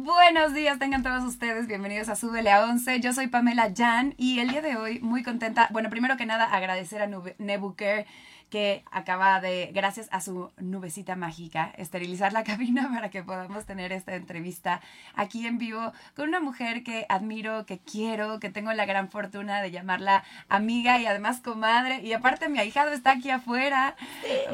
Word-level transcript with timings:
Buenos 0.00 0.54
días, 0.54 0.78
tengan 0.78 1.02
todos 1.02 1.24
ustedes, 1.24 1.66
bienvenidos 1.66 2.08
a 2.08 2.14
Súbele 2.14 2.52
a 2.52 2.62
11. 2.66 3.00
Yo 3.00 3.12
soy 3.12 3.26
Pamela 3.26 3.72
Jan 3.76 4.14
y 4.16 4.38
el 4.38 4.50
día 4.50 4.62
de 4.62 4.76
hoy 4.76 5.00
muy 5.00 5.24
contenta. 5.24 5.66
Bueno, 5.72 5.90
primero 5.90 6.16
que 6.16 6.24
nada 6.24 6.44
agradecer 6.44 7.02
a 7.02 7.08
Nebuker 7.38 8.06
que 8.48 8.84
acaba 8.92 9.40
de, 9.40 9.72
gracias 9.74 10.06
a 10.12 10.20
su 10.20 10.52
nubecita 10.56 11.16
mágica, 11.16 11.72
esterilizar 11.76 12.32
la 12.32 12.44
cabina 12.44 12.88
para 12.94 13.10
que 13.10 13.24
podamos 13.24 13.66
tener 13.66 13.90
esta 13.90 14.14
entrevista 14.14 14.80
aquí 15.16 15.48
en 15.48 15.58
vivo 15.58 15.92
con 16.14 16.28
una 16.28 16.38
mujer 16.38 16.84
que 16.84 17.04
admiro, 17.08 17.66
que 17.66 17.80
quiero, 17.80 18.38
que 18.38 18.50
tengo 18.50 18.72
la 18.74 18.86
gran 18.86 19.08
fortuna 19.08 19.60
de 19.60 19.72
llamarla 19.72 20.22
amiga 20.48 21.00
y 21.00 21.06
además 21.06 21.40
comadre. 21.40 22.02
Y 22.02 22.12
aparte 22.12 22.48
mi 22.48 22.60
ahijado 22.60 22.92
está 22.92 23.10
aquí 23.10 23.30
afuera, 23.30 23.96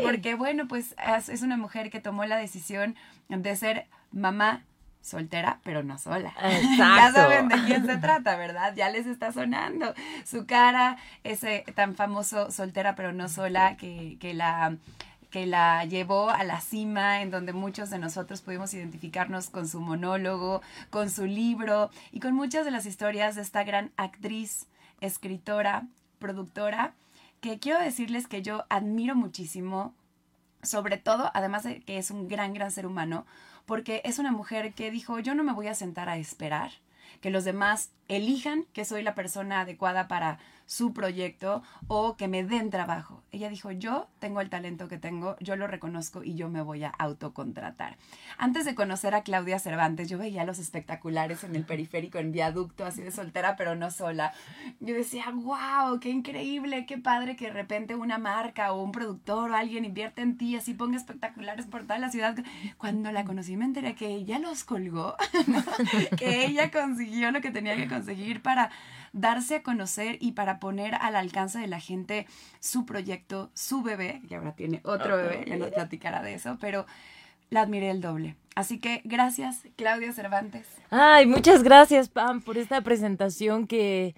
porque 0.02 0.36
bueno, 0.36 0.66
pues 0.68 0.96
es 1.28 1.42
una 1.42 1.58
mujer 1.58 1.90
que 1.90 2.00
tomó 2.00 2.24
la 2.24 2.38
decisión 2.38 2.96
de 3.28 3.54
ser 3.56 3.86
mamá 4.10 4.62
soltera, 5.04 5.60
pero 5.62 5.82
no 5.82 5.98
sola. 5.98 6.34
Exacto. 6.42 6.76
ya 6.78 7.12
saben 7.12 7.48
de 7.48 7.62
quién 7.66 7.86
se 7.86 7.98
trata, 7.98 8.36
¿verdad? 8.36 8.74
Ya 8.74 8.88
les 8.88 9.06
está 9.06 9.32
sonando 9.32 9.94
su 10.24 10.46
cara, 10.46 10.96
ese 11.22 11.64
tan 11.74 11.94
famoso 11.94 12.50
soltera, 12.50 12.94
pero 12.96 13.12
no 13.12 13.28
sola, 13.28 13.76
que, 13.76 14.16
que 14.18 14.34
la 14.34 14.76
que 15.30 15.46
la 15.46 15.84
llevó 15.84 16.30
a 16.30 16.44
la 16.44 16.60
cima, 16.60 17.20
en 17.20 17.32
donde 17.32 17.52
muchos 17.52 17.90
de 17.90 17.98
nosotros 17.98 18.40
pudimos 18.40 18.72
identificarnos 18.72 19.50
con 19.50 19.66
su 19.66 19.80
monólogo, 19.80 20.62
con 20.90 21.10
su 21.10 21.26
libro 21.26 21.90
y 22.12 22.20
con 22.20 22.34
muchas 22.34 22.64
de 22.64 22.70
las 22.70 22.86
historias 22.86 23.34
de 23.34 23.42
esta 23.42 23.64
gran 23.64 23.90
actriz, 23.96 24.68
escritora, 25.00 25.88
productora, 26.20 26.94
que 27.40 27.58
quiero 27.58 27.80
decirles 27.80 28.28
que 28.28 28.42
yo 28.42 28.64
admiro 28.68 29.16
muchísimo, 29.16 29.92
sobre 30.62 30.98
todo, 30.98 31.32
además 31.34 31.64
de 31.64 31.80
que 31.80 31.98
es 31.98 32.12
un 32.12 32.28
gran, 32.28 32.54
gran 32.54 32.70
ser 32.70 32.86
humano, 32.86 33.26
porque 33.66 34.02
es 34.04 34.18
una 34.18 34.32
mujer 34.32 34.74
que 34.74 34.90
dijo, 34.90 35.18
yo 35.18 35.34
no 35.34 35.44
me 35.44 35.52
voy 35.52 35.68
a 35.68 35.74
sentar 35.74 36.08
a 36.08 36.16
esperar 36.16 36.72
que 37.20 37.30
los 37.30 37.44
demás 37.44 37.90
elijan 38.08 38.64
que 38.72 38.84
soy 38.84 39.02
la 39.02 39.14
persona 39.14 39.60
adecuada 39.60 40.08
para 40.08 40.38
su 40.66 40.92
proyecto 40.92 41.62
o 41.88 42.16
que 42.16 42.28
me 42.28 42.44
den 42.44 42.70
trabajo. 42.70 43.22
Ella 43.32 43.48
dijo, 43.48 43.70
yo 43.70 44.08
tengo 44.18 44.40
el 44.40 44.48
talento 44.48 44.88
que 44.88 44.98
tengo, 44.98 45.36
yo 45.40 45.56
lo 45.56 45.66
reconozco 45.66 46.22
y 46.24 46.34
yo 46.34 46.48
me 46.48 46.62
voy 46.62 46.84
a 46.84 46.88
autocontratar. 46.88 47.96
Antes 48.38 48.64
de 48.64 48.74
conocer 48.74 49.14
a 49.14 49.22
Claudia 49.22 49.58
Cervantes, 49.58 50.08
yo 50.08 50.18
veía 50.18 50.44
los 50.44 50.58
espectaculares 50.58 51.44
en 51.44 51.54
el 51.56 51.64
periférico, 51.64 52.18
en 52.18 52.32
viaducto, 52.32 52.84
así 52.84 53.02
de 53.02 53.10
soltera, 53.10 53.56
pero 53.56 53.74
no 53.74 53.90
sola. 53.90 54.32
Yo 54.80 54.94
decía, 54.94 55.26
wow, 55.30 55.98
qué 56.00 56.10
increíble, 56.10 56.86
qué 56.86 56.98
padre 56.98 57.36
que 57.36 57.46
de 57.46 57.52
repente 57.52 57.94
una 57.94 58.18
marca 58.18 58.72
o 58.72 58.82
un 58.82 58.92
productor 58.92 59.50
o 59.50 59.54
alguien 59.54 59.84
invierte 59.84 60.22
en 60.22 60.38
ti, 60.38 60.56
así 60.56 60.74
ponga 60.74 60.96
espectaculares 60.96 61.66
por 61.66 61.82
toda 61.82 61.98
la 61.98 62.10
ciudad. 62.10 62.36
Cuando 62.78 63.12
la 63.12 63.24
conocí 63.24 63.56
me 63.56 63.64
enteré 63.64 63.94
que 63.94 64.08
ella 64.08 64.38
los 64.38 64.64
colgó, 64.64 65.16
que 66.18 66.46
ella 66.46 66.70
consiguió 66.70 67.30
lo 67.32 67.40
que 67.40 67.50
tenía 67.50 67.76
que 67.76 67.88
conseguir 67.94 68.42
para 68.42 68.70
darse 69.12 69.56
a 69.56 69.62
conocer 69.62 70.18
y 70.20 70.32
para 70.32 70.58
poner 70.58 70.94
al 70.96 71.16
alcance 71.16 71.58
de 71.58 71.66
la 71.66 71.80
gente 71.80 72.26
su 72.60 72.84
proyecto, 72.84 73.50
su 73.54 73.82
bebé, 73.82 74.22
que 74.28 74.36
ahora 74.36 74.52
tiene 74.52 74.80
otro 74.84 75.16
bebé, 75.16 75.44
ya 75.46 75.56
nos 75.56 75.70
platicará 75.70 76.22
de 76.22 76.34
eso, 76.34 76.58
pero 76.60 76.86
la 77.50 77.62
admiré 77.62 77.90
el 77.90 78.00
doble. 78.00 78.36
Así 78.56 78.78
que 78.78 79.02
gracias, 79.04 79.62
Claudia 79.76 80.12
Cervantes. 80.12 80.66
Ay, 80.90 81.26
muchas 81.26 81.62
gracias, 81.62 82.08
Pam, 82.08 82.40
por 82.40 82.58
esta 82.58 82.80
presentación 82.80 83.66
que, 83.66 84.14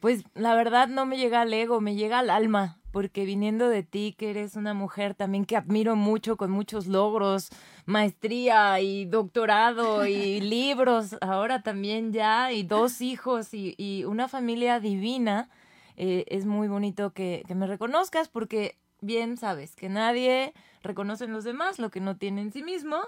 pues, 0.00 0.24
la 0.34 0.54
verdad 0.54 0.88
no 0.88 1.06
me 1.06 1.16
llega 1.16 1.42
al 1.42 1.52
ego, 1.52 1.80
me 1.80 1.94
llega 1.94 2.18
al 2.18 2.30
alma 2.30 2.79
porque 2.92 3.24
viniendo 3.24 3.68
de 3.68 3.82
ti, 3.82 4.14
que 4.18 4.30
eres 4.30 4.56
una 4.56 4.74
mujer 4.74 5.14
también 5.14 5.44
que 5.44 5.56
admiro 5.56 5.96
mucho, 5.96 6.36
con 6.36 6.50
muchos 6.50 6.86
logros, 6.86 7.50
maestría 7.86 8.80
y 8.80 9.04
doctorado 9.04 10.06
y 10.06 10.40
libros, 10.40 11.16
ahora 11.20 11.62
también 11.62 12.12
ya, 12.12 12.52
y 12.52 12.62
dos 12.62 13.00
hijos 13.00 13.54
y, 13.54 13.74
y 13.78 14.04
una 14.04 14.28
familia 14.28 14.80
divina, 14.80 15.48
eh, 15.96 16.24
es 16.28 16.46
muy 16.46 16.68
bonito 16.68 17.12
que, 17.12 17.44
que 17.46 17.54
me 17.54 17.66
reconozcas 17.66 18.28
porque 18.28 18.79
bien 19.00 19.36
sabes 19.36 19.76
que 19.76 19.88
nadie 19.88 20.52
reconoce 20.82 21.24
en 21.24 21.32
los 21.32 21.44
demás 21.44 21.78
lo 21.78 21.90
que 21.90 22.00
no 22.00 22.16
tiene 22.16 22.42
en 22.42 22.52
sí 22.52 22.62
mismo. 22.62 22.98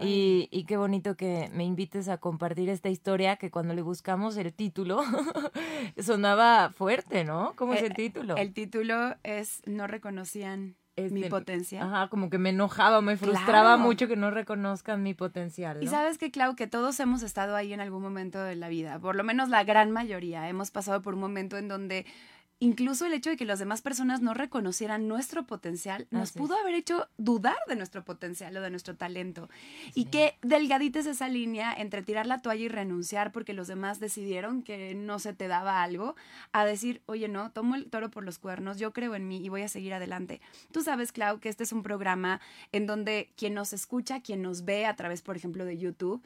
Y, 0.00 0.48
y, 0.50 0.64
qué 0.64 0.76
bonito 0.76 1.16
que 1.16 1.50
me 1.54 1.64
invites 1.64 2.10
a 2.10 2.18
compartir 2.18 2.68
esta 2.68 2.90
historia 2.90 3.36
que 3.36 3.50
cuando 3.50 3.72
le 3.72 3.80
buscamos 3.80 4.36
el 4.36 4.52
título 4.52 5.02
sonaba 5.98 6.70
fuerte, 6.70 7.24
¿no? 7.24 7.54
¿Cómo 7.56 7.72
es 7.72 7.82
el 7.82 7.92
eh, 7.92 7.94
título? 7.94 8.36
El 8.36 8.52
título 8.52 9.14
es 9.22 9.62
No 9.64 9.86
reconocían 9.86 10.76
mi 11.08 11.24
potencial. 11.24 11.82
Ajá, 11.82 12.08
como 12.08 12.28
que 12.30 12.38
me 12.38 12.50
enojaba, 12.50 13.00
me 13.00 13.16
frustraba 13.16 13.76
mucho 13.76 14.08
que 14.08 14.16
no 14.16 14.30
reconozcan 14.30 15.02
mi 15.02 15.14
potencial. 15.14 15.82
Y 15.82 15.86
sabes 15.86 16.18
que, 16.18 16.30
Clau, 16.30 16.56
que 16.56 16.66
todos 16.66 17.00
hemos 17.00 17.22
estado 17.22 17.56
ahí 17.56 17.72
en 17.72 17.80
algún 17.80 18.02
momento 18.02 18.42
de 18.42 18.56
la 18.56 18.68
vida, 18.68 18.98
por 18.98 19.16
lo 19.16 19.24
menos 19.24 19.48
la 19.48 19.64
gran 19.64 19.90
mayoría. 19.90 20.48
Hemos 20.48 20.70
pasado 20.70 21.00
por 21.02 21.14
un 21.14 21.20
momento 21.20 21.56
en 21.56 21.68
donde 21.68 22.06
incluso 22.60 23.06
el 23.06 23.14
hecho 23.14 23.30
de 23.30 23.36
que 23.36 23.46
las 23.46 23.58
demás 23.58 23.80
personas 23.80 24.20
no 24.20 24.34
reconocieran 24.34 25.08
nuestro 25.08 25.46
potencial 25.46 26.06
nos 26.10 26.32
pudo 26.32 26.56
haber 26.56 26.74
hecho 26.74 27.08
dudar 27.16 27.56
de 27.66 27.74
nuestro 27.74 28.04
potencial 28.04 28.54
o 28.56 28.60
de 28.60 28.70
nuestro 28.70 28.96
talento. 28.96 29.48
Y 29.94 30.04
que 30.06 30.36
delgadita 30.42 31.00
es 31.00 31.06
esa 31.06 31.28
línea 31.28 31.72
entre 31.72 32.02
tirar 32.02 32.26
la 32.26 32.42
toalla 32.42 32.64
y 32.64 32.68
renunciar 32.68 33.32
porque 33.32 33.54
los 33.54 33.66
demás 33.66 33.98
decidieron 33.98 34.62
que 34.62 34.94
no 34.94 35.18
se 35.18 35.32
te 35.32 35.48
daba 35.48 35.82
algo, 35.82 36.14
a 36.52 36.66
decir, 36.66 37.00
oye, 37.06 37.28
no, 37.28 37.50
tomo 37.50 37.74
el 37.74 37.88
toro 37.88 38.10
por 38.10 38.24
los 38.24 38.38
cuernos, 38.38 38.76
yo 38.76 38.92
creo 38.92 39.14
en 39.14 39.26
mí 39.26 39.42
y 39.42 39.48
voy 39.48 39.62
a 39.62 39.68
seguir 39.68 39.94
adelante. 39.94 40.42
Tú 40.70 40.82
sabes, 40.82 41.12
Clau, 41.12 41.40
que 41.40 41.48
este 41.48 41.64
es 41.64 41.72
un 41.72 41.82
programa 41.82 42.40
en 42.72 42.86
donde 42.86 43.32
quien 43.36 43.54
nos 43.54 43.72
escucha, 43.72 44.20
quien 44.20 44.42
nos 44.42 44.66
ve 44.66 44.84
a 44.84 44.96
través, 44.96 45.22
por 45.22 45.36
ejemplo, 45.36 45.64
de 45.64 45.78
YouTube, 45.78 46.22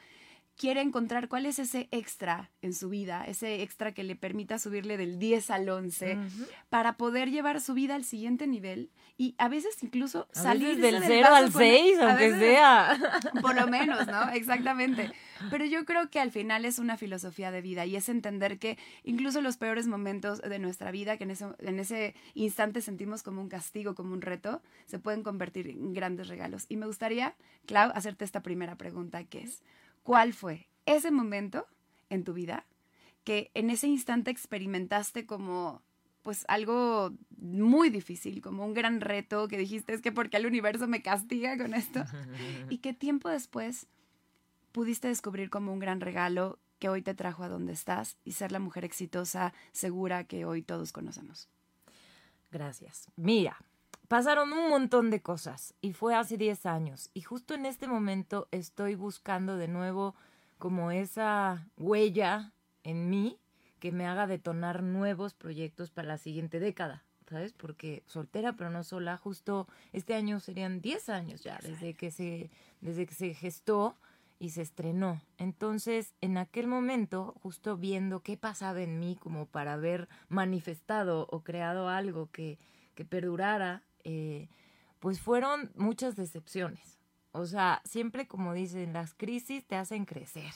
quiere 0.57 0.81
encontrar 0.81 1.27
cuál 1.27 1.45
es 1.45 1.59
ese 1.59 1.87
extra 1.91 2.51
en 2.61 2.73
su 2.73 2.89
vida, 2.89 3.25
ese 3.27 3.61
extra 3.61 3.93
que 3.93 4.03
le 4.03 4.15
permita 4.15 4.57
subirle 4.57 4.97
del 4.97 5.19
10 5.19 5.49
al 5.49 5.69
11 5.69 6.17
para 6.69 6.97
poder 6.97 7.29
llevar 7.29 7.59
su 7.59 7.73
vida 7.73 7.95
al 7.95 8.05
siguiente 8.05 8.47
nivel 8.47 8.89
y 9.17 9.35
a 9.37 9.49
veces 9.49 9.81
incluso 9.83 10.27
salir 10.31 10.79
del 10.79 11.03
0 11.03 11.27
al 11.31 11.51
6, 11.51 11.99
aunque 11.99 12.37
sea. 12.37 12.97
Por 13.41 13.55
lo 13.55 13.67
menos, 13.67 14.07
¿no? 14.07 14.29
Exactamente. 14.31 15.11
Pero 15.49 15.65
yo 15.65 15.83
creo 15.85 16.09
que 16.09 16.19
al 16.19 16.31
final 16.31 16.63
es 16.63 16.79
una 16.79 16.97
filosofía 16.97 17.51
de 17.51 17.61
vida 17.61 17.85
y 17.85 17.95
es 17.95 18.07
entender 18.07 18.57
que 18.57 18.77
incluso 19.03 19.41
los 19.41 19.57
peores 19.57 19.87
momentos 19.87 20.41
de 20.41 20.59
nuestra 20.59 20.91
vida, 20.91 21.17
que 21.17 21.25
en 21.25 21.31
ese, 21.31 21.47
en 21.59 21.79
ese 21.79 22.15
instante 22.33 22.81
sentimos 22.81 23.23
como 23.23 23.41
un 23.41 23.49
castigo, 23.49 23.95
como 23.95 24.13
un 24.13 24.21
reto, 24.21 24.61
se 24.85 24.99
pueden 24.99 25.23
convertir 25.23 25.67
en 25.67 25.93
grandes 25.93 26.27
regalos. 26.29 26.65
Y 26.69 26.77
me 26.77 26.85
gustaría, 26.85 27.35
Clau, 27.65 27.91
hacerte 27.93 28.23
esta 28.23 28.41
primera 28.41 28.77
pregunta, 28.77 29.23
que 29.25 29.43
es, 29.43 29.61
¿Cuál 30.05 30.33
fue 30.33 30.67
ese 30.85 31.09
momento 31.09 31.65
en 32.11 32.23
tu 32.23 32.33
vida 32.33 32.67
que 33.23 33.49
en 33.55 33.71
ese 33.71 33.87
instante 33.87 34.29
experimentaste 34.29 35.25
como 35.25 35.81
pues 36.21 36.45
algo 36.47 37.11
muy 37.37 37.89
difícil, 37.89 38.39
como 38.39 38.65
un 38.65 38.75
gran 38.75 39.01
reto 39.01 39.47
que 39.47 39.57
dijiste 39.57 39.95
es 39.95 40.03
que 40.03 40.11
porque 40.11 40.37
el 40.37 40.45
universo 40.45 40.87
me 40.87 41.01
castiga 41.01 41.57
con 41.57 41.73
esto 41.73 42.03
y 42.69 42.77
que 42.77 42.93
tiempo 42.93 43.29
después 43.29 43.87
pudiste 44.71 45.07
descubrir 45.07 45.49
como 45.49 45.73
un 45.73 45.79
gran 45.79 46.01
regalo 46.01 46.59
que 46.77 46.87
hoy 46.87 47.01
te 47.01 47.15
trajo 47.15 47.41
a 47.41 47.49
donde 47.49 47.73
estás 47.73 48.15
y 48.23 48.33
ser 48.33 48.51
la 48.51 48.59
mujer 48.59 48.85
exitosa, 48.85 49.55
segura 49.71 50.25
que 50.25 50.45
hoy 50.45 50.61
todos 50.61 50.91
conocemos. 50.91 51.49
Gracias. 52.51 53.07
Mira, 53.15 53.57
pasaron 54.07 54.53
un 54.53 54.69
montón 54.69 55.09
de 55.09 55.21
cosas 55.21 55.73
y 55.81 55.93
fue 55.93 56.15
hace 56.15 56.37
10 56.37 56.65
años 56.65 57.09
y 57.13 57.21
justo 57.21 57.53
en 57.53 57.65
este 57.65 57.87
momento 57.87 58.47
estoy 58.51 58.95
buscando 58.95 59.57
de 59.57 59.67
nuevo 59.67 60.15
como 60.57 60.91
esa 60.91 61.67
huella 61.77 62.53
en 62.83 63.09
mí 63.09 63.39
que 63.79 63.91
me 63.91 64.07
haga 64.07 64.27
detonar 64.27 64.83
nuevos 64.83 65.33
proyectos 65.33 65.91
para 65.91 66.07
la 66.07 66.17
siguiente 66.17 66.59
década, 66.59 67.03
¿sabes? 67.29 67.53
Porque 67.53 68.03
soltera 68.05 68.53
pero 68.53 68.69
no 68.69 68.83
sola, 68.83 69.17
justo 69.17 69.67
este 69.93 70.13
año 70.15 70.39
serían 70.39 70.81
10 70.81 71.09
años 71.09 71.43
ya 71.43 71.59
desde 71.61 71.93
que 71.93 72.11
se 72.11 72.49
desde 72.81 73.05
que 73.05 73.15
se 73.15 73.33
gestó 73.33 73.95
y 74.37 74.49
se 74.49 74.61
estrenó. 74.61 75.21
Entonces, 75.37 76.13
en 76.19 76.37
aquel 76.37 76.67
momento, 76.67 77.35
justo 77.41 77.77
viendo 77.77 78.19
qué 78.19 78.35
pasaba 78.35 78.81
en 78.81 78.99
mí 78.99 79.17
como 79.19 79.45
para 79.45 79.73
haber 79.73 80.09
manifestado 80.27 81.25
o 81.31 81.39
creado 81.41 81.87
algo 81.87 82.29
que, 82.31 82.59
que 82.95 83.05
perdurara 83.05 83.81
eh, 84.05 84.47
pues 84.99 85.19
fueron 85.19 85.71
muchas 85.75 86.15
decepciones. 86.15 86.97
O 87.33 87.45
sea, 87.45 87.81
siempre 87.83 88.27
como 88.27 88.53
dicen, 88.53 88.93
las 88.93 89.13
crisis 89.13 89.67
te 89.67 89.75
hacen 89.75 90.05
crecer. 90.05 90.53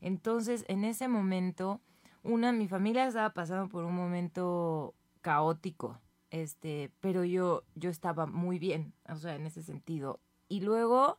Entonces, 0.00 0.64
en 0.66 0.84
ese 0.84 1.06
momento, 1.06 1.80
una, 2.24 2.50
mi 2.52 2.66
familia 2.66 3.06
estaba 3.06 3.32
pasando 3.32 3.68
por 3.68 3.84
un 3.84 3.94
momento 3.94 4.94
caótico, 5.20 6.00
este, 6.30 6.90
pero 7.00 7.24
yo, 7.24 7.62
yo 7.74 7.90
estaba 7.90 8.26
muy 8.26 8.58
bien, 8.58 8.92
o 9.08 9.16
sea, 9.16 9.36
en 9.36 9.46
ese 9.46 9.62
sentido. 9.62 10.20
Y 10.48 10.60
luego, 10.62 11.16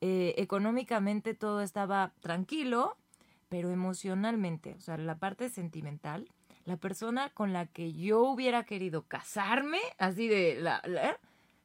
eh, 0.00 0.34
económicamente 0.38 1.34
todo 1.34 1.60
estaba 1.62 2.12
tranquilo, 2.20 2.96
pero 3.48 3.70
emocionalmente, 3.70 4.74
o 4.74 4.80
sea, 4.80 4.98
la 4.98 5.18
parte 5.18 5.48
sentimental, 5.48 6.28
la 6.66 6.76
persona 6.76 7.30
con 7.30 7.52
la 7.52 7.66
que 7.66 7.92
yo 7.92 8.22
hubiera 8.22 8.64
querido 8.64 9.02
casarme, 9.02 9.78
así 9.98 10.28
de 10.28 10.58
la, 10.60 10.82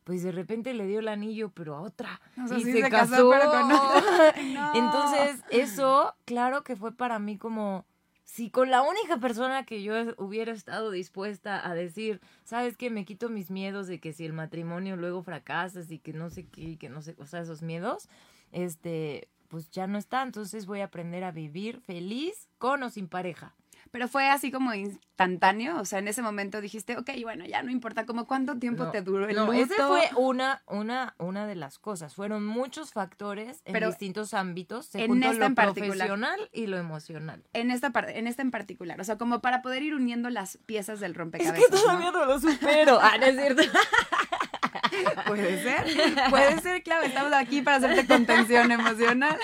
pues 0.03 0.23
de 0.23 0.31
repente 0.31 0.73
le 0.73 0.85
dio 0.85 0.99
el 0.99 1.07
anillo, 1.07 1.49
pero 1.49 1.75
a 1.75 1.81
otra. 1.81 2.21
O 2.43 2.47
sea, 2.47 2.57
y 2.57 2.63
sí 2.63 2.71
se, 2.71 2.81
se 2.83 2.89
casó. 2.89 3.11
casó, 3.11 3.29
pero 3.31 3.51
con 3.51 3.71
otra. 3.71 4.35
No. 4.53 4.75
Entonces, 4.75 5.43
eso, 5.49 6.15
claro 6.25 6.63
que 6.63 6.75
fue 6.75 6.91
para 6.91 7.17
mí 7.17 7.37
como, 7.37 7.83
si 8.23 8.51
con 8.51 8.69
la 8.69 8.83
única 8.83 9.17
persona 9.17 9.65
que 9.65 9.81
yo 9.81 9.95
hubiera 10.17 10.51
estado 10.51 10.91
dispuesta 10.91 11.67
a 11.67 11.73
decir, 11.73 12.21
sabes 12.43 12.77
que 12.77 12.91
me 12.91 13.03
quito 13.03 13.27
mis 13.27 13.49
miedos 13.49 13.87
de 13.87 13.99
que 13.99 14.13
si 14.13 14.23
el 14.25 14.33
matrimonio 14.33 14.97
luego 14.97 15.23
fracasas 15.23 15.89
y 15.89 15.97
que 15.97 16.13
no 16.13 16.29
sé 16.29 16.45
qué, 16.45 16.77
que 16.77 16.89
no 16.89 17.01
sé, 17.01 17.15
o 17.17 17.25
sea, 17.25 17.41
esos 17.41 17.63
miedos, 17.63 18.07
este, 18.51 19.27
pues 19.47 19.71
ya 19.71 19.87
no 19.87 19.97
está. 19.97 20.21
Entonces 20.21 20.67
voy 20.67 20.81
a 20.81 20.85
aprender 20.85 21.23
a 21.23 21.31
vivir 21.31 21.81
feliz 21.81 22.49
con 22.59 22.83
o 22.83 22.89
sin 22.91 23.07
pareja. 23.07 23.55
Pero 23.91 24.07
fue 24.07 24.29
así 24.29 24.51
como 24.51 24.73
instantáneo, 24.73 25.79
o 25.79 25.85
sea, 25.85 25.99
en 25.99 26.07
ese 26.07 26.21
momento 26.21 26.61
dijiste, 26.61 26.97
ok, 26.97 27.09
bueno, 27.23 27.45
ya 27.45 27.61
no 27.61 27.71
importa, 27.71 28.05
como 28.05 28.25
cuánto 28.25 28.57
tiempo 28.57 28.85
No, 28.85 28.91
te 28.91 29.01
duró 29.01 29.27
el 29.27 29.35
no, 29.35 29.47
luto. 29.47 29.53
ese 29.57 29.75
fue 29.75 30.09
una, 30.15 30.63
una, 30.67 31.13
una 31.19 31.45
de 31.45 31.55
las 31.55 31.77
cosas. 31.77 32.15
Fueron 32.15 32.45
muchos 32.45 32.93
factores 32.93 33.61
en 33.65 33.73
Pero 33.73 33.87
distintos 33.89 34.33
ámbitos. 34.33 34.85
Se 34.87 35.03
en 35.03 35.21
esta 35.21 35.33
lo 35.39 35.45
en 35.45 35.55
particular. 35.55 35.89
profesional 36.07 36.49
y 36.53 36.67
lo 36.67 36.77
emocional. 36.77 37.43
En 37.53 37.69
esta 37.69 37.91
parte, 37.91 38.17
en 38.17 38.27
esta 38.27 38.41
en 38.41 38.51
particular, 38.51 38.99
o 38.99 39.03
sea, 39.03 39.17
como 39.17 39.41
para 39.41 39.61
poder 39.61 39.83
ir 39.83 39.93
uniendo 39.93 40.29
las 40.29 40.57
piezas 40.65 40.99
del 41.01 41.11
Es 41.11 41.17
rompecabezas. 41.17 41.59
que 41.59 41.69
todavía 41.71 42.11
no 42.11 42.25
lo 42.25 42.39
supero. 42.39 42.97
Ah, 43.01 43.17
no 43.19 43.25
es 43.25 43.35
cierto. 43.35 43.63
¿no? 43.63 43.71
Puede 45.27 45.61
ser, 45.63 45.85
puede 46.29 46.59
ser, 46.61 46.83
claro, 46.83 47.03
estamos 47.05 47.31
aquí 47.33 47.61
para 47.61 47.77
hacerte 47.77 48.05
contención 48.05 48.71
emocional. 48.71 49.37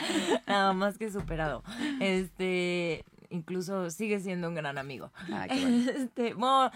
Nada 0.46 0.74
más 0.74 0.98
que 0.98 1.10
superado. 1.12 1.64
Este, 2.00 3.06
incluso 3.30 3.90
sigue 3.90 4.20
siendo 4.20 4.48
un 4.48 4.56
gran 4.56 4.78
amigo. 4.78 5.12
Ah, 5.32 5.48
qué 5.50 5.62
bueno. 5.62 5.92
Este, 5.92 6.34
bueno, 6.34 6.72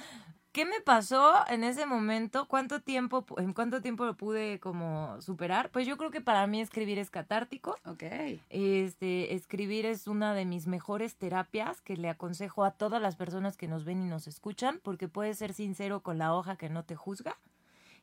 ¿qué 0.52 0.66
me 0.66 0.82
pasó 0.82 1.34
en 1.48 1.64
ese 1.64 1.86
momento? 1.86 2.48
¿Cuánto 2.48 2.82
tiempo, 2.82 3.26
en 3.38 3.54
cuánto 3.54 3.82
tiempo 3.82 4.06
lo 4.06 4.16
pude 4.16 4.60
como 4.60 5.22
superar? 5.22 5.70
Pues 5.72 5.88
yo 5.88 5.98
creo 5.98 6.12
que 6.12 6.22
para 6.22 6.46
mí 6.48 6.62
escribir 6.62 7.00
es 7.00 7.10
catártico. 7.10 7.78
Ok. 7.86 8.04
Este, 8.50 9.34
escribir 9.34 9.86
es 9.86 10.08
una 10.08 10.34
de 10.34 10.46
mis 10.46 10.68
mejores 10.68 11.16
terapias 11.16 11.82
que 11.82 11.98
le 11.98 12.10
aconsejo 12.10 12.64
a 12.64 12.72
todas 12.72 13.02
las 13.02 13.16
personas 13.16 13.58
que 13.58 13.68
nos 13.68 13.86
ven 13.86 14.02
y 14.04 14.08
nos 14.08 14.28
escuchan, 14.28 14.80
porque 14.84 15.08
puedes 15.08 15.38
ser 15.38 15.54
sincero 15.54 16.02
con 16.02 16.18
la 16.18 16.34
hoja 16.34 16.56
que 16.58 16.70
no 16.70 16.84
te 16.84 16.96
juzga 16.96 17.38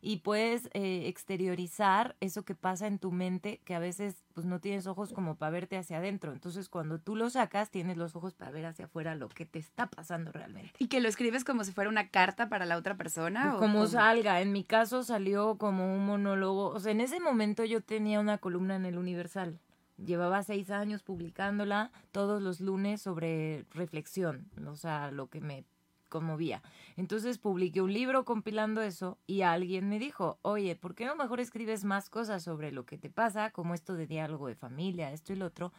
y 0.01 0.19
puedes 0.19 0.67
eh, 0.75 1.09
exteriorizar 1.09 2.17
eso 2.21 2.45
que 2.45 2.55
pasa 2.55 2.87
en 2.87 2.99
tu 2.99 3.11
mente, 3.11 3.61
que 3.65 3.75
a 3.75 3.79
veces 3.79 4.25
pues 4.33 4.47
no 4.47 4.61
tienes 4.61 4.87
ojos 4.87 5.13
como 5.13 5.37
para 5.37 5.51
verte 5.51 5.77
hacia 5.77 5.99
adentro. 5.99 6.33
Entonces 6.33 6.69
cuando 6.69 7.01
tú 7.01 7.17
lo 7.17 7.31
sacas, 7.31 7.71
tienes 7.71 7.97
los 7.97 8.15
ojos 8.15 8.35
para 8.35 8.51
ver 8.51 8.67
hacia 8.67 8.85
afuera 8.85 9.15
lo 9.15 9.29
que 9.29 9.45
te 9.45 9.59
está 9.59 9.89
pasando 9.89 10.31
realmente. 10.31 10.73
¿Y 10.79 10.87
que 10.87 11.01
lo 11.01 11.09
escribes 11.09 11.45
como 11.45 11.65
si 11.65 11.73
fuera 11.73 11.91
una 11.91 12.11
carta 12.11 12.49
para 12.49 12.67
la 12.67 12.77
otra 12.77 12.97
persona? 12.97 13.43
Pues 13.43 13.55
o 13.55 13.59
como 13.59 13.75
cómo? 13.75 13.87
salga, 13.87 14.41
en 14.41 14.53
mi 14.53 14.65
caso 14.65 15.03
salió 15.03 15.59
como 15.59 15.93
un 15.95 16.07
monólogo, 16.07 16.69
o 16.69 16.81
sea, 16.81 16.93
en 16.93 17.01
ese 17.01 17.21
momento 17.21 17.65
yo 17.65 17.81
tenía 17.81 18.21
una 18.21 18.39
columna 18.39 18.77
en 18.77 18.87
el 18.87 18.99
Universal, 18.99 19.59
llevaba 19.97 20.43
seis 20.43 20.71
años 20.71 21.03
publicándola 21.03 21.91
todos 22.13 22.41
los 22.41 22.61
lunes 22.61 23.03
sobre 23.03 23.67
reflexión, 23.71 24.49
o 24.67 24.77
sea, 24.77 25.11
lo 25.11 25.29
que 25.29 25.41
me 25.41 25.65
conmovía. 26.09 26.63
Entonces 26.97 27.39
publiqué 27.39 27.81
un 27.83 27.93
libro 27.93 28.25
compilando 28.25 28.83
eso 28.83 29.19
y 29.27 29.43
alguien 29.43 29.89
me 29.89 29.99
dijo, 29.99 30.39
oye, 30.43 30.75
¿por 30.77 30.95
qué 30.95 31.07
no 31.07 31.17
mejor 31.17 31.41
escribes 31.41 31.85
más 31.85 32.11
cosas 32.11 32.43
sobre 32.43 32.73
lo 32.73 32.85
que 32.85 32.99
te 32.99 33.11
pasa, 33.11 33.51
como 33.51 33.75
esto 33.75 33.95
de 33.95 34.07
diálogo 34.07 34.49
de 34.49 34.55
familia, 34.55 35.13
esto 35.13 35.33
y 35.33 35.37
lo 35.37 35.47
otro? 35.47 35.73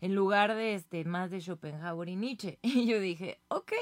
en 0.00 0.14
lugar 0.14 0.54
de 0.54 0.74
este 0.74 1.04
más 1.04 1.30
de 1.30 1.40
Schopenhauer 1.40 2.08
y 2.08 2.16
Nietzsche. 2.16 2.58
Y 2.76 2.86
yo 2.86 3.00
dije, 3.00 3.40
ok. 3.48 3.72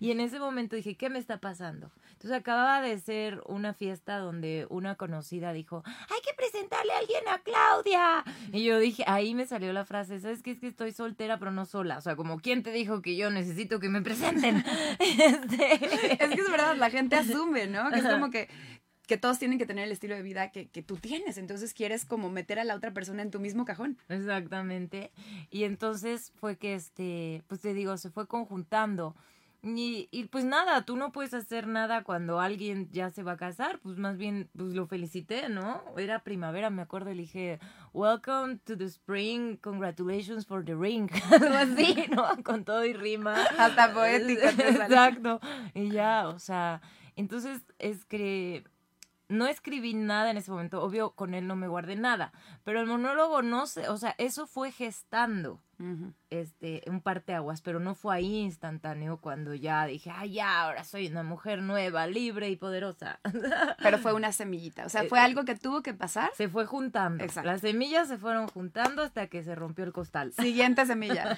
Y 0.00 0.10
en 0.10 0.20
ese 0.20 0.38
momento 0.38 0.76
dije, 0.76 0.96
¿qué 0.96 1.10
me 1.10 1.18
está 1.18 1.40
pasando? 1.40 1.90
Entonces 2.24 2.40
acababa 2.40 2.80
de 2.80 2.98
ser 3.00 3.42
una 3.44 3.74
fiesta 3.74 4.16
donde 4.16 4.66
una 4.70 4.94
conocida 4.94 5.52
dijo, 5.52 5.82
hay 5.84 6.22
que 6.24 6.32
presentarle 6.34 6.94
a 6.94 6.98
alguien 7.00 7.20
a 7.28 7.38
Claudia. 7.40 8.24
Y 8.50 8.64
yo 8.64 8.78
dije, 8.78 9.04
ahí 9.06 9.34
me 9.34 9.44
salió 9.44 9.74
la 9.74 9.84
frase, 9.84 10.18
¿sabes 10.20 10.42
qué? 10.42 10.52
Es 10.52 10.58
que 10.58 10.68
estoy 10.68 10.92
soltera 10.92 11.38
pero 11.38 11.50
no 11.50 11.66
sola. 11.66 11.98
O 11.98 12.00
sea, 12.00 12.16
como, 12.16 12.40
¿quién 12.40 12.62
te 12.62 12.72
dijo 12.72 13.02
que 13.02 13.14
yo 13.14 13.28
necesito 13.28 13.78
que 13.78 13.90
me 13.90 14.00
presenten? 14.00 14.64
Este, 15.00 15.74
Es 16.24 16.30
que 16.30 16.40
es 16.40 16.50
verdad, 16.50 16.76
la 16.76 16.88
gente 16.88 17.14
asume, 17.16 17.66
¿no? 17.66 17.90
Que 17.90 17.98
es 17.98 18.06
como 18.06 18.30
que, 18.30 18.48
que 19.06 19.18
todos 19.18 19.38
tienen 19.38 19.58
que 19.58 19.66
tener 19.66 19.84
el 19.84 19.92
estilo 19.92 20.14
de 20.14 20.22
vida 20.22 20.50
que, 20.50 20.70
que 20.70 20.82
tú 20.82 20.96
tienes. 20.96 21.36
Entonces 21.36 21.74
quieres 21.74 22.06
como 22.06 22.30
meter 22.30 22.58
a 22.58 22.64
la 22.64 22.74
otra 22.74 22.94
persona 22.94 23.20
en 23.20 23.30
tu 23.32 23.38
mismo 23.38 23.66
cajón. 23.66 23.98
Exactamente. 24.08 25.12
Y 25.50 25.64
entonces 25.64 26.32
fue 26.36 26.56
que, 26.56 26.72
este, 26.72 27.42
pues 27.48 27.60
te 27.60 27.74
digo, 27.74 27.98
se 27.98 28.08
fue 28.08 28.26
conjuntando. 28.26 29.14
Y, 29.64 30.08
y 30.10 30.24
pues 30.24 30.44
nada, 30.44 30.84
tú 30.84 30.94
no 30.94 31.10
puedes 31.10 31.32
hacer 31.32 31.66
nada 31.66 32.04
cuando 32.04 32.38
alguien 32.38 32.90
ya 32.92 33.10
se 33.10 33.22
va 33.22 33.32
a 33.32 33.36
casar, 33.38 33.78
pues 33.78 33.96
más 33.96 34.18
bien, 34.18 34.50
pues 34.54 34.74
lo 34.74 34.86
felicité, 34.86 35.48
¿no? 35.48 35.82
Era 35.96 36.22
primavera, 36.22 36.68
me 36.68 36.82
acuerdo, 36.82 37.10
le 37.10 37.22
dije, 37.22 37.58
welcome 37.94 38.58
to 38.64 38.76
the 38.76 38.84
spring, 38.84 39.56
congratulations 39.56 40.44
for 40.44 40.62
the 40.62 40.74
ring, 40.74 41.10
algo 41.32 41.54
así, 41.54 41.96
¿no? 42.10 42.42
Con 42.44 42.64
todo 42.64 42.84
y 42.84 42.92
rima. 42.92 43.42
Hasta 43.56 43.94
sale. 43.94 44.32
Exacto. 44.34 45.40
Y 45.72 45.88
ya, 45.90 46.28
o 46.28 46.38
sea, 46.38 46.82
entonces 47.16 47.62
es 47.78 48.04
que 48.04 48.64
no 49.28 49.46
escribí 49.46 49.94
nada 49.94 50.30
en 50.30 50.36
ese 50.36 50.50
momento, 50.50 50.82
obvio 50.82 51.12
con 51.12 51.32
él 51.32 51.46
no 51.46 51.56
me 51.56 51.68
guardé 51.68 51.96
nada, 51.96 52.34
pero 52.64 52.80
el 52.80 52.86
monólogo 52.86 53.40
no 53.40 53.66
sé, 53.66 53.88
o 53.88 53.96
sea, 53.96 54.14
eso 54.18 54.46
fue 54.46 54.72
gestando 54.72 55.63
Este 56.30 56.82
un 56.86 57.00
parteaguas, 57.00 57.60
pero 57.60 57.80
no 57.80 57.94
fue 57.94 58.16
ahí 58.16 58.36
instantáneo 58.40 59.18
cuando 59.18 59.54
ya 59.54 59.86
dije, 59.86 60.10
"Ay, 60.10 60.34
ya, 60.34 60.62
ahora 60.62 60.84
soy 60.84 61.08
una 61.08 61.22
mujer 61.22 61.62
nueva, 61.62 62.06
libre 62.06 62.50
y 62.50 62.56
poderosa." 62.56 63.20
Pero 63.82 63.98
fue 63.98 64.12
una 64.12 64.32
semillita. 64.32 64.86
O 64.86 64.88
sea, 64.88 65.04
fue 65.04 65.20
algo 65.20 65.44
que 65.44 65.54
tuvo 65.54 65.82
que 65.82 65.94
pasar. 65.94 66.30
se 66.36 66.48
fue 66.48 66.66
juntando. 66.66 67.22
Exacto. 67.22 67.50
Las 67.50 67.60
semillas 67.60 68.08
se 68.08 68.18
fueron 68.18 68.48
juntando 68.48 69.02
hasta 69.02 69.26
que 69.26 69.42
se 69.42 69.54
rompió 69.54 69.84
el 69.84 69.92
costal. 69.92 70.32
Siguiente 70.32 70.86
semilla. 70.86 71.36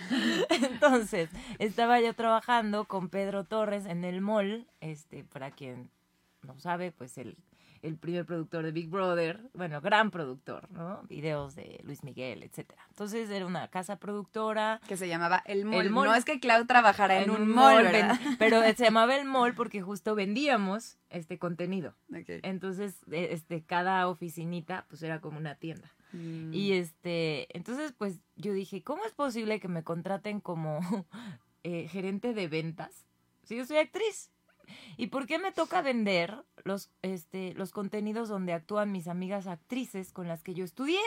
Entonces, 0.49 1.29
estaba 1.59 2.01
yo 2.01 2.15
trabajando 2.15 2.85
con 2.85 3.09
Pedro 3.09 3.45
Torres 3.45 3.87
en 3.87 4.05
el 4.05 4.21
mall, 4.21 4.67
este, 4.81 5.25
para 5.25 5.51
quien 5.51 5.91
no 6.43 6.59
sabe, 6.59 6.93
pues 6.93 7.19
el, 7.19 7.37
el 7.87 7.97
primer 7.97 8.27
productor 8.27 8.65
de 8.65 8.73
Big 8.73 8.89
Brother, 8.89 9.41
bueno, 9.55 9.81
gran 9.81 10.11
productor, 10.11 10.71
¿no? 10.73 11.03
Videos 11.09 11.55
de 11.55 11.81
Luis 11.85 12.03
Miguel, 12.03 12.43
etcétera. 12.43 12.85
Entonces 12.89 13.31
era 13.31 13.47
una 13.47 13.69
casa 13.69 13.99
productora. 13.99 14.81
Que 14.89 14.97
se 14.97 15.07
llamaba 15.07 15.43
El 15.47 15.65
Mall. 15.65 15.87
El 15.87 15.91
Mall. 15.91 16.09
No 16.09 16.15
es 16.15 16.25
que 16.25 16.41
Clau 16.41 16.67
trabajara 16.67 17.23
en, 17.23 17.31
un 17.31 17.49
mall, 17.49 17.87
pero 18.39 18.61
se 18.63 18.85
llamaba 18.85 19.17
el 19.17 19.25
mall 19.25 19.55
porque 19.55 19.83
justo 19.83 20.15
vendíamos 20.15 20.99
este 21.11 21.39
contenido. 21.39 21.95
Entonces, 22.11 22.97
eh, 23.13 23.29
este, 23.31 23.63
cada 23.63 24.09
oficinita, 24.09 24.87
pues 24.89 25.03
era 25.03 25.21
como 25.21 25.39
una 25.39 25.55
tienda. 25.55 25.93
Mm. 26.13 26.53
Y 26.53 26.73
este, 26.73 27.47
entonces 27.57 27.93
pues 27.97 28.19
yo 28.35 28.53
dije, 28.53 28.83
¿cómo 28.83 29.05
es 29.05 29.13
posible 29.13 29.61
que 29.61 29.69
me 29.69 29.85
contraten 29.85 30.41
como 30.41 30.81
eh, 31.63 31.89
gerente 31.89 32.35
de 32.35 32.49
ventas? 32.49 33.07
Si 33.45 33.57
yo 33.57 33.65
soy 33.65 33.77
actriz. 33.79 34.33
¿Y 34.97 35.09
por 35.09 35.27
qué 35.27 35.39
me 35.39 35.53
toca 35.53 35.83
vender 35.83 36.45
los, 36.65 36.91
este, 37.03 37.55
los 37.55 37.71
contenidos 37.73 38.29
donde 38.29 38.53
actúan 38.53 38.93
mis 38.93 39.09
amigas 39.09 39.47
actrices 39.47 40.13
con 40.13 40.29
las 40.29 40.43
que 40.43 40.55
yo 40.55 40.65
estudié? 40.65 41.01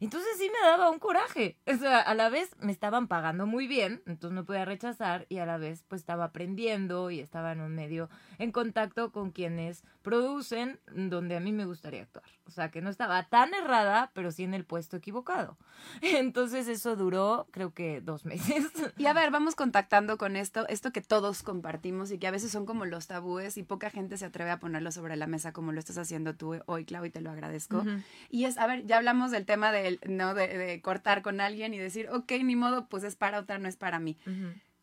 Entonces 0.00 0.30
sí 0.38 0.50
me 0.50 0.66
daba 0.66 0.88
un 0.88 0.98
coraje. 0.98 1.58
O 1.66 1.76
sea, 1.76 2.00
a 2.00 2.14
la 2.14 2.30
vez 2.30 2.56
me 2.58 2.72
estaban 2.72 3.06
pagando 3.06 3.46
muy 3.46 3.66
bien, 3.66 4.02
entonces 4.06 4.34
no 4.34 4.46
podía 4.46 4.64
rechazar 4.64 5.26
y 5.28 5.38
a 5.38 5.46
la 5.46 5.58
vez 5.58 5.84
pues 5.88 6.00
estaba 6.00 6.24
aprendiendo 6.24 7.10
y 7.10 7.20
estaba 7.20 7.52
en 7.52 7.60
un 7.60 7.74
medio 7.74 8.08
en 8.38 8.50
contacto 8.50 9.12
con 9.12 9.30
quienes 9.30 9.84
producen 10.02 10.80
donde 10.90 11.36
a 11.36 11.40
mí 11.40 11.52
me 11.52 11.66
gustaría 11.66 12.02
actuar. 12.02 12.24
O 12.50 12.54
sea, 12.54 12.70
que 12.70 12.80
no 12.80 12.90
estaba 12.90 13.22
tan 13.28 13.54
errada, 13.54 14.10
pero 14.12 14.32
sí 14.32 14.42
en 14.42 14.54
el 14.54 14.64
puesto 14.64 14.96
equivocado. 14.96 15.56
Entonces 16.02 16.66
eso 16.68 16.96
duró 16.96 17.46
creo 17.52 17.72
que 17.72 18.00
dos 18.00 18.24
meses. 18.24 18.66
Y 18.98 19.06
a 19.06 19.12
ver, 19.12 19.30
vamos 19.30 19.54
contactando 19.54 20.18
con 20.18 20.36
esto, 20.36 20.66
esto 20.68 20.92
que 20.92 21.00
todos 21.00 21.42
compartimos 21.42 22.10
y 22.10 22.18
que 22.18 22.26
a 22.26 22.30
veces 22.30 22.50
son 22.50 22.66
como 22.66 22.84
los 22.84 23.06
tabúes 23.06 23.56
y 23.56 23.62
poca 23.62 23.88
gente 23.88 24.18
se 24.18 24.26
atreve 24.26 24.50
a 24.50 24.58
ponerlo 24.58 24.92
sobre 24.92 25.16
la 25.16 25.26
mesa 25.26 25.52
como 25.52 25.72
lo 25.72 25.78
estás 25.78 25.96
haciendo 25.96 26.34
tú 26.34 26.60
hoy, 26.66 26.84
Clau, 26.84 27.04
y 27.04 27.10
te 27.10 27.20
lo 27.20 27.30
agradezco. 27.30 27.84
Y 28.28 28.44
es, 28.44 28.58
a 28.58 28.66
ver, 28.66 28.84
ya 28.84 28.98
hablamos 28.98 29.30
del 29.30 29.46
tema 29.46 29.72
del, 29.72 30.00
¿no? 30.06 30.34
De, 30.34 30.58
de 30.58 30.80
cortar 30.82 31.22
con 31.22 31.40
alguien 31.40 31.72
y 31.72 31.78
decir, 31.78 32.08
ok, 32.10 32.32
ni 32.42 32.56
modo, 32.56 32.86
pues 32.88 33.04
es 33.04 33.16
para 33.16 33.38
otra, 33.38 33.58
no 33.58 33.68
es 33.68 33.76
para 33.76 34.00
mí. 34.00 34.18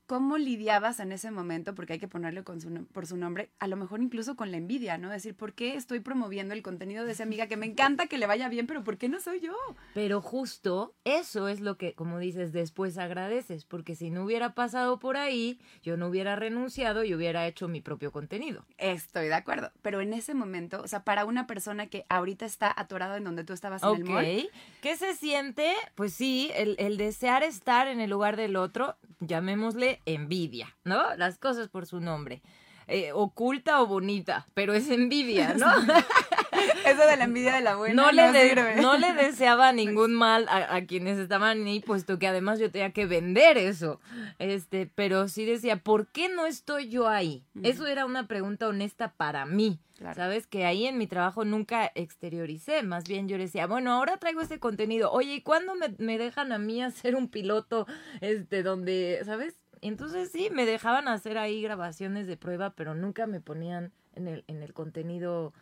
¿Cómo 0.08 0.38
lidiabas 0.38 1.02
en 1.02 1.12
ese 1.12 1.32
momento? 1.32 1.76
Porque 1.76 1.94
hay 1.94 2.00
que 2.00 2.08
ponerle 2.08 2.44
con 2.44 2.62
su, 2.62 2.70
nom- 2.70 2.88
por 2.88 3.06
su 3.06 3.18
nombre, 3.18 3.50
a 3.60 3.68
lo 3.68 3.76
mejor 3.76 4.02
incluso 4.02 4.36
con 4.38 4.52
la 4.52 4.58
envidia, 4.58 4.98
¿no? 4.98 5.10
Decir, 5.10 5.36
¿por 5.36 5.52
qué 5.54 5.76
estoy 5.76 6.00
promoviendo 6.00 6.54
el 6.54 6.64
contenido 6.64 7.04
de 7.06 7.12
esa 7.12 7.24
amiga 7.24 7.48
que 7.48 7.58
me 7.58 7.66
encanta 7.98 8.08
que 8.08 8.18
le 8.18 8.26
vaya 8.26 8.48
bien, 8.48 8.68
pero 8.68 8.86
¿por 8.86 8.98
qué 8.98 9.10
no 9.10 9.20
soy 9.20 9.42
yo? 9.42 9.54
Pero 9.94 10.22
justo 10.22 10.94
eso 11.04 11.50
es 11.50 11.60
lo 11.60 11.78
que, 11.78 11.94
como 11.94 12.20
dices, 12.20 12.54
después 12.54 12.98
agradeces, 12.98 13.66
porque 13.66 13.96
si 13.96 14.10
no 14.10 14.24
hubiera 14.24 14.54
pasado 14.56 14.98
por 14.98 15.18
ahí, 15.18 15.60
yo 15.84 15.98
no 15.98 16.08
hubiera 16.08 16.38
renunciado 16.38 17.04
y 17.04 17.14
hubiera 17.14 17.46
hecho 17.46 17.68
mi 17.68 17.82
propio 17.82 18.14
contenido. 18.14 18.66
Estoy 18.78 19.28
de 19.28 19.34
acuerdo, 19.34 19.72
pero 19.82 20.00
en 20.00 20.14
ese 20.14 20.34
momento, 20.34 20.82
o 20.82 20.88
sea, 20.88 21.04
para 21.04 21.26
una 21.26 21.48
persona 21.48 21.88
que 21.88 22.06
ahorita 22.08 22.46
está 22.46 22.74
atorado 22.76 23.18
en 23.18 23.26
donde 23.26 23.44
tú 23.44 23.52
estabas 23.52 23.84
en 23.84 23.90
el 23.90 24.04
mall, 24.06 24.50
¿qué 24.82 24.96
se 24.96 25.16
siente? 25.16 25.74
Pues 25.96 26.14
sí, 26.14 26.50
el, 26.56 26.78
el 26.80 26.96
desear 26.96 27.44
estar 27.44 27.90
en 27.90 28.00
el 28.00 28.10
lugar 28.10 28.38
del 28.38 28.56
otro, 28.56 28.96
llamémosle 29.20 29.97
envidia, 30.06 30.76
¿no? 30.84 31.16
Las 31.16 31.38
cosas 31.38 31.70
por 31.70 31.86
su 31.86 32.00
nombre. 32.00 32.42
Eh, 32.90 33.12
oculta 33.12 33.82
o 33.82 33.88
bonita, 33.88 34.48
pero 34.54 34.74
es 34.74 34.90
envidia, 34.90 35.54
¿no? 35.56 35.66
Eso 36.86 37.06
de 37.06 37.18
la 37.18 37.26
envidia 37.26 37.54
de 37.56 37.62
la 37.62 37.76
buena 37.76 37.94
no, 37.96 38.06
no, 38.06 38.12
le, 38.14 38.32
de- 38.32 38.76
no 38.82 38.98
le 38.98 39.14
deseaba 39.14 39.74
ningún 39.74 40.14
mal 40.16 40.48
a, 40.48 40.74
a 40.76 40.86
quienes 40.86 41.18
estaban 41.20 41.66
ahí, 41.66 41.82
puesto 41.82 42.18
que 42.18 42.28
además 42.28 42.60
yo 42.60 42.72
tenía 42.72 42.94
que 42.94 43.06
vender 43.06 43.58
eso. 43.58 44.00
Este, 44.40 44.90
pero 44.94 45.28
sí 45.28 45.44
decía, 45.46 45.78
¿por 45.84 46.08
qué 46.08 46.30
no 46.30 46.46
estoy 46.46 46.88
yo 46.88 47.10
ahí? 47.10 47.44
Eso 47.62 47.88
era 47.88 48.06
una 48.06 48.26
pregunta 48.28 48.68
honesta 48.70 49.14
para 49.18 49.46
mí. 49.46 49.80
Claro. 49.98 50.16
Sabes 50.16 50.48
que 50.48 50.64
ahí 50.66 50.86
en 50.86 50.98
mi 50.98 51.08
trabajo 51.08 51.44
nunca 51.44 51.92
exterioricé, 51.96 52.84
más 52.84 53.04
bien 53.06 53.28
yo 53.28 53.38
decía, 53.38 53.66
bueno, 53.68 53.92
ahora 53.92 54.18
traigo 54.18 54.42
este 54.42 54.60
contenido, 54.60 55.12
oye, 55.12 55.34
¿y 55.34 55.42
cuándo 55.42 55.74
me, 55.76 55.90
me 55.98 56.18
dejan 56.20 56.52
a 56.52 56.60
mí 56.60 56.82
hacer 56.84 57.16
un 57.16 57.28
piloto, 57.28 57.86
este, 58.22 58.62
donde, 58.64 59.20
¿sabes? 59.26 59.56
Entonces 59.82 60.32
sí, 60.32 60.50
me 60.52 60.66
dejaban 60.66 61.08
hacer 61.08 61.38
ahí 61.38 61.62
grabaciones 61.62 62.28
de 62.28 62.38
prueba, 62.38 62.72
pero 62.72 62.96
nunca 62.96 63.28
me 63.28 63.42
ponían 63.42 63.92
en 64.14 64.28
el, 64.28 64.44
en 64.48 64.64
el 64.64 64.74
contenido 64.74 65.54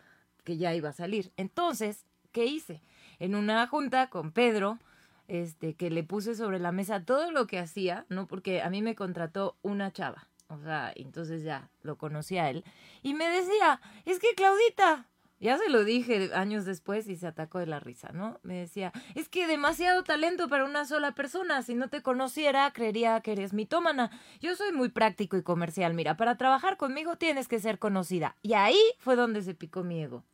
que 0.44 0.56
ya 0.56 0.74
iba 0.74 0.90
a 0.90 0.92
salir. 0.92 1.32
Entonces, 1.36 2.06
¿qué 2.32 2.46
hice? 2.46 2.82
En 3.18 3.34
una 3.34 3.66
junta 3.66 4.08
con 4.08 4.32
Pedro, 4.32 4.78
este, 5.28 5.74
que 5.74 5.90
le 5.90 6.04
puse 6.04 6.34
sobre 6.34 6.58
la 6.58 6.72
mesa 6.72 7.04
todo 7.04 7.30
lo 7.32 7.46
que 7.46 7.58
hacía, 7.58 8.06
¿no? 8.08 8.26
Porque 8.26 8.62
a 8.62 8.70
mí 8.70 8.82
me 8.82 8.94
contrató 8.94 9.56
una 9.62 9.92
chava. 9.92 10.28
O 10.48 10.58
sea, 10.60 10.92
entonces 10.94 11.42
ya 11.42 11.68
lo 11.82 11.96
conocí 11.96 12.38
a 12.38 12.48
él. 12.50 12.64
Y 13.02 13.14
me 13.14 13.28
decía, 13.28 13.80
es 14.04 14.20
que 14.20 14.34
Claudita, 14.36 15.06
ya 15.38 15.58
se 15.58 15.68
lo 15.68 15.84
dije 15.84 16.30
años 16.34 16.64
después 16.64 17.08
y 17.08 17.16
se 17.16 17.26
atacó 17.26 17.58
de 17.58 17.66
la 17.66 17.78
risa, 17.78 18.10
¿no? 18.12 18.40
Me 18.42 18.54
decía, 18.54 18.92
es 19.14 19.28
que 19.28 19.46
demasiado 19.46 20.02
talento 20.02 20.48
para 20.48 20.64
una 20.64 20.86
sola 20.86 21.12
persona. 21.12 21.62
Si 21.62 21.74
no 21.74 21.88
te 21.88 22.02
conociera, 22.02 22.70
creería 22.72 23.20
que 23.20 23.32
eres 23.32 23.52
mitómana. 23.52 24.10
Yo 24.40 24.56
soy 24.56 24.72
muy 24.72 24.88
práctico 24.88 25.36
y 25.36 25.42
comercial. 25.42 25.92
Mira, 25.92 26.16
para 26.16 26.36
trabajar 26.36 26.78
conmigo 26.78 27.16
tienes 27.16 27.48
que 27.48 27.58
ser 27.58 27.78
conocida. 27.78 28.36
Y 28.40 28.54
ahí 28.54 28.80
fue 28.98 29.14
donde 29.14 29.42
se 29.42 29.54
picó 29.54 29.84
mi 29.84 30.02
ego. 30.02 30.24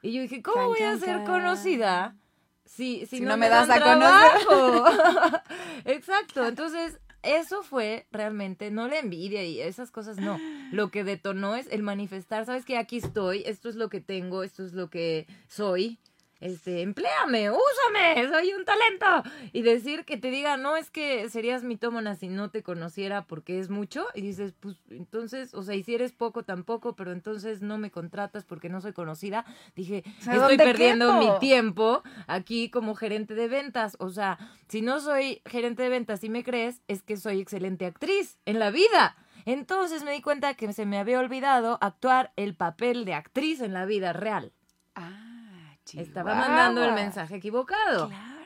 Y 0.00 0.12
yo 0.12 0.22
dije, 0.22 0.42
¿cómo 0.42 0.68
voy 0.68 0.82
a 0.82 0.96
ser 0.98 1.24
conocida 1.24 2.16
si, 2.64 3.06
si, 3.06 3.18
Si 3.18 3.20
no, 3.20 3.30
no 3.30 3.36
me 3.36 3.48
das 3.48 3.68
a 3.68 3.76
trabajo? 3.76 4.84
Exacto, 5.84 6.46
entonces 6.46 7.00
eso 7.22 7.62
fue 7.62 8.06
realmente, 8.10 8.70
no 8.70 8.88
la 8.88 8.98
envidia 8.98 9.44
y 9.44 9.60
esas 9.60 9.90
cosas, 9.90 10.18
no. 10.18 10.38
Lo 10.72 10.90
que 10.90 11.04
detonó 11.04 11.54
es 11.54 11.68
el 11.70 11.82
manifestar, 11.82 12.44
sabes 12.44 12.64
que 12.64 12.78
aquí 12.78 12.96
estoy, 12.98 13.42
esto 13.46 13.68
es 13.68 13.76
lo 13.76 13.88
que 13.88 14.00
tengo, 14.00 14.42
esto 14.42 14.64
es 14.64 14.72
lo 14.72 14.90
que 14.90 15.26
soy. 15.48 15.98
Este, 16.42 16.82
empléame, 16.82 17.50
úsame, 17.52 18.28
soy 18.28 18.52
un 18.52 18.64
talento. 18.64 19.06
Y 19.52 19.62
decir 19.62 20.04
que 20.04 20.16
te 20.16 20.28
diga, 20.28 20.56
no 20.56 20.76
es 20.76 20.90
que 20.90 21.28
serías 21.30 21.62
mitómana 21.62 22.16
si 22.16 22.28
no 22.28 22.50
te 22.50 22.64
conociera 22.64 23.26
porque 23.26 23.60
es 23.60 23.70
mucho. 23.70 24.08
Y 24.12 24.22
dices, 24.22 24.52
pues 24.58 24.76
entonces, 24.90 25.54
o 25.54 25.62
sea, 25.62 25.76
y 25.76 25.84
si 25.84 25.94
eres 25.94 26.10
poco 26.10 26.42
tampoco, 26.42 26.96
pero 26.96 27.12
entonces 27.12 27.62
no 27.62 27.78
me 27.78 27.92
contratas 27.92 28.44
porque 28.44 28.68
no 28.68 28.80
soy 28.80 28.92
conocida. 28.92 29.44
Dije, 29.76 30.02
sea, 30.18 30.34
estoy 30.34 30.56
¿dónde 30.56 30.64
perdiendo 30.64 31.14
mi 31.14 31.28
tiempo 31.38 32.02
aquí 32.26 32.70
como 32.70 32.96
gerente 32.96 33.36
de 33.36 33.46
ventas. 33.46 33.96
O 34.00 34.10
sea, 34.10 34.38
si 34.66 34.82
no 34.82 34.98
soy 34.98 35.42
gerente 35.46 35.84
de 35.84 35.90
ventas 35.90 36.24
y 36.24 36.28
me 36.28 36.42
crees, 36.42 36.82
es 36.88 37.04
que 37.04 37.16
soy 37.16 37.40
excelente 37.40 37.86
actriz 37.86 38.40
en 38.46 38.58
la 38.58 38.72
vida. 38.72 39.16
Entonces 39.44 40.02
me 40.02 40.10
di 40.10 40.20
cuenta 40.20 40.54
que 40.54 40.72
se 40.72 40.86
me 40.86 40.98
había 40.98 41.20
olvidado 41.20 41.78
actuar 41.80 42.32
el 42.34 42.56
papel 42.56 43.04
de 43.04 43.14
actriz 43.14 43.60
en 43.60 43.72
la 43.72 43.86
vida 43.86 44.12
real. 44.12 44.52
Ah, 44.96 45.31
Estaba 45.96 46.34
mandando 46.34 46.84
el 46.84 46.92
mensaje 46.92 47.36
equivocado. 47.36 48.08
Claro. 48.08 48.38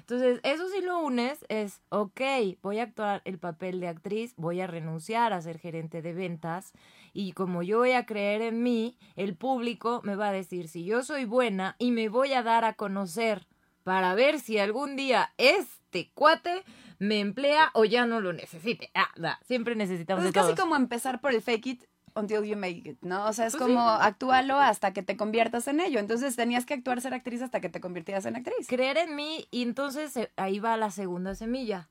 Entonces, 0.00 0.40
eso 0.42 0.68
sí 0.68 0.82
lo 0.82 0.98
unes 0.98 1.44
es, 1.48 1.80
ok, 1.88 2.20
voy 2.60 2.80
a 2.80 2.82
actuar 2.82 3.22
el 3.24 3.38
papel 3.38 3.80
de 3.80 3.88
actriz, 3.88 4.34
voy 4.36 4.60
a 4.60 4.66
renunciar 4.66 5.32
a 5.32 5.40
ser 5.40 5.58
gerente 5.58 6.02
de 6.02 6.12
ventas 6.12 6.72
y 7.12 7.32
como 7.32 7.62
yo 7.62 7.78
voy 7.78 7.92
a 7.92 8.04
creer 8.04 8.42
en 8.42 8.62
mí, 8.62 8.98
el 9.14 9.36
público 9.36 10.00
me 10.02 10.16
va 10.16 10.28
a 10.28 10.32
decir 10.32 10.68
si 10.68 10.84
yo 10.84 11.02
soy 11.04 11.24
buena 11.24 11.76
y 11.78 11.92
me 11.92 12.08
voy 12.08 12.32
a 12.32 12.42
dar 12.42 12.64
a 12.64 12.74
conocer 12.74 13.46
para 13.84 14.14
ver 14.14 14.40
si 14.40 14.58
algún 14.58 14.96
día 14.96 15.32
este 15.38 16.10
cuate 16.14 16.64
me 16.98 17.20
emplea 17.20 17.70
o 17.74 17.84
ya 17.84 18.04
no 18.04 18.20
lo 18.20 18.32
necesite. 18.32 18.90
Ah, 18.94 19.08
da, 19.16 19.38
siempre 19.46 19.76
necesitamos 19.76 20.22
Pues 20.22 20.28
es 20.28 20.34
de 20.34 20.40
casi 20.40 20.54
todos. 20.54 20.60
como 20.60 20.76
empezar 20.76 21.20
por 21.20 21.32
el 21.32 21.42
fake 21.42 21.66
it 21.66 21.84
until 22.14 22.44
you 22.44 22.56
make 22.56 22.82
it, 22.88 22.98
¿no? 23.02 23.26
O 23.26 23.32
sea, 23.32 23.46
es 23.46 23.54
Pues 23.56 23.62
como 23.64 23.80
sí. 23.80 23.96
actúalo 24.00 24.58
hasta 24.58 24.92
que 24.92 25.02
te 25.02 25.16
conviertas 25.16 25.68
en 25.68 25.80
ello. 25.80 25.98
Entonces 25.98 26.36
tenías 26.36 26.66
que 26.66 26.74
actuar 26.74 27.00
ser 27.00 27.14
actriz 27.14 27.42
hasta 27.42 27.60
que 27.60 27.68
te 27.68 27.80
convirtieras 27.80 28.26
en 28.26 28.36
actriz. 28.36 28.66
creer 28.68 28.96
en 28.98 29.16
mí 29.16 29.46
y 29.50 29.62
entonces 29.62 30.16
eh, 30.16 30.30
ahí 30.36 30.58
va 30.58 30.76
la 30.76 30.90
segunda 30.90 31.34
semilla. 31.34 31.88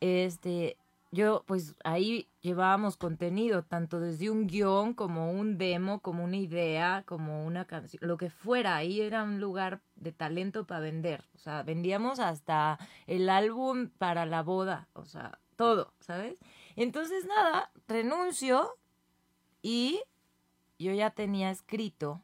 Este, 0.00 0.76
yo 1.12 1.44
pues 1.46 1.74
ahí 1.84 2.28
llevábamos 2.40 2.96
contenido 2.96 3.62
tanto 3.64 4.00
desde 4.00 4.30
un 4.30 4.46
guion 4.46 4.94
como 4.94 5.32
un 5.32 5.58
demo, 5.58 6.00
como 6.00 6.24
una 6.24 6.36
idea, 6.36 7.02
como 7.06 7.44
una 7.44 7.64
canción, 7.66 8.06
lo 8.06 8.16
que 8.16 8.30
fuera, 8.30 8.76
ahí 8.76 9.00
era 9.00 9.24
un 9.24 9.40
lugar 9.40 9.80
de 9.96 10.12
talento 10.12 10.66
para 10.66 10.80
vender, 10.80 11.24
o 11.34 11.38
sea, 11.38 11.62
vendíamos 11.64 12.18
hasta 12.20 12.78
el 13.06 13.28
álbum 13.28 13.90
para 13.98 14.24
la 14.24 14.42
boda, 14.42 14.88
o 14.94 15.04
sea, 15.04 15.38
todo, 15.56 15.92
¿sabes? 16.00 16.36
Entonces 16.76 17.26
nada, 17.26 17.70
renuncio 17.88 18.70
y 19.62 20.00
yo 20.78 20.92
ya 20.92 21.10
tenía 21.10 21.50
escrito 21.50 22.22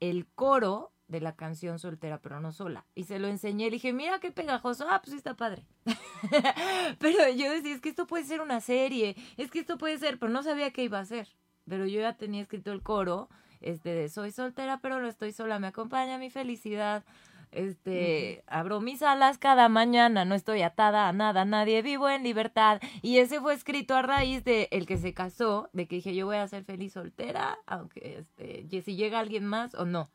el 0.00 0.26
coro 0.26 0.92
de 1.08 1.20
la 1.20 1.34
canción 1.34 1.78
soltera 1.78 2.20
pero 2.20 2.40
no 2.40 2.52
sola. 2.52 2.86
Y 2.94 3.04
se 3.04 3.18
lo 3.18 3.28
enseñé 3.28 3.64
le 3.66 3.72
dije 3.72 3.92
mira 3.92 4.20
qué 4.20 4.30
pegajoso 4.30 4.86
ah 4.88 5.02
pues 5.02 5.16
está 5.16 5.34
padre 5.34 5.66
pero 6.98 7.28
yo 7.30 7.50
decía 7.50 7.74
es 7.74 7.80
que 7.80 7.88
esto 7.88 8.06
puede 8.06 8.24
ser 8.24 8.40
una 8.40 8.60
serie 8.60 9.16
es 9.36 9.50
que 9.50 9.60
esto 9.60 9.76
puede 9.76 9.98
ser 9.98 10.18
pero 10.18 10.30
no 10.30 10.42
sabía 10.42 10.70
qué 10.70 10.84
iba 10.84 11.00
a 11.00 11.04
ser 11.04 11.28
pero 11.68 11.86
yo 11.86 12.00
ya 12.00 12.16
tenía 12.16 12.42
escrito 12.42 12.72
el 12.72 12.82
coro 12.82 13.28
este 13.60 13.90
de 13.90 14.08
soy 14.08 14.30
soltera 14.30 14.78
pero 14.80 15.00
no 15.00 15.08
estoy 15.08 15.32
sola 15.32 15.58
me 15.58 15.66
acompaña 15.66 16.16
mi 16.18 16.30
felicidad 16.30 17.04
este 17.52 18.42
abro 18.46 18.80
mis 18.80 19.02
alas 19.02 19.38
cada 19.38 19.68
mañana 19.68 20.24
no 20.24 20.34
estoy 20.34 20.62
atada 20.62 21.08
a 21.08 21.12
nada 21.12 21.42
a 21.42 21.44
nadie 21.44 21.82
vivo 21.82 22.08
en 22.08 22.22
libertad 22.22 22.80
y 23.02 23.18
ese 23.18 23.40
fue 23.40 23.54
escrito 23.54 23.94
a 23.94 24.02
raíz 24.02 24.44
de 24.44 24.68
el 24.70 24.86
que 24.86 24.98
se 24.98 25.14
casó 25.14 25.68
de 25.72 25.86
que 25.86 25.96
dije 25.96 26.14
yo 26.14 26.26
voy 26.26 26.36
a 26.36 26.48
ser 26.48 26.64
feliz 26.64 26.92
soltera 26.92 27.58
aunque 27.66 28.18
este 28.18 28.82
si 28.82 28.96
llega 28.96 29.18
alguien 29.18 29.46
más 29.46 29.74
o 29.74 29.84
no 29.84 30.10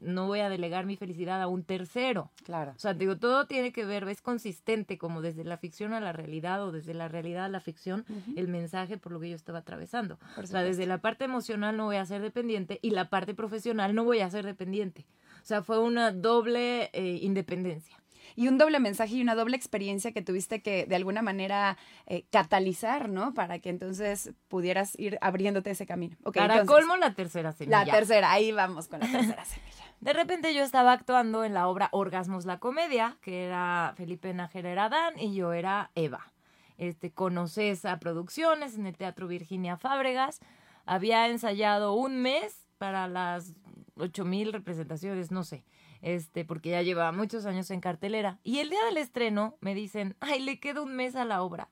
no 0.00 0.26
voy 0.26 0.40
a 0.40 0.48
delegar 0.48 0.86
mi 0.86 0.96
felicidad 0.96 1.40
a 1.42 1.48
un 1.48 1.64
tercero 1.64 2.30
Claro. 2.44 2.72
o 2.72 2.78
sea, 2.78 2.94
digo, 2.94 3.18
todo 3.18 3.46
tiene 3.46 3.72
que 3.72 3.84
ver, 3.84 4.08
es 4.08 4.22
consistente 4.22 4.98
como 4.98 5.20
desde 5.20 5.44
la 5.44 5.58
ficción 5.58 5.92
a 5.92 6.00
la 6.00 6.12
realidad 6.12 6.64
o 6.64 6.72
desde 6.72 6.94
la 6.94 7.08
realidad 7.08 7.44
a 7.44 7.48
la 7.48 7.60
ficción, 7.60 8.04
el 8.34 8.48
mensaje 8.48 8.96
por 8.96 9.12
lo 9.12 9.20
que 9.20 9.30
yo 9.30 9.36
estaba 9.36 9.58
atravesando. 9.58 10.18
O 10.36 10.46
sea, 10.46 10.62
desde 10.62 10.86
la 10.86 10.98
parte 10.98 11.24
emocional 11.24 11.76
no 11.76 11.84
voy 11.84 11.96
a 11.96 12.06
ser 12.06 12.22
dependiente 12.22 12.78
y 12.82 12.90
la 12.90 13.10
parte 13.10 13.34
profesional 13.34 13.94
no 13.94 14.04
voy 14.04 14.20
a 14.20 14.30
ser 14.30 14.46
dependiente. 14.46 15.06
O 15.42 15.44
sea, 15.44 15.62
fue 15.62 15.78
una 15.78 16.12
doble 16.12 16.90
eh, 16.92 17.18
independencia. 17.22 17.96
Y 18.36 18.48
un 18.48 18.58
doble 18.58 18.80
mensaje 18.80 19.16
y 19.16 19.22
una 19.22 19.34
doble 19.34 19.56
experiencia 19.56 20.12
que 20.12 20.22
tuviste 20.22 20.62
que 20.62 20.86
de 20.86 20.96
alguna 20.96 21.20
manera 21.22 21.76
eh, 22.06 22.24
catalizar, 22.30 23.08
¿no? 23.08 23.34
Para 23.34 23.58
que 23.58 23.70
entonces 23.70 24.32
pudieras 24.48 24.98
ir 24.98 25.18
abriéndote 25.20 25.70
ese 25.70 25.86
camino. 25.86 26.16
Ok, 26.22 26.36
Para 26.36 26.60
entonces, 26.60 26.76
colmo, 26.76 26.96
la 26.96 27.14
tercera 27.14 27.52
semilla. 27.52 27.84
La 27.84 27.92
tercera, 27.92 28.32
ahí 28.32 28.52
vamos 28.52 28.88
con 28.88 29.00
la 29.00 29.10
tercera 29.10 29.44
semilla. 29.44 29.84
De 30.00 30.14
repente 30.14 30.54
yo 30.54 30.62
estaba 30.62 30.92
actuando 30.92 31.44
en 31.44 31.52
la 31.52 31.68
obra 31.68 31.90
Orgasmos 31.92 32.46
la 32.46 32.58
Comedia, 32.58 33.18
que 33.20 33.44
era 33.44 33.92
Felipe 33.96 34.32
Nájera 34.32 34.70
era 34.70 34.84
Adán 34.86 35.18
y 35.18 35.34
yo 35.34 35.52
era 35.52 35.90
Eva. 35.94 36.32
Este, 36.78 37.12
con 37.12 37.36
Ocesa 37.36 37.98
Producciones 37.98 38.76
en 38.76 38.86
el 38.86 38.96
Teatro 38.96 39.28
Virginia 39.28 39.76
Fábregas. 39.76 40.40
Había 40.86 41.28
ensayado 41.28 41.92
un 41.92 42.22
mes 42.22 42.66
para 42.78 43.06
las 43.06 43.52
ocho 44.00 44.24
mil 44.24 44.52
representaciones, 44.52 45.30
no 45.30 45.44
sé, 45.44 45.64
este, 46.02 46.44
porque 46.44 46.70
ya 46.70 46.82
llevaba 46.82 47.12
muchos 47.12 47.46
años 47.46 47.70
en 47.70 47.80
cartelera. 47.80 48.38
Y 48.42 48.58
el 48.58 48.70
día 48.70 48.84
del 48.86 48.96
estreno 48.96 49.56
me 49.60 49.74
dicen, 49.74 50.16
ay, 50.20 50.40
le 50.40 50.58
queda 50.58 50.82
un 50.82 50.94
mes 50.96 51.16
a 51.16 51.24
la 51.24 51.42
obra. 51.42 51.68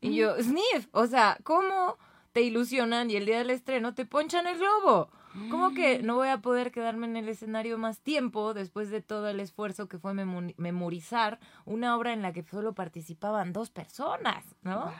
Y 0.00 0.14
yo, 0.16 0.34
sniff, 0.42 0.88
o 0.90 1.06
sea, 1.06 1.38
¿cómo 1.44 1.96
te 2.32 2.42
ilusionan 2.42 3.10
y 3.10 3.16
el 3.16 3.26
día 3.26 3.38
del 3.38 3.50
estreno 3.50 3.94
te 3.94 4.04
ponchan 4.04 4.46
el 4.46 4.58
globo? 4.58 5.10
¿Cómo 5.50 5.72
que 5.72 6.02
no 6.02 6.16
voy 6.16 6.28
a 6.28 6.42
poder 6.42 6.72
quedarme 6.72 7.06
en 7.06 7.16
el 7.16 7.26
escenario 7.28 7.78
más 7.78 8.00
tiempo 8.00 8.52
después 8.52 8.90
de 8.90 9.00
todo 9.00 9.28
el 9.28 9.40
esfuerzo 9.40 9.88
que 9.88 9.98
fue 9.98 10.12
memo- 10.12 10.52
memorizar 10.58 11.40
una 11.64 11.96
obra 11.96 12.12
en 12.12 12.20
la 12.20 12.34
que 12.34 12.42
solo 12.42 12.74
participaban 12.74 13.54
dos 13.54 13.70
personas, 13.70 14.44
¿no? 14.62 14.92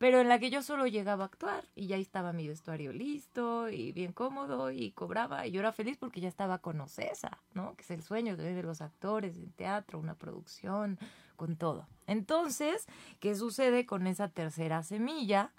Pero 0.00 0.18
en 0.18 0.30
la 0.30 0.38
que 0.38 0.48
yo 0.48 0.62
solo 0.62 0.86
llegaba 0.86 1.24
a 1.24 1.26
actuar 1.26 1.62
y 1.74 1.86
ya 1.86 1.98
estaba 1.98 2.32
mi 2.32 2.48
vestuario 2.48 2.90
listo 2.90 3.68
y 3.68 3.92
bien 3.92 4.14
cómodo 4.14 4.70
y 4.70 4.92
cobraba 4.92 5.46
y 5.46 5.50
yo 5.50 5.60
era 5.60 5.72
feliz 5.72 5.98
porque 5.98 6.22
ya 6.22 6.28
estaba 6.28 6.56
con 6.56 6.80
Ocesa, 6.80 7.42
¿no? 7.52 7.76
Que 7.76 7.82
es 7.82 7.90
el 7.90 8.02
sueño 8.02 8.34
de 8.38 8.62
los 8.62 8.80
actores, 8.80 9.36
en 9.36 9.52
teatro, 9.52 9.98
una 9.98 10.14
producción, 10.14 10.98
con 11.36 11.56
todo. 11.56 11.86
Entonces, 12.06 12.86
¿qué 13.18 13.34
sucede 13.34 13.84
con 13.84 14.06
esa 14.06 14.28
tercera 14.28 14.82
semilla? 14.82 15.52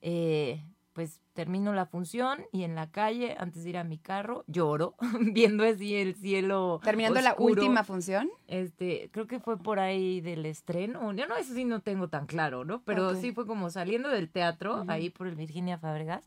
Eh, 0.00 0.64
pues 0.94 1.20
termino 1.32 1.72
la 1.72 1.86
función 1.86 2.44
y 2.52 2.64
en 2.64 2.74
la 2.74 2.90
calle, 2.90 3.36
antes 3.38 3.64
de 3.64 3.70
ir 3.70 3.78
a 3.78 3.84
mi 3.84 3.98
carro, 3.98 4.44
lloro, 4.46 4.94
viendo 5.20 5.64
así 5.64 5.96
el 5.96 6.14
cielo. 6.14 6.80
Terminando 6.82 7.20
la 7.20 7.34
última 7.38 7.84
función. 7.84 8.30
Este, 8.46 9.10
creo 9.12 9.26
que 9.26 9.40
fue 9.40 9.58
por 9.58 9.78
ahí 9.78 10.20
del 10.20 10.46
estreno. 10.46 11.12
Yo 11.12 11.26
no, 11.26 11.36
eso 11.36 11.54
sí 11.54 11.64
no 11.64 11.80
tengo 11.80 12.08
tan 12.08 12.26
claro, 12.26 12.64
¿no? 12.64 12.82
Pero 12.84 13.14
sí 13.14 13.32
fue 13.32 13.46
como 13.46 13.70
saliendo 13.70 14.08
del 14.08 14.30
teatro, 14.30 14.84
ahí 14.88 15.10
por 15.10 15.26
el 15.26 15.34
Virginia 15.34 15.78
Fábregas. 15.78 16.24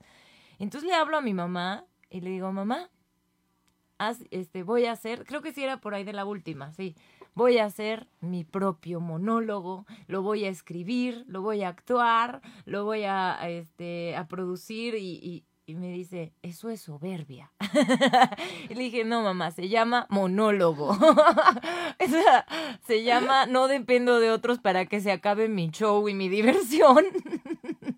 Entonces 0.59 0.89
le 0.89 0.95
hablo 0.95 1.17
a 1.17 1.21
mi 1.21 1.33
mamá 1.33 1.85
y 2.09 2.21
le 2.21 2.29
digo, 2.29 2.51
mamá, 2.51 2.89
este, 4.31 4.63
voy 4.63 4.85
a 4.85 4.91
hacer, 4.91 5.25
creo 5.25 5.41
que 5.41 5.53
sí 5.53 5.63
era 5.63 5.77
por 5.77 5.93
ahí 5.93 6.03
de 6.03 6.13
la 6.13 6.25
última, 6.25 6.71
sí, 6.73 6.95
voy 7.35 7.57
a 7.57 7.65
hacer 7.65 8.07
mi 8.21 8.43
propio 8.43 9.01
monólogo, 9.01 9.85
lo 10.07 10.21
voy 10.21 10.45
a 10.45 10.49
escribir, 10.49 11.25
lo 11.27 11.41
voy 11.41 11.63
a 11.63 11.69
actuar, 11.69 12.41
lo 12.65 12.85
voy 12.85 13.03
a, 13.03 13.37
este, 13.49 14.15
a 14.15 14.27
producir 14.27 14.95
y, 14.95 15.45
y, 15.67 15.75
me 15.75 15.91
dice, 15.91 16.33
eso 16.41 16.69
es 16.69 16.81
soberbia. 16.81 17.51
y 18.69 18.73
le 18.73 18.83
dije, 18.83 19.03
no, 19.03 19.21
mamá, 19.21 19.51
se 19.51 19.67
llama 19.67 20.07
monólogo. 20.09 20.97
se 22.87 23.03
llama 23.03 23.45
no 23.47 23.67
dependo 23.67 24.19
de 24.19 24.31
otros 24.31 24.59
para 24.59 24.85
que 24.85 25.01
se 25.01 25.11
acabe 25.11 25.49
mi 25.49 25.69
show 25.71 26.07
y 26.07 26.13
mi 26.13 26.29
diversión. 26.29 27.03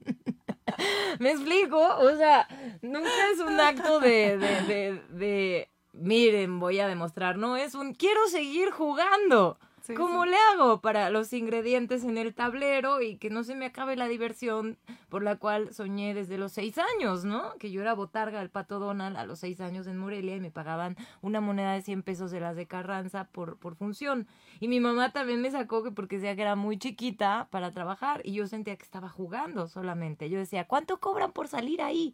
¿Me 1.20 1.32
explico? 1.32 1.77
O 1.77 2.15
sea, 2.15 2.48
nunca 2.82 3.10
es 3.34 3.39
un 3.39 3.60
acto 3.60 4.00
de, 4.00 4.38
de, 4.38 5.01
de 5.10 5.70
miren, 6.00 6.60
voy 6.60 6.80
a 6.80 6.88
demostrar, 6.88 7.38
no 7.38 7.58
es 7.58 7.75
un 7.75 7.94
quiero 7.94 8.27
seguir 8.27 8.72
jugando. 8.72 9.58
¿Cómo 9.96 10.25
le 10.25 10.36
hago 10.51 10.82
para 10.82 11.10
los 11.10 11.32
ingredientes 11.32 12.04
en 12.04 12.18
el 12.18 12.34
tablero 12.34 13.01
y 13.01 13.18
que 13.18 13.30
no 13.30 13.44
se 13.44 13.56
me 13.56 13.68
acabe 13.68 13.96
la 13.96 14.08
diversión 14.08 14.77
por 15.08 15.24
la 15.24 15.38
cual 15.38 15.74
soñé 15.74 16.13
desde 16.13 16.38
los 16.38 16.51
seis 16.51 16.77
años, 16.77 17.24
¿no? 17.24 17.54
Que 17.58 17.72
yo 17.72 17.82
era 17.82 17.94
botarga 17.94 18.39
del 18.39 18.50
pato 18.50 18.80
Donald 18.80 19.16
a 19.16 19.25
los 19.25 19.39
seis 19.39 19.62
años 19.62 19.88
en 19.88 19.98
Morelia 19.98 20.36
y 20.36 20.42
me 20.42 20.51
pagaban 20.51 20.98
una 21.22 21.39
moneda 21.39 21.74
de 21.74 21.82
100 21.82 22.04
pesos 22.04 22.32
de 22.32 22.42
las 22.42 22.56
de 22.56 22.68
Carranza 22.68 23.30
por, 23.32 23.58
por 23.58 23.75
función. 23.75 24.27
Y 24.60 24.68
mi 24.68 24.80
mamá 24.80 25.13
también 25.13 25.42
me 25.42 25.51
sacó 25.51 25.84
que 25.84 25.92
porque 25.92 26.18
decía 26.18 26.36
que 26.36 26.42
era 26.42 26.56
muy 26.56 26.77
chiquita 26.77 27.48
para 27.50 27.72
trabajar 27.72 28.22
y 28.25 28.34
yo 28.34 28.48
sentía 28.48 28.75
que 28.75 28.84
estaba 28.84 29.10
jugando 29.10 29.68
solamente. 29.68 30.30
Yo 30.30 30.38
decía, 30.38 30.68
¿cuánto 30.68 31.00
cobran 31.00 31.32
por 31.32 31.48
salir 31.48 31.82
ahí? 31.82 32.13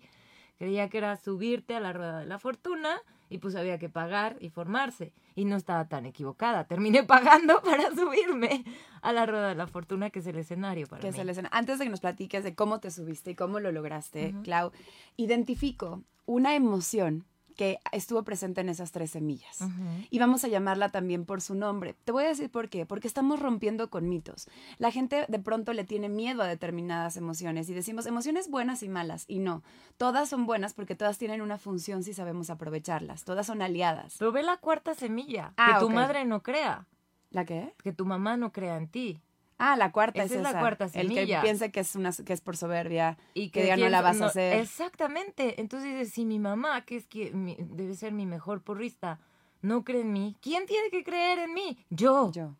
Creía 0.63 0.87
que 0.87 0.97
era 0.97 1.17
subirte 1.17 1.75
a 1.75 1.81
la 1.81 1.91
rueda 1.91 2.19
de 2.19 2.25
la 2.25 2.39
fortuna 2.39 3.01
y 3.29 3.39
pues 3.39 3.53
había 3.57 3.77
que 3.79 3.89
pagar 3.89 4.37
y 4.39 4.47
formarse. 4.47 5.11
Y 5.35 5.43
no 5.43 5.57
estaba 5.57 5.89
tan 5.89 6.05
equivocada. 6.05 6.67
Terminé 6.67 7.03
pagando 7.03 7.61
para 7.61 7.93
subirme 7.93 8.63
a 9.01 9.11
la 9.11 9.25
rueda 9.25 9.49
de 9.49 9.55
la 9.55 9.67
fortuna, 9.67 10.09
que 10.09 10.19
es 10.19 10.27
el 10.27 10.37
escenario 10.37 10.87
para 10.87 11.01
que 11.01 11.09
Es 11.09 11.17
el 11.17 11.27
escenario. 11.27 11.57
Antes 11.57 11.79
de 11.79 11.83
que 11.83 11.91
nos 11.91 11.99
platiques 11.99 12.45
de 12.45 12.55
cómo 12.55 12.79
te 12.79 12.91
subiste 12.91 13.31
y 13.31 13.35
cómo 13.35 13.59
lo 13.59 13.73
lograste, 13.73 14.33
Clau, 14.43 14.71
identifico 15.17 16.01
una 16.25 16.55
emoción 16.55 17.25
que 17.53 17.79
estuvo 17.91 18.23
presente 18.23 18.61
en 18.61 18.69
esas 18.69 18.91
tres 18.91 19.11
semillas. 19.11 19.59
Y 20.09 20.19
vamos 20.19 20.43
a 20.43 20.47
llamarla 20.47 20.89
también 20.89 21.25
por 21.25 21.41
su 21.41 21.55
nombre. 21.55 21.95
Te 22.03 22.11
voy 22.11 22.25
a 22.25 22.27
decir 22.27 22.49
por 22.49 22.69
qué. 22.69 22.85
Porque 22.85 23.07
estamos 23.07 23.39
rompiendo 23.39 23.89
con 23.89 24.09
mitos. 24.09 24.47
La 24.77 24.91
gente 24.91 25.25
de 25.27 25.39
pronto 25.39 25.73
le 25.73 25.83
tiene 25.83 26.09
miedo 26.09 26.41
a 26.41 26.47
determinadas 26.47 27.17
emociones 27.17 27.69
y 27.69 27.73
decimos 27.73 28.05
emociones 28.05 28.49
buenas 28.49 28.83
y 28.83 28.89
malas. 28.89 29.25
Y 29.27 29.39
no, 29.39 29.63
todas 29.97 30.29
son 30.29 30.45
buenas 30.45 30.73
porque 30.73 30.95
todas 30.95 31.17
tienen 31.17 31.41
una 31.41 31.57
función 31.57 32.03
si 32.03 32.13
sabemos 32.13 32.49
aprovecharlas. 32.49 33.23
Todas 33.23 33.47
son 33.47 33.61
aliadas. 33.61 34.15
Pero 34.19 34.31
ve 34.31 34.43
la 34.43 34.57
cuarta 34.57 34.93
semilla. 34.95 35.53
Ah, 35.57 35.73
que 35.73 35.85
tu 35.85 35.89
madre 35.89 36.25
no 36.25 36.43
crea. 36.43 36.87
¿La 37.29 37.45
qué? 37.45 37.73
Que 37.83 37.93
tu 37.93 38.05
mamá 38.05 38.37
no 38.37 38.51
crea 38.51 38.77
en 38.77 38.87
ti. 38.87 39.21
Ah, 39.65 39.77
la 39.77 39.93
cuarta 39.93 40.23
esa 40.23 40.35
es, 40.35 40.41
la 40.41 40.59
cuarta 40.59 40.89
semilla. 40.89 41.21
El 41.21 41.27
que 41.27 41.37
piensa 41.37 41.69
que 41.69 41.79
es 41.79 41.95
una 41.95 42.11
que 42.11 42.33
es 42.33 42.41
por 42.41 42.57
soberbia 42.57 43.17
y 43.33 43.49
que, 43.49 43.65
ya 43.65 43.77
no 43.77 43.87
la 43.87 44.01
vas 44.01 44.19
a 44.19 44.25
hacer. 44.25 44.57
Exactamente. 44.59 45.61
Entonces, 45.61 46.11
si 46.11 46.25
mi 46.25 46.37
mamá, 46.37 46.83
que 46.83 46.97
es 46.97 47.07
que 47.07 47.31
debe 47.33 47.95
ser 47.95 48.11
mi 48.11 48.25
mejor 48.25 48.61
porrista, 48.61 49.21
no 49.61 49.85
cree 49.85 50.01
en 50.01 50.11
mí, 50.11 50.35
¿quién 50.41 50.65
tiene 50.65 50.89
que 50.89 51.05
creer 51.05 51.39
en 51.39 51.53
mí? 51.53 51.77
Yo. 51.89 52.29
Yo. 52.33 52.57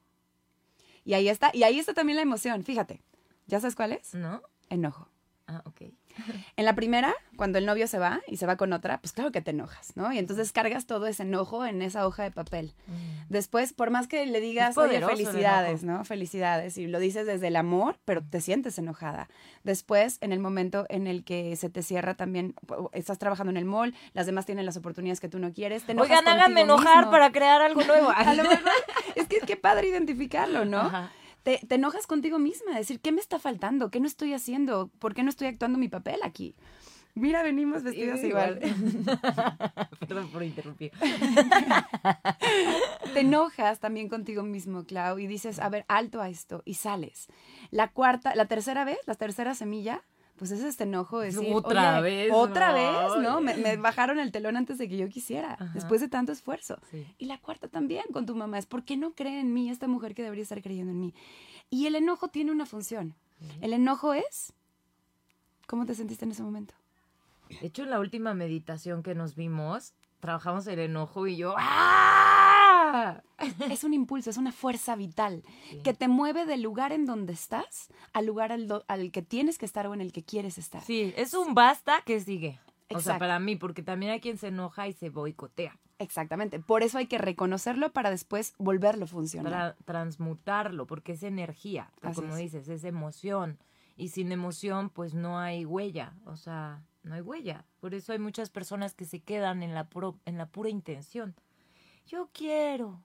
Y 1.04 1.14
ahí 1.14 1.28
está, 1.28 1.52
y 1.54 1.64
ahí 1.64 1.78
está 1.78 1.94
también 1.94 2.16
la 2.16 2.22
emoción, 2.22 2.64
fíjate. 2.64 3.02
¿Ya 3.48 3.60
sabes 3.60 3.76
cuál 3.76 3.92
es? 3.92 4.14
No. 4.14 4.42
Enojo. 4.70 5.10
Ah, 5.46 5.62
ok. 5.66 5.82
En 6.56 6.66
la 6.66 6.76
primera, 6.76 7.14
cuando 7.36 7.58
el 7.58 7.66
novio 7.66 7.88
se 7.88 7.98
va 7.98 8.22
y 8.28 8.38
se 8.38 8.46
va 8.46 8.58
con 8.58 8.74
otra, 8.74 9.00
pues 9.02 9.12
claro 9.12 9.32
que 9.32 9.42
te 9.42 9.52
enojas, 9.52 9.94
¿no? 9.96 10.14
Y 10.14 10.20
entonces 10.20 10.52
cargas 10.52 10.86
todo 10.86 11.08
ese 11.08 11.24
enojo 11.24 11.66
en 11.66 11.82
esa 11.82 12.06
hoja 12.06 12.24
de 12.24 12.32
papel. 12.32 12.74
Mm. 12.88 13.30
Después, 13.30 13.74
por 13.74 13.90
más 13.90 14.08
que 14.08 14.26
le 14.26 14.40
digas, 14.40 14.78
oye, 14.78 15.02
felicidades, 15.02 15.84
¿no? 15.84 16.06
Felicidades, 16.06 16.78
y 16.78 16.88
lo 16.88 17.00
dices 17.00 17.26
desde 17.26 17.48
el 17.48 17.56
amor, 17.56 17.98
pero 18.06 18.22
te 18.24 18.42
sientes 18.42 18.78
enojada. 18.78 19.30
Después, 19.64 20.18
en 20.22 20.32
el 20.32 20.40
momento 20.40 20.86
en 20.90 21.08
el 21.08 21.24
que 21.24 21.56
se 21.56 21.70
te 21.70 21.82
cierra 21.82 22.14
también, 22.16 22.54
estás 22.92 23.18
trabajando 23.18 23.52
en 23.52 23.58
el 23.58 23.66
mall, 23.66 23.96
las 24.14 24.26
demás 24.26 24.46
tienen 24.46 24.66
las 24.66 24.78
oportunidades 24.78 25.20
que 25.20 25.30
tú 25.30 25.40
no 25.40 25.54
quieres, 25.54 25.84
te 25.84 26.00
Oigan, 26.00 26.28
háganme 26.28 26.62
enojar 26.62 27.10
para 27.10 27.32
crear 27.32 27.62
algo 27.62 27.84
nuevo. 27.84 28.12
es 29.16 29.28
que 29.28 29.40
qué 29.40 29.56
padre 29.56 29.88
identificarlo, 29.88 30.66
¿no? 30.66 30.92
Te, 31.44 31.60
enojas 31.70 32.08
contigo 32.08 32.40
misma, 32.40 32.76
decir, 32.76 33.00
¿qué 33.00 33.12
me 33.12 33.20
está 33.20 33.38
faltando? 33.38 33.92
¿Qué 33.92 34.00
no 34.00 34.08
estoy 34.08 34.34
haciendo? 34.34 34.90
¿Por 35.00 35.14
qué 35.14 35.24
no 35.24 35.30
estoy 35.30 35.48
actuando 35.48 35.78
mi 35.78 35.90
papel 35.90 36.20
aquí? 36.24 36.56
Mira, 37.16 37.44
venimos 37.44 37.84
vestidas 37.84 38.24
igual. 38.24 38.60
Perdón 40.00 40.30
por 40.30 40.42
interrumpir. 40.42 40.92
Te 43.14 43.20
enojas 43.20 43.80
también 43.80 44.10
contigo 44.10 44.42
mismo, 44.42 44.86
Clau, 44.86 45.20
y 45.20 45.28
dices, 45.28 45.60
a 45.60 45.70
ver, 45.70 45.86
alto 45.88 46.22
a 46.22 46.30
esto, 46.30 46.64
y 46.66 46.76
sales. 46.76 47.28
La 47.70 47.92
cuarta, 47.92 48.34
la 48.34 48.48
tercera 48.48 48.84
vez, 48.84 48.98
la 49.06 49.14
tercera 49.14 49.54
semilla, 49.54 50.04
pues 50.38 50.52
es 50.52 50.62
este 50.62 50.84
enojo 50.84 51.20
de 51.20 51.28
decir, 51.28 51.54
otra 51.54 52.02
vez, 52.02 52.32
otra 52.34 52.74
vez, 52.74 53.22
¿no? 53.22 53.40
Me, 53.40 53.78
bajaron 53.78 54.20
el 54.20 54.32
telón 54.32 54.58
antes 54.58 54.78
de 54.78 54.90
que 54.90 54.98
yo 54.98 55.08
quisiera, 55.10 55.58
después 55.74 56.02
de 56.02 56.08
tanto 56.08 56.32
esfuerzo. 56.32 56.80
Y 57.18 57.26
la 57.26 57.40
cuarta 57.40 57.68
también 57.68 58.06
con 58.12 58.26
tu 58.26 58.36
mamá 58.36 58.58
es, 58.58 58.66
¿por 58.66 58.84
qué 58.84 58.98
no 58.98 59.14
cree 59.14 59.40
en 59.40 59.54
mí 59.54 59.70
esta 59.70 59.88
mujer 59.88 60.16
que 60.16 60.24
debería 60.24 60.44
estar 60.44 60.62
creyendo 60.62 60.92
en 60.92 61.00
mí? 61.00 61.14
Y 61.70 61.86
el 61.86 61.96
enojo 61.96 62.28
tiene 62.30 62.52
una 62.52 62.66
función. 62.66 63.16
El 63.62 63.74
enojo 63.74 64.14
es, 64.14 64.54
¿cómo 65.68 65.86
te 65.86 65.96
sentiste 65.96 66.26
en 66.26 66.32
ese 66.32 66.44
momento? 66.44 66.74
De 67.62 67.68
hecho, 67.68 67.84
en 67.84 67.90
la 67.90 68.00
última 68.00 68.34
meditación 68.34 69.04
que 69.04 69.16
nos 69.16 69.36
vimos, 69.36 69.94
trabajamos 70.20 70.66
el 70.68 70.80
enojo 70.80 71.28
y 71.28 71.38
yo, 71.38 71.54
¡ah! 71.58 72.13
Es 73.70 73.84
un 73.84 73.94
impulso, 73.94 74.30
es 74.30 74.38
una 74.38 74.52
fuerza 74.52 74.96
vital 74.96 75.44
que 75.84 75.94
te 75.94 76.08
mueve 76.08 76.46
del 76.46 76.62
lugar 76.62 76.92
en 76.92 77.06
donde 77.06 77.34
estás 77.34 77.90
al 78.14 78.26
lugar 78.26 78.52
al, 78.52 78.84
al, 78.88 79.12
que 79.12 79.22
tienes 79.22 79.58
que 79.58 79.66
estar 79.66 79.88
o 79.88 79.94
en 79.94 80.02
el 80.02 80.12
que 80.12 80.24
quieres 80.24 80.58
estar. 80.58 80.82
Sí, 80.84 81.14
es 81.18 81.34
un 81.34 81.54
basta 81.54 82.02
que 82.06 82.20
sigue. 82.20 82.60
O 82.90 83.00
sea, 83.00 83.18
para 83.18 83.40
mí, 83.40 83.56
porque 83.56 83.82
también 83.82 84.12
hay 84.12 84.20
quien 84.20 84.38
se 84.38 84.48
enoja 84.48 84.88
y 84.88 84.94
se 84.94 85.10
boicotea. 85.10 85.80
Exactamente. 86.00 86.60
Por 86.60 86.84
eso 86.84 86.98
hay 86.98 87.08
que 87.08 87.18
reconocerlo 87.18 87.92
para 87.92 88.10
después 88.10 88.54
volverlo 88.58 89.06
a 89.06 89.08
funcionar. 89.08 89.52
Para 89.52 89.76
transmutarlo, 89.86 90.86
porque 90.86 91.14
es 91.14 91.24
energía, 91.24 91.92
como 92.02 92.36
dices, 92.36 92.68
es 92.68 92.84
emoción. 92.84 93.58
Y 93.96 94.10
sin 94.10 94.32
emoción, 94.32 94.90
pues 94.90 95.14
no 95.14 95.40
hay 95.40 95.66
huella. 95.66 96.14
O 96.26 96.36
sea, 96.36 96.84
no 97.04 97.16
hay 97.16 97.22
huella. 97.22 97.66
Por 97.80 97.94
eso 97.94 98.12
hay 98.12 98.20
muchas 98.20 98.50
personas 98.50 98.96
que 98.96 99.06
se 99.06 99.22
quedan 99.22 99.62
en 99.62 99.74
la, 99.74 99.88
en 100.26 100.38
la 100.38 100.48
pura 100.48 100.70
intención. 100.70 101.36
Yo 102.08 102.30
quiero. 102.34 103.04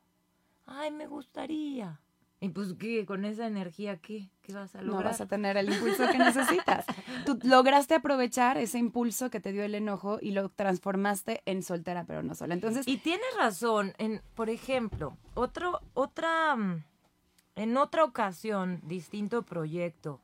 Ay, 0.66 0.90
me 0.90 1.06
gustaría. 1.06 2.00
Y 2.40 2.50
pues, 2.50 2.74
¿qué? 2.74 3.04
Con 3.04 3.24
esa 3.24 3.46
energía, 3.46 3.96
¿qué? 3.96 4.30
¿Qué 4.42 4.52
vas 4.52 4.74
a 4.76 4.82
lograr? 4.82 5.04
No 5.04 5.10
vas 5.10 5.20
a 5.20 5.26
tener 5.26 5.56
el 5.56 5.72
impulso 5.72 6.08
que 6.10 6.18
necesitas. 6.18 6.86
Tú 7.26 7.38
lograste 7.42 7.96
aprovechar 7.96 8.58
ese 8.58 8.78
impulso 8.78 9.28
que 9.28 9.40
te 9.40 9.50
dio 9.50 9.64
el 9.64 9.74
enojo 9.74 10.18
y 10.20 10.30
lo 10.30 10.48
transformaste 10.48 11.42
en 11.46 11.62
soltera, 11.62 12.04
pero 12.04 12.22
no 12.22 12.34
sola. 12.36 12.54
Entonces... 12.54 12.86
Y 12.86 12.98
tienes 12.98 13.26
razón. 13.36 13.92
En, 13.98 14.22
por 14.34 14.50
ejemplo, 14.50 15.16
otro, 15.34 15.80
otra... 15.94 16.54
Mm, 16.54 16.84
en 17.56 17.76
otra 17.76 18.04
ocasión, 18.04 18.80
distinto 18.84 19.42
proyecto, 19.42 20.20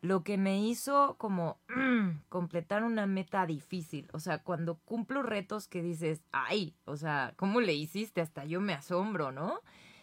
lo 0.00 0.22
que 0.22 0.38
me 0.38 0.62
hizo 0.62 1.16
como 1.18 1.58
mm, 1.68 2.20
completar 2.28 2.84
una 2.84 3.06
meta 3.06 3.46
difícil. 3.46 4.08
O 4.12 4.20
sea, 4.20 4.38
cuando 4.38 4.76
cumplo 4.76 5.22
retos 5.22 5.66
que 5.66 5.82
dices, 5.82 6.22
ay, 6.32 6.74
o 6.84 6.96
sea, 6.96 7.34
¿cómo 7.36 7.60
le 7.60 7.74
hiciste? 7.74 8.20
Hasta 8.20 8.44
yo 8.44 8.60
me 8.60 8.74
asombro, 8.74 9.32
¿no? 9.32 9.60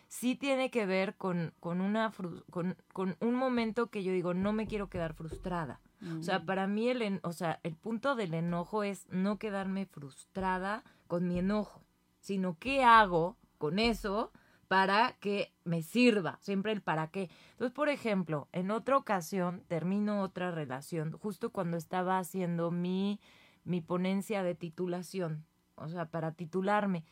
Sí 0.08 0.36
tiene 0.36 0.70
que 0.70 0.86
ver 0.86 1.16
con, 1.16 1.54
con, 1.60 1.82
una, 1.82 2.12
con, 2.52 2.76
con 2.94 3.18
un 3.20 3.36
momento 3.36 3.88
que 3.88 4.04
yo 4.04 4.12
digo, 4.12 4.34
no 4.34 4.54
me 4.54 4.68
quiero 4.68 4.90
quedar 4.90 5.14
frustrada. 5.14 5.82
O 6.20 6.22
sea, 6.22 6.40
mm. 6.40 6.46
para 6.46 6.68
mí 6.68 6.90
el, 6.90 7.20
o 7.24 7.34
sea, 7.34 7.60
el 7.64 7.76
punto 7.76 8.16
del 8.16 8.34
enojo 8.34 8.84
es 8.84 9.08
no 9.10 9.40
quedarme 9.40 9.86
frustrada 9.86 10.84
con 11.08 11.28
mi 11.28 11.40
enojo, 11.40 11.84
sino 12.20 12.58
qué 12.60 12.84
hago 12.84 13.38
con 13.58 13.80
eso 13.80 14.32
para 14.68 15.14
que 15.20 15.54
me 15.64 15.82
sirva, 15.82 16.38
siempre 16.42 16.72
el 16.72 16.82
para 16.82 17.08
qué. 17.08 17.30
Entonces, 17.52 17.74
por 17.74 17.90
ejemplo, 17.90 18.48
en 18.52 18.72
otra 18.72 18.98
ocasión 18.98 19.64
termino 19.68 20.22
otra 20.22 20.52
relación, 20.52 21.12
justo 21.14 21.52
cuando 21.52 21.78
estaba 21.78 22.20
haciendo 22.20 22.72
mi, 22.72 23.20
mi 23.64 23.82
ponencia 23.82 24.44
de 24.44 24.56
titulación, 24.56 25.46
o 25.76 25.88
sea, 25.88 26.06
para 26.06 26.32
titularme. 26.32 27.04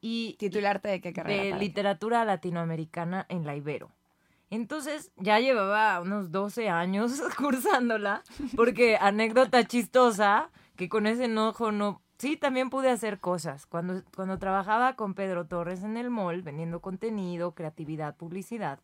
Y, 0.00 0.36
¿Titularte 0.38 0.88
de 0.88 1.00
qué 1.00 1.12
carrera? 1.12 1.42
De 1.42 1.60
literatura 1.60 2.24
latinoamericana 2.24 3.24
en 3.28 3.44
la 3.44 3.54
Ibero. 3.54 3.90
Entonces 4.50 5.12
ya 5.16 5.38
llevaba 5.38 6.00
unos 6.00 6.30
12 6.30 6.68
años 6.68 7.22
cursándola, 7.38 8.22
porque 8.54 8.96
anécdota 8.96 9.64
chistosa, 9.64 10.50
que 10.76 10.88
con 10.88 11.06
ese 11.06 11.24
enojo 11.24 11.72
no 11.72 12.02
Sí, 12.18 12.36
también 12.36 12.70
pude 12.70 12.88
hacer 12.90 13.18
cosas. 13.18 13.66
Cuando, 13.66 14.02
cuando 14.14 14.38
trabajaba 14.38 14.94
con 14.94 15.14
Pedro 15.14 15.46
Torres 15.46 15.82
en 15.82 15.96
el 15.96 16.10
mall, 16.10 16.42
vendiendo 16.42 16.80
contenido, 16.80 17.52
creatividad, 17.52 18.16
publicidad, 18.16 18.78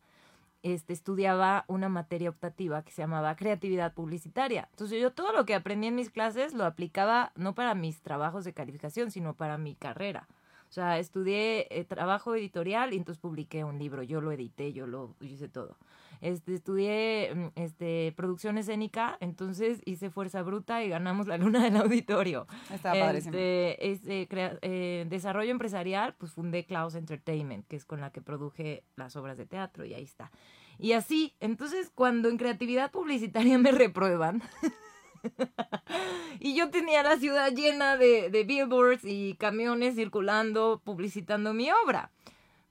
este, 0.62 0.92
estudiaba 0.92 1.64
una 1.68 1.88
materia 1.88 2.30
optativa 2.30 2.82
que 2.82 2.90
se 2.90 3.02
llamaba 3.02 3.36
creatividad 3.36 3.94
publicitaria. 3.94 4.68
Entonces 4.72 5.00
yo 5.00 5.12
todo 5.12 5.32
lo 5.32 5.46
que 5.46 5.54
aprendí 5.54 5.86
en 5.86 5.94
mis 5.94 6.10
clases 6.10 6.52
lo 6.52 6.64
aplicaba 6.64 7.32
no 7.36 7.54
para 7.54 7.74
mis 7.74 8.02
trabajos 8.02 8.44
de 8.44 8.54
calificación, 8.54 9.10
sino 9.10 9.34
para 9.34 9.56
mi 9.56 9.76
carrera. 9.76 10.26
O 10.68 10.72
sea, 10.72 10.98
estudié 10.98 11.66
eh, 11.70 11.84
trabajo 11.84 12.34
editorial 12.34 12.92
y 12.92 12.96
entonces 12.96 13.20
publiqué 13.20 13.64
un 13.64 13.78
libro. 13.78 14.02
Yo 14.02 14.20
lo 14.20 14.32
edité, 14.32 14.72
yo 14.72 14.86
lo 14.86 15.14
hice 15.20 15.48
todo. 15.48 15.76
Este, 16.20 16.54
estudié 16.54 17.32
mm, 17.34 17.46
este, 17.56 18.12
producción 18.16 18.58
escénica, 18.58 19.16
entonces 19.20 19.80
hice 19.84 20.10
Fuerza 20.10 20.42
Bruta 20.42 20.82
y 20.84 20.88
ganamos 20.88 21.26
la 21.26 21.38
luna 21.38 21.62
del 21.64 21.76
auditorio. 21.76 22.46
Estaba 22.72 22.98
padrísimo. 23.00 23.34
Este, 23.36 23.90
este, 23.90 24.28
crea- 24.28 24.58
eh, 24.62 25.06
desarrollo 25.08 25.50
empresarial, 25.50 26.14
pues 26.18 26.32
fundé 26.32 26.64
Klaus 26.66 26.94
Entertainment, 26.94 27.66
que 27.66 27.76
es 27.76 27.84
con 27.84 28.00
la 28.00 28.10
que 28.10 28.20
produje 28.20 28.84
las 28.96 29.16
obras 29.16 29.38
de 29.38 29.46
teatro 29.46 29.84
y 29.84 29.94
ahí 29.94 30.02
está. 30.04 30.30
Y 30.78 30.92
así, 30.92 31.34
entonces 31.40 31.90
cuando 31.94 32.28
en 32.28 32.36
creatividad 32.36 32.90
publicitaria 32.90 33.58
me 33.58 33.72
reprueban, 33.72 34.42
y 36.40 36.54
yo 36.54 36.70
tenía 36.70 37.02
la 37.02 37.16
ciudad 37.16 37.52
llena 37.52 37.96
de, 37.96 38.30
de 38.30 38.44
billboards 38.44 39.04
y 39.04 39.34
camiones 39.38 39.94
circulando, 39.96 40.80
publicitando 40.84 41.54
mi 41.54 41.68
obra. 41.84 42.10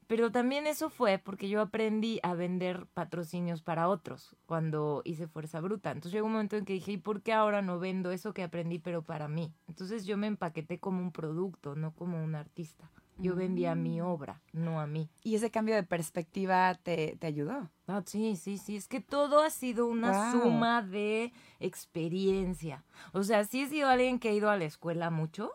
Pero 0.07 0.31
también 0.31 0.67
eso 0.67 0.89
fue 0.89 1.17
porque 1.17 1.49
yo 1.49 1.59
aprendí 1.61 2.19
a 2.23 2.33
vender 2.33 2.85
patrocinios 2.93 3.61
para 3.61 3.89
otros 3.89 4.35
cuando 4.45 5.01
hice 5.03 5.27
Fuerza 5.27 5.59
Bruta. 5.59 5.91
Entonces 5.91 6.13
llegó 6.13 6.27
un 6.27 6.31
momento 6.33 6.55
en 6.55 6.63
que 6.63 6.73
dije, 6.73 6.93
¿y 6.93 6.97
por 6.97 7.21
qué 7.21 7.33
ahora 7.33 7.61
no 7.61 7.77
vendo 7.77 8.11
eso 8.11 8.33
que 8.33 8.43
aprendí 8.43 8.79
pero 8.79 9.01
para 9.01 9.27
mí? 9.27 9.53
Entonces 9.67 10.05
yo 10.05 10.15
me 10.17 10.27
empaqueté 10.27 10.79
como 10.79 11.01
un 11.01 11.11
producto, 11.11 11.75
no 11.75 11.93
como 11.93 12.23
un 12.23 12.35
artista. 12.35 12.89
Yo 13.19 13.35
vendía 13.35 13.73
mi 13.73 13.99
obra, 13.99 14.41
no 14.53 14.79
a 14.79 14.85
mí. 14.85 15.09
Y 15.23 15.33
ese 15.35 15.49
cambio 15.49 15.73
de 15.73 15.81
perspectiva 15.83 16.75
te, 16.75 17.17
te 17.19 17.25
ayudó. 17.27 17.67
Ah, 17.87 18.03
sí, 18.05 18.35
sí, 18.35 18.59
sí. 18.59 18.75
Es 18.75 18.87
que 18.87 19.01
todo 19.01 19.41
ha 19.41 19.49
sido 19.49 19.87
una 19.87 20.11
Wow. 20.11 20.31
suma 20.43 20.81
de 20.83 21.33
experiencia. 21.59 22.83
O 23.13 23.23
sea, 23.23 23.43
sí 23.43 23.63
he 23.63 23.67
sido 23.67 23.89
alguien 23.89 24.19
que 24.19 24.29
ha 24.29 24.33
ido 24.33 24.49
a 24.51 24.57
la 24.57 24.65
escuela 24.65 25.09
mucho, 25.09 25.51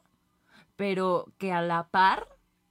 pero 0.77 1.33
que 1.39 1.53
a 1.53 1.63
la 1.63 1.89
par 1.89 2.27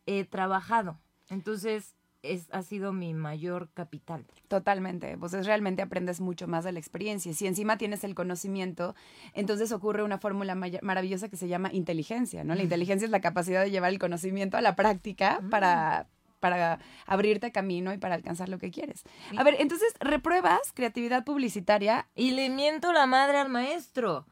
he 0.05 0.25
trabajado. 0.25 0.99
Entonces, 1.31 1.95
es, 2.23 2.47
ha 2.51 2.61
sido 2.61 2.93
mi 2.93 3.13
mayor 3.13 3.69
capital. 3.73 4.25
Totalmente, 4.47 5.17
pues 5.17 5.33
es 5.33 5.45
realmente 5.45 5.81
aprendes 5.81 6.21
mucho 6.21 6.47
más 6.47 6.63
de 6.63 6.71
la 6.71 6.79
experiencia. 6.79 7.33
Si 7.33 7.47
encima 7.47 7.77
tienes 7.77 8.03
el 8.03 8.15
conocimiento, 8.15 8.95
entonces 9.33 9.71
ocurre 9.71 10.03
una 10.03 10.19
fórmula 10.19 10.55
maravillosa 10.55 11.29
que 11.29 11.37
se 11.37 11.47
llama 11.47 11.71
inteligencia, 11.73 12.43
¿no? 12.43 12.53
La 12.53 12.63
inteligencia 12.63 13.05
es 13.05 13.11
la 13.11 13.21
capacidad 13.21 13.63
de 13.63 13.71
llevar 13.71 13.91
el 13.91 13.99
conocimiento 13.99 14.57
a 14.57 14.61
la 14.61 14.75
práctica 14.75 15.41
para, 15.49 16.07
para 16.39 16.79
abrirte 17.05 17.51
camino 17.51 17.93
y 17.93 17.97
para 17.97 18.15
alcanzar 18.15 18.49
lo 18.49 18.59
que 18.59 18.71
quieres. 18.71 19.03
A 19.37 19.43
ver, 19.43 19.55
entonces 19.59 19.93
repruebas 19.99 20.59
creatividad 20.73 21.23
publicitaria 21.23 22.07
Y 22.15 22.31
le 22.31 22.49
miento 22.49 22.93
la 22.93 23.05
madre 23.07 23.37
al 23.37 23.49
maestro. 23.49 24.25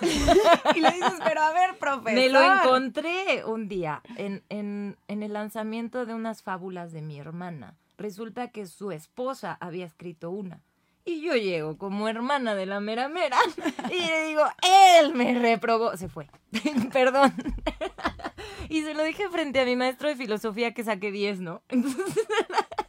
y 0.74 0.80
le 0.80 0.90
dices, 0.90 1.14
pero 1.24 1.42
a 1.42 1.52
ver, 1.52 1.76
profesor. 1.78 2.14
Me 2.14 2.28
lo 2.28 2.40
encontré 2.40 3.44
un 3.44 3.68
día 3.68 4.02
en, 4.16 4.42
en, 4.48 4.96
en 5.08 5.22
el 5.22 5.32
lanzamiento 5.32 6.06
de 6.06 6.14
unas 6.14 6.42
fábulas 6.42 6.92
de 6.92 7.02
mi 7.02 7.18
hermana. 7.18 7.76
Resulta 7.96 8.48
que 8.48 8.66
su 8.66 8.92
esposa 8.92 9.58
había 9.60 9.84
escrito 9.84 10.30
una. 10.30 10.62
Y 11.04 11.22
yo 11.22 11.34
llego 11.36 11.78
como 11.78 12.06
hermana 12.06 12.54
de 12.54 12.66
la 12.66 12.80
mera 12.80 13.08
mera 13.08 13.38
y 13.90 14.06
le 14.06 14.24
digo, 14.28 14.42
él 15.00 15.14
me 15.14 15.38
reprobó. 15.38 15.96
Se 15.96 16.08
fue. 16.08 16.28
Perdón. 16.92 17.32
y 18.68 18.82
se 18.82 18.92
lo 18.92 19.02
dije 19.04 19.28
frente 19.30 19.58
a 19.60 19.64
mi 19.64 19.74
maestro 19.74 20.08
de 20.08 20.16
filosofía 20.16 20.74
que 20.74 20.84
saqué 20.84 21.10
10, 21.10 21.40
¿no? 21.40 21.62
Entonces, 21.68 22.26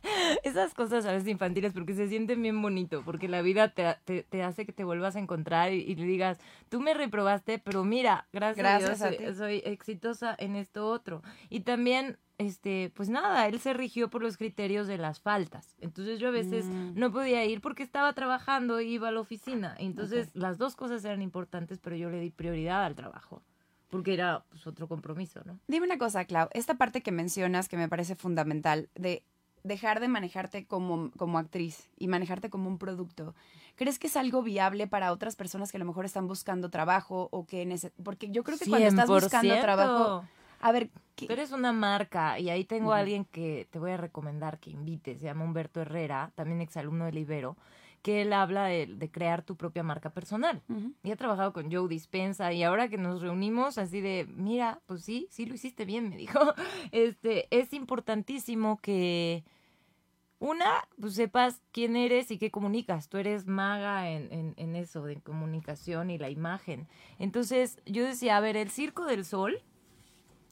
esas 0.43 0.73
cosas 0.73 1.05
a 1.05 1.11
veces 1.11 1.27
infantiles 1.27 1.73
porque 1.73 1.93
se 1.93 2.07
sienten 2.07 2.41
bien 2.41 2.61
bonito, 2.61 3.01
porque 3.03 3.27
la 3.27 3.41
vida 3.41 3.69
te, 3.73 3.95
te, 4.05 4.23
te 4.23 4.43
hace 4.43 4.65
que 4.65 4.73
te 4.73 4.83
vuelvas 4.83 5.15
a 5.15 5.19
encontrar 5.19 5.71
y, 5.73 5.77
y 5.81 5.95
le 5.95 6.05
digas, 6.05 6.37
tú 6.69 6.79
me 6.81 6.93
reprobaste, 6.93 7.59
pero 7.59 7.83
mira, 7.83 8.27
gracias, 8.33 8.57
Gracias 8.57 9.01
a 9.01 9.07
a 9.07 9.09
Dios 9.11 9.19
soy, 9.19 9.27
ti. 9.27 9.35
soy 9.63 9.71
exitosa 9.71 10.35
en 10.37 10.55
esto 10.55 10.87
otro. 10.87 11.21
Y 11.49 11.61
también, 11.61 12.17
este, 12.37 12.91
pues 12.95 13.09
nada, 13.09 13.47
él 13.47 13.59
se 13.59 13.73
rigió 13.73 14.09
por 14.09 14.21
los 14.21 14.37
criterios 14.37 14.87
de 14.87 14.97
las 14.97 15.19
faltas. 15.19 15.75
Entonces 15.81 16.19
yo 16.19 16.29
a 16.29 16.31
veces 16.31 16.65
Mm. 16.65 16.91
no 16.99 17.11
podía 17.11 17.43
ir 17.45 17.61
porque 17.61 17.83
estaba 17.83 18.13
trabajando 18.13 18.79
y 18.81 18.93
iba 18.93 19.09
a 19.09 19.11
la 19.11 19.19
oficina. 19.19 19.75
Entonces 19.79 20.29
las 20.35 20.57
dos 20.57 20.75
cosas 20.75 21.03
eran 21.05 21.21
importantes, 21.21 21.79
pero 21.79 21.95
yo 21.95 22.09
le 22.09 22.19
di 22.19 22.29
prioridad 22.29 22.83
al 22.85 22.95
trabajo. 22.95 23.41
Porque 23.89 24.13
era 24.13 24.45
pues, 24.49 24.67
otro 24.67 24.87
compromiso, 24.87 25.41
¿no? 25.45 25.59
Dime 25.67 25.87
una 25.87 25.97
cosa, 25.97 26.23
Clau, 26.25 26.47
esta 26.53 26.75
parte 26.75 27.01
que 27.01 27.11
mencionas 27.11 27.67
que 27.67 27.75
me 27.75 27.89
parece 27.89 28.15
fundamental 28.15 28.87
de 28.93 29.23
dejar 29.63 29.99
de 29.99 30.07
manejarte 30.07 30.65
como, 30.65 31.11
como 31.17 31.37
actriz 31.37 31.89
y 31.97 32.07
manejarte 32.07 32.49
como 32.49 32.69
un 32.69 32.77
producto, 32.77 33.35
¿crees 33.75 33.99
que 33.99 34.07
es 34.07 34.15
algo 34.17 34.41
viable 34.43 34.87
para 34.87 35.11
otras 35.11 35.35
personas 35.35 35.71
que 35.71 35.77
a 35.77 35.79
lo 35.79 35.85
mejor 35.85 36.05
están 36.05 36.27
buscando 36.27 36.69
trabajo 36.69 37.27
o 37.31 37.45
que 37.45 37.65
nece- 37.67 37.91
porque 38.03 38.29
yo 38.31 38.43
creo 38.43 38.57
que 38.57 38.65
cuando 38.69 38.87
estás 38.87 39.07
buscando 39.09 39.53
100%. 39.53 39.61
trabajo, 39.61 40.25
a 40.61 40.71
ver, 40.71 40.89
¿qué- 41.15 41.27
Tú 41.27 41.33
eres 41.33 41.51
una 41.51 41.71
marca 41.73 42.39
y 42.39 42.49
ahí 42.49 42.63
tengo 42.65 42.93
a 42.93 42.99
alguien 42.99 43.25
que 43.25 43.67
te 43.71 43.79
voy 43.79 43.91
a 43.91 43.97
recomendar 43.97 44.59
que 44.59 44.69
invites, 44.71 45.19
se 45.19 45.25
llama 45.25 45.43
Humberto 45.45 45.81
Herrera, 45.81 46.31
también 46.35 46.61
exalumno 46.61 47.05
del 47.05 47.17
Ibero, 47.17 47.55
que 48.01 48.21
él 48.21 48.33
habla 48.33 48.65
de, 48.65 48.87
de 48.87 49.11
crear 49.11 49.43
tu 49.43 49.55
propia 49.55 49.83
marca 49.83 50.11
personal. 50.11 50.61
Ujú. 50.69 50.93
Y 51.03 51.11
he 51.11 51.15
trabajado 51.15 51.53
con 51.53 51.71
Joe 51.71 51.87
Dispensa 51.87 52.53
y 52.53 52.63
ahora 52.63 52.89
que 52.89 52.97
nos 52.97 53.21
reunimos 53.21 53.77
así 53.77 54.01
de, 54.01 54.27
mira, 54.35 54.81
pues 54.85 55.03
sí, 55.03 55.27
sí 55.29 55.45
lo 55.45 55.55
hiciste 55.55 55.85
bien, 55.85 56.09
me 56.09 56.17
dijo. 56.17 56.39
Este, 56.91 57.47
es 57.51 57.73
importantísimo 57.73 58.79
que 58.81 59.43
una, 60.39 60.87
pues 60.99 61.15
sepas 61.15 61.61
quién 61.71 61.95
eres 61.95 62.31
y 62.31 62.37
qué 62.37 62.49
comunicas. 62.49 63.09
Tú 63.09 63.17
eres 63.17 63.45
maga 63.45 64.09
en, 64.09 64.31
en, 64.31 64.53
en 64.57 64.75
eso, 64.75 65.03
de 65.03 65.19
comunicación 65.21 66.09
y 66.09 66.17
la 66.17 66.29
imagen. 66.29 66.87
Entonces 67.19 67.79
yo 67.85 68.05
decía, 68.05 68.37
a 68.37 68.39
ver, 68.39 68.55
el 68.55 68.69
Circo 68.69 69.05
del 69.05 69.25
Sol, 69.25 69.61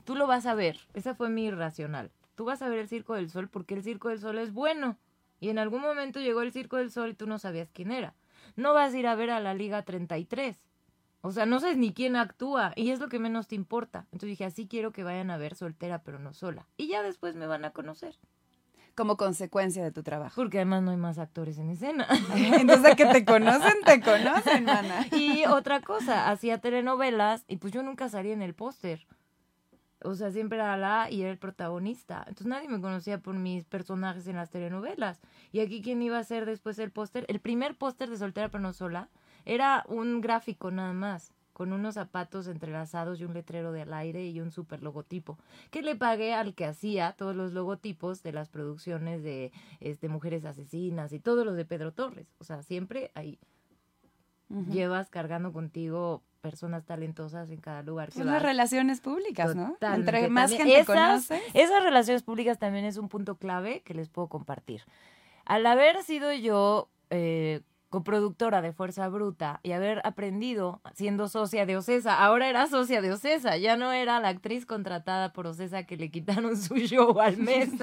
tú 0.04 0.16
lo 0.16 0.28
vas 0.28 0.46
a 0.46 0.56
ver. 0.56 0.80
Esa 0.94 1.16
fue 1.16 1.30
mi 1.30 1.50
racional. 1.50 2.12
Tú 2.36 2.46
vas 2.46 2.62
a 2.62 2.70
ver 2.70 2.80
el 2.80 2.90
Circo 2.90 3.16
del 3.16 3.30
Sol 3.30 3.48
porque 3.48 3.74
el 3.74 3.84
Circo 3.84 4.10
del 4.10 4.20
Sol 4.20 4.38
es 4.38 4.52
bueno. 4.52 4.98
Y 5.40 5.50
en 5.50 5.60
algún 5.60 5.82
momento 5.82 6.20
llegó 6.20 6.42
el 6.42 6.52
Circo 6.52 6.78
del 6.78 6.92
Sol 6.92 7.10
y 7.12 7.14
tú 7.14 7.28
no 7.28 7.38
sabías 7.40 7.70
quién 7.72 7.92
era. 7.92 8.16
No 8.56 8.74
vas 8.74 8.94
a 8.94 8.98
ir 8.98 9.08
a 9.08 9.16
ver 9.16 9.30
a 9.30 9.40
la 9.40 9.54
Liga 9.54 9.84
33. 9.84 10.58
O 11.22 11.32
sea, 11.32 11.46
no 11.46 11.60
sabes 11.60 11.78
ni 11.78 11.94
quién 11.94 12.16
actúa 12.16 12.74
y 12.76 12.92
es 12.92 13.00
lo 13.00 13.10
que 13.10 13.20
menos 13.20 13.48
te 13.48 13.56
importa. 13.56 14.06
Entonces 14.12 14.30
dije, 14.30 14.46
así 14.46 14.68
quiero 14.68 14.92
que 14.92 15.04
vayan 15.04 15.30
a 15.32 15.38
ver 15.38 15.56
soltera 15.56 16.04
pero 16.04 16.20
no 16.20 16.34
sola. 16.34 16.68
Y 16.78 16.88
ya 16.88 17.04
después 17.04 17.36
me 17.36 17.48
van 17.48 17.66
a 17.66 17.72
conocer. 17.72 18.18
como 18.96 19.16
consecuencia 19.18 19.84
de 19.84 19.92
tu 19.92 20.02
trabajo. 20.02 20.34
Porque 20.36 20.58
además 20.58 20.82
no 20.82 20.90
hay 20.92 20.98
más 20.98 21.20
actores 21.20 21.58
en 21.60 21.70
escena. 21.70 22.08
Entonces, 22.36 22.96
que 22.96 23.06
te 23.06 23.26
conocen, 23.26 23.76
te 23.86 24.02
conocen, 24.02 24.66
mana. 24.66 25.06
y 25.12 25.46
otra 25.46 25.82
cosa, 25.82 26.32
hacía 26.32 26.58
telenovelas 26.60 27.44
y 27.48 27.58
pues 27.58 27.74
yo 27.74 27.84
nunca 27.84 28.10
salía 28.10 28.34
en 28.34 28.42
el 28.42 28.56
póster. 28.56 29.06
O 30.04 30.16
sea, 30.16 30.32
siempre 30.32 30.58
era 30.58 30.78
la 30.78 31.10
y 31.10 31.22
era 31.22 31.32
el 31.32 31.38
protagonista. 31.38 32.20
Entonces 32.28 32.48
nadie 32.48 32.70
me 32.70 32.82
conocía 32.82 33.20
por 33.20 33.36
mis 33.36 33.66
personajes 33.66 34.28
en 34.28 34.36
las 34.36 34.50
telenovelas. 34.50 35.20
Y 35.52 35.60
aquí, 35.60 35.82
¿quién 35.82 36.02
iba 36.02 36.18
a 36.18 36.24
ser 36.24 36.46
después 36.46 36.78
el 36.80 36.92
póster? 36.92 37.26
El 37.30 37.40
primer 37.40 37.76
póster 37.76 38.10
de 38.10 38.18
Soltera 38.18 38.50
pero 38.50 38.62
no 38.62 38.74
sola 38.74 39.10
era 39.46 39.86
un 39.88 40.22
gráfico 40.22 40.72
nada 40.72 40.94
más, 40.94 41.32
con 41.54 41.74
unos 41.74 41.96
zapatos 41.96 42.48
entrelazados 42.48 43.20
y 43.20 43.24
un 43.24 43.34
letrero 43.34 43.72
de 43.72 43.84
al 43.84 43.94
aire 43.94 44.28
y 44.28 44.42
un 44.42 44.52
super 44.52 44.84
logotipo. 44.84 45.40
Que 45.72 45.82
le 45.82 45.96
pagué 45.96 46.34
al 46.34 46.54
que 46.54 46.66
hacía 46.66 47.14
todos 47.14 47.36
los 47.36 47.54
logotipos 47.54 48.22
de 48.24 48.34
las 48.34 48.50
producciones 48.50 49.24
de 49.24 49.52
este, 49.80 50.10
Mujeres 50.10 50.46
Asesinas 50.46 51.14
y 51.14 51.20
todos 51.20 51.46
los 51.46 51.56
de 51.56 51.66
Pedro 51.66 51.94
Torres. 51.94 52.28
O 52.40 52.44
sea, 52.44 52.62
siempre 52.62 53.10
ahí 53.16 53.40
Ujú. 54.50 54.72
llevas 54.72 55.10
cargando 55.10 55.52
contigo 55.52 56.24
personas 56.42 56.86
talentosas 56.86 57.50
en 57.50 57.60
cada 57.60 57.82
lugar 57.82 58.12
Son 58.12 58.28
las 58.28 58.42
relaciones 58.42 59.02
públicas, 59.02 59.56
¿no? 59.56 59.74
Totalmente. 59.74 60.18
Entre 60.18 60.30
más 60.30 60.52
También 60.52 60.68
gente 60.68 60.92
esas, 60.92 61.28
conoce. 61.28 61.42
Esas 61.54 61.84
relaciones 61.84 62.24
públicas 62.24 62.58
también 62.58 62.86
es 62.86 62.98
un 62.98 63.10
punto 63.10 63.36
clave 63.36 63.82
que 63.82 63.94
les 63.94 64.08
puedo 64.08 64.30
compartir. 64.30 64.84
Al 65.46 65.66
haber 65.66 66.04
sido 66.04 66.32
yo 66.32 66.90
eh, 67.10 67.62
coproductora 67.90 68.62
de 68.62 68.72
Fuerza 68.72 69.10
Bruta 69.10 69.60
y 69.64 69.72
haber 69.72 70.02
aprendido 70.06 70.82
siendo 70.94 71.28
socia 71.28 71.66
de 71.66 71.78
Ocesa, 71.78 72.24
ahora 72.24 72.48
era 72.48 72.68
socia 72.68 73.02
de 73.02 73.12
Ocesa, 73.12 73.58
ya 73.58 73.76
no 73.76 73.92
era 73.92 74.20
la 74.20 74.30
actriz 74.30 74.66
contratada 74.66 75.34
por 75.34 75.48
Ocesa 75.48 75.84
que 75.84 75.98
le 75.98 76.12
quitaron 76.12 76.56
su 76.58 76.76
show 76.78 77.20
al 77.20 77.38
mes. 77.38 77.72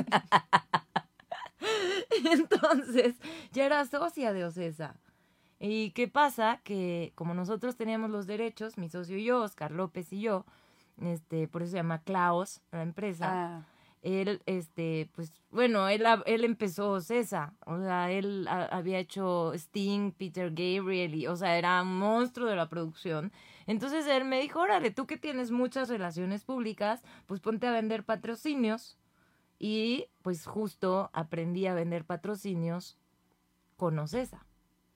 Entonces, 2.32 3.14
ya 3.52 3.66
era 3.66 3.84
socia 3.84 4.32
de 4.32 4.44
Ocesa. 4.44 4.94
¿Y 5.66 5.92
qué 5.92 6.08
pasa? 6.08 6.60
Que 6.62 7.12
como 7.14 7.32
nosotros 7.32 7.76
teníamos 7.76 8.10
los 8.10 8.26
derechos, 8.26 8.76
mi 8.76 8.88
socio 8.90 9.16
y 9.16 9.24
yo, 9.24 9.42
Oscar 9.42 9.70
López 9.70 10.12
y 10.12 10.20
yo, 10.20 10.44
este, 11.00 11.48
por 11.48 11.62
eso 11.62 11.70
se 11.72 11.76
llama 11.78 12.02
Klaus, 12.02 12.60
la 12.70 12.82
empresa, 12.82 13.30
Ah, 13.32 13.66
él, 14.02 14.42
este, 14.44 15.08
pues, 15.14 15.32
bueno, 15.50 15.88
él, 15.88 16.04
él 16.26 16.44
empezó 16.44 17.00
Cesa, 17.00 17.54
o 17.64 17.78
sea, 17.78 18.10
él 18.10 18.46
ha- 18.50 18.66
había 18.66 18.98
hecho 18.98 19.54
Sting, 19.54 20.12
Peter 20.12 20.50
Gabriel, 20.50 21.14
y, 21.14 21.26
o 21.26 21.34
sea, 21.36 21.56
era 21.56 21.80
un 21.80 21.98
monstruo 21.98 22.46
de 22.46 22.56
la 22.56 22.68
producción. 22.68 23.32
Entonces 23.66 24.06
él 24.06 24.26
me 24.26 24.38
dijo, 24.42 24.60
órale, 24.60 24.90
tú 24.90 25.06
que 25.06 25.16
tienes 25.16 25.50
muchas 25.50 25.88
relaciones 25.88 26.44
públicas, 26.44 27.02
pues 27.24 27.40
ponte 27.40 27.66
a 27.66 27.72
vender 27.72 28.04
patrocinios. 28.04 28.98
Y 29.58 30.08
pues 30.20 30.44
justo 30.46 31.08
aprendí 31.14 31.66
a 31.66 31.72
vender 31.72 32.04
patrocinios 32.04 32.98
con 33.78 33.98
Ocesa. 33.98 34.44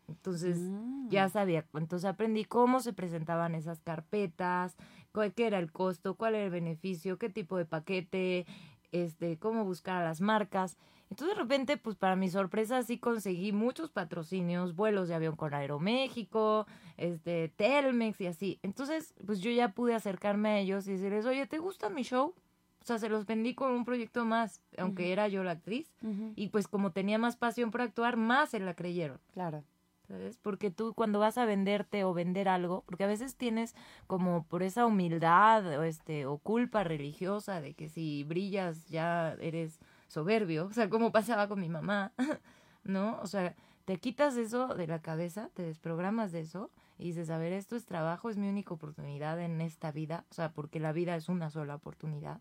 Entonces 0.09 0.59
Mm. 0.59 1.09
ya 1.11 1.29
sabía, 1.29 1.67
entonces 1.75 2.05
aprendí 2.07 2.45
cómo 2.45 2.81
se 2.81 2.93
presentaban 2.93 3.55
esas 3.55 3.81
carpetas, 3.81 4.77
cuál 5.13 5.33
qué 5.35 5.47
era 5.47 5.59
el 5.59 5.71
costo, 5.71 6.15
cuál 6.17 6.35
era 6.35 6.45
el 6.45 6.51
beneficio, 6.51 7.19
qué 7.19 7.29
tipo 7.29 7.57
de 7.57 7.65
paquete, 7.67 8.47
este, 8.91 9.39
cómo 9.39 9.65
buscar 9.65 9.97
a 9.97 10.05
las 10.05 10.21
marcas. 10.21 10.79
Entonces 11.11 11.37
de 11.37 11.43
repente, 11.43 11.77
pues 11.79 11.97
para 11.97 12.17
mi 12.17 12.29
sorpresa 12.29 12.83
sí 12.83 12.99
conseguí 12.99 13.53
muchos 13.53 13.91
patrocinios, 13.91 14.75
vuelos 14.77 15.09
de 15.09 15.15
avión 15.15 15.37
con 15.37 15.55
Aeroméxico, 15.55 16.67
este, 16.97 17.49
Telmex 17.51 18.21
y 18.21 18.27
así. 18.27 18.59
Entonces, 18.63 19.15
pues 19.27 19.41
yo 19.41 19.51
ya 19.51 19.71
pude 19.73 19.95
acercarme 19.95 20.49
a 20.51 20.59
ellos 20.59 20.87
y 20.87 20.93
decirles, 20.93 21.25
oye, 21.25 21.47
¿te 21.47 21.59
gusta 21.59 21.89
mi 21.89 22.03
show? 22.03 22.35
O 22.81 22.85
sea, 22.85 22.99
se 22.99 23.09
los 23.09 23.27
vendí 23.27 23.55
con 23.55 23.73
un 23.73 23.85
proyecto 23.85 24.25
más, 24.25 24.63
aunque 24.79 25.13
era 25.13 25.29
yo 25.29 25.43
la 25.45 25.53
actriz. 25.53 25.91
Y 26.37 26.49
pues 26.49 26.69
como 26.69 26.93
tenía 26.93 27.19
más 27.19 27.37
pasión 27.37 27.71
por 27.71 27.81
actuar, 27.83 28.17
más 28.17 28.51
se 28.51 28.61
la 28.61 28.75
creyeron. 28.75 29.19
Claro. 29.33 29.65
¿Sabes? 30.09 30.39
Porque 30.39 30.71
tú 30.71 30.95
cuando 30.95 31.19
vas 31.19 31.37
a 31.37 31.45
venderte 31.45 32.03
o 32.05 32.15
vender 32.15 32.49
algo, 32.49 32.83
porque 32.87 33.05
a 33.05 33.07
veces 33.07 33.37
tienes 33.37 33.75
como 34.07 34.45
por 34.45 34.63
esa 34.63 34.87
humildad 34.87 35.67
o 35.79 35.83
este 35.83 36.25
o 36.25 36.39
culpa 36.39 36.83
religiosa 36.83 37.61
de 37.61 37.75
que 37.75 37.91
si 37.91 38.25
brillas 38.25 38.89
ya 38.89 39.35
eres 39.39 39.79
soberbio, 40.07 40.67
o 40.67 40.73
sea, 40.73 40.89
como 40.89 41.13
pasaba 41.13 41.47
con 41.47 41.61
mi 41.61 41.69
mamá, 41.69 42.15
¿no? 42.85 43.21
O 43.21 43.27
sea, 43.27 43.55
te 43.85 43.99
quitas 43.99 44.37
eso 44.37 44.69
de 44.75 44.87
la 44.87 45.03
cabeza, 45.03 45.51
te 45.53 45.63
desprogramas 45.63 46.33
de 46.33 46.41
eso 46.41 46.71
y 46.97 47.05
dices, 47.09 47.29
a 47.29 47.37
ver, 47.37 47.53
esto 47.53 47.77
es 47.77 47.85
trabajo, 47.85 48.31
es 48.31 48.39
mi 48.39 48.49
única 48.49 48.73
oportunidad 48.73 49.39
en 49.41 49.61
esta 49.61 49.93
vida, 49.93 50.25
o 50.31 50.35
sea, 50.35 50.53
porque 50.53 50.81
la 50.81 50.93
vida 50.93 51.17
es 51.17 51.29
una 51.29 51.51
sola 51.51 51.75
oportunidad, 51.75 52.41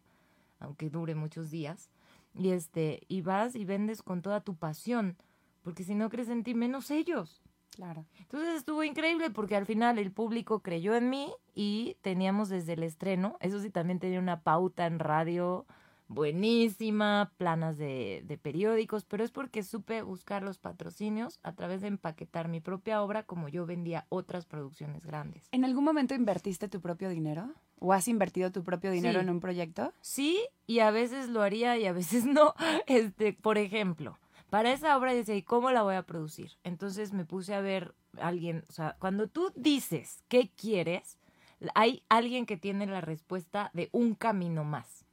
aunque 0.60 0.90
dure 0.90 1.16
muchos 1.16 1.52
días. 1.52 1.90
Y 2.34 2.52
este, 2.52 3.02
y 3.08 3.22
vas 3.22 3.56
y 3.56 3.66
vendes 3.66 4.04
con 4.04 4.22
toda 4.22 4.42
tu 4.42 4.56
pasión, 4.56 5.18
porque 5.64 5.84
si 5.84 5.96
no 5.96 6.10
crees 6.10 6.30
en 6.30 6.44
ti 6.44 6.54
menos 6.54 6.92
ellos. 6.92 7.42
Claro. 7.78 8.06
Entonces 8.20 8.56
estuvo 8.56 8.84
increíble 8.84 9.30
porque 9.30 9.56
al 9.56 9.68
final 9.68 10.00
el 10.00 10.12
público 10.12 10.62
creyó 10.62 10.96
en 10.96 11.12
mí 11.12 11.32
y 11.54 11.96
teníamos 12.02 12.50
desde 12.50 12.74
el 12.74 12.82
estreno, 12.82 13.38
eso 13.40 13.60
sí 13.60 13.70
también 13.70 14.00
tenía 14.00 14.20
una 14.20 14.42
pauta 14.42 14.88
en 14.88 14.98
radio 14.98 15.68
buenísima, 16.32 17.32
planas 17.38 17.78
de, 17.78 18.24
de 18.26 18.38
periódicos, 18.38 19.06
pero 19.06 19.24
es 19.24 19.32
porque 19.32 19.62
supe 19.62 20.02
buscar 20.02 20.42
los 20.42 20.58
patrocinios 20.58 21.40
a 21.44 21.54
través 21.54 21.82
de 21.82 21.88
empaquetar 21.88 22.48
mi 22.48 22.62
propia 22.62 23.04
obra 23.04 23.24
como 23.24 23.48
yo 23.48 23.66
vendía 23.66 24.06
otras 24.10 24.46
producciones 24.46 25.06
grandes. 25.06 25.48
¿En 25.52 25.64
algún 25.66 25.84
momento 25.84 26.16
invertiste 26.16 26.68
tu 26.70 26.82
propio 26.82 27.10
dinero? 27.10 27.54
¿O 27.80 27.94
has 27.94 28.08
invertido 28.08 28.52
tu 28.52 28.64
propio 28.64 28.90
dinero 28.90 29.20
Sí. 29.20 29.24
en 29.24 29.30
un 29.30 29.40
proyecto? 29.40 29.94
Sí, 30.02 30.40
y 30.66 30.80
a 30.80 30.90
veces 30.90 31.30
lo 31.30 31.44
haría 31.44 31.78
y 31.78 31.86
a 31.86 31.94
veces 31.94 32.26
no. 32.26 32.56
Este, 32.88 33.34
por 33.34 33.58
ejemplo, 33.60 34.18
para 34.50 34.72
esa 34.72 34.98
obra 34.98 35.14
decía, 35.14 35.36
¿y 35.36 35.44
cómo 35.44 35.72
la 35.72 35.84
voy 35.84 35.96
a 35.96 36.04
producir? 36.04 36.52
Entonces 36.64 37.14
me 37.14 37.26
puse 37.26 37.54
a 37.54 37.62
ver 37.62 37.94
a 38.20 38.28
alguien, 38.28 38.64
o 38.70 38.72
sea, 38.72 38.96
cuando 39.00 39.28
tú 39.28 39.52
dices 39.56 40.24
qué 40.28 40.50
quieres, 40.56 41.18
hay 41.74 42.04
alguien 42.08 42.46
que 42.46 42.58
tiene 42.58 42.86
la 42.86 43.02
respuesta 43.02 43.72
de 43.74 43.90
un 43.92 44.16
camino 44.16 44.64
más. 44.64 45.06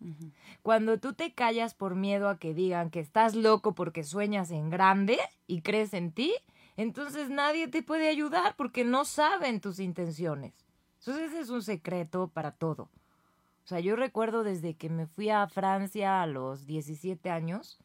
Cuando 0.62 0.98
tú 0.98 1.14
te 1.14 1.32
callas 1.32 1.74
por 1.74 1.94
miedo 1.94 2.28
a 2.28 2.38
que 2.38 2.52
digan 2.52 2.90
que 2.90 3.00
estás 3.00 3.34
loco 3.34 3.74
porque 3.74 4.04
sueñas 4.04 4.50
en 4.50 4.68
grande 4.68 5.18
y 5.46 5.62
crees 5.62 5.94
en 5.94 6.12
ti, 6.12 6.34
entonces 6.76 7.30
nadie 7.30 7.68
te 7.68 7.82
puede 7.82 8.08
ayudar 8.08 8.56
porque 8.56 8.84
no 8.84 9.04
saben 9.04 9.60
tus 9.60 9.78
intenciones. 9.78 10.52
Entonces 10.98 11.32
ese 11.32 11.40
es 11.40 11.50
un 11.50 11.62
secreto 11.62 12.28
para 12.28 12.52
todo. 12.52 12.90
O 13.64 13.66
sea, 13.66 13.80
yo 13.80 13.96
recuerdo 13.96 14.44
desde 14.44 14.74
que 14.74 14.90
me 14.90 15.06
fui 15.06 15.30
a 15.30 15.46
Francia 15.48 16.20
a 16.20 16.26
los 16.26 16.66
17 16.66 17.30
años, 17.30 17.78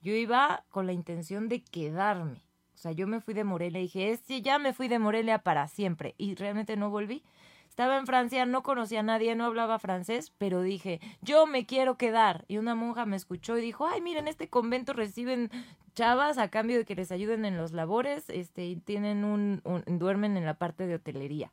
yo 0.00 0.12
iba 0.14 0.64
con 0.68 0.86
la 0.86 0.92
intención 0.92 1.48
de 1.48 1.62
quedarme. 1.62 2.42
O 2.74 2.78
sea, 2.78 2.92
yo 2.92 3.06
me 3.06 3.20
fui 3.20 3.34
de 3.34 3.44
Morelia 3.44 3.80
y 3.80 3.84
dije, 3.84 4.10
este 4.12 4.40
ya 4.40 4.58
me 4.58 4.72
fui 4.72 4.88
de 4.88 4.98
Morelia 4.98 5.38
para 5.38 5.66
siempre. 5.68 6.14
Y 6.16 6.34
realmente 6.36 6.76
no 6.76 6.90
volví. 6.90 7.24
Estaba 7.68 7.96
en 7.98 8.06
Francia, 8.06 8.44
no 8.46 8.62
conocía 8.62 9.00
a 9.00 9.02
nadie, 9.04 9.34
no 9.36 9.44
hablaba 9.44 9.78
francés, 9.78 10.32
pero 10.38 10.62
dije, 10.62 11.00
yo 11.20 11.46
me 11.46 11.64
quiero 11.66 11.96
quedar. 11.96 12.44
Y 12.48 12.58
una 12.58 12.74
monja 12.74 13.06
me 13.06 13.16
escuchó 13.16 13.56
y 13.56 13.60
dijo, 13.62 13.86
ay, 13.86 14.00
miren, 14.00 14.26
este 14.26 14.48
convento 14.48 14.92
reciben 14.92 15.50
chavas 15.94 16.38
a 16.38 16.48
cambio 16.50 16.76
de 16.78 16.84
que 16.84 16.94
les 16.96 17.12
ayuden 17.12 17.44
en 17.44 17.56
los 17.56 17.72
labores, 17.72 18.30
este, 18.30 18.66
y 18.66 18.76
tienen 18.76 19.24
un, 19.24 19.60
un- 19.64 19.98
duermen 19.98 20.36
en 20.36 20.44
la 20.44 20.54
parte 20.54 20.86
de 20.86 20.96
hotelería. 20.96 21.52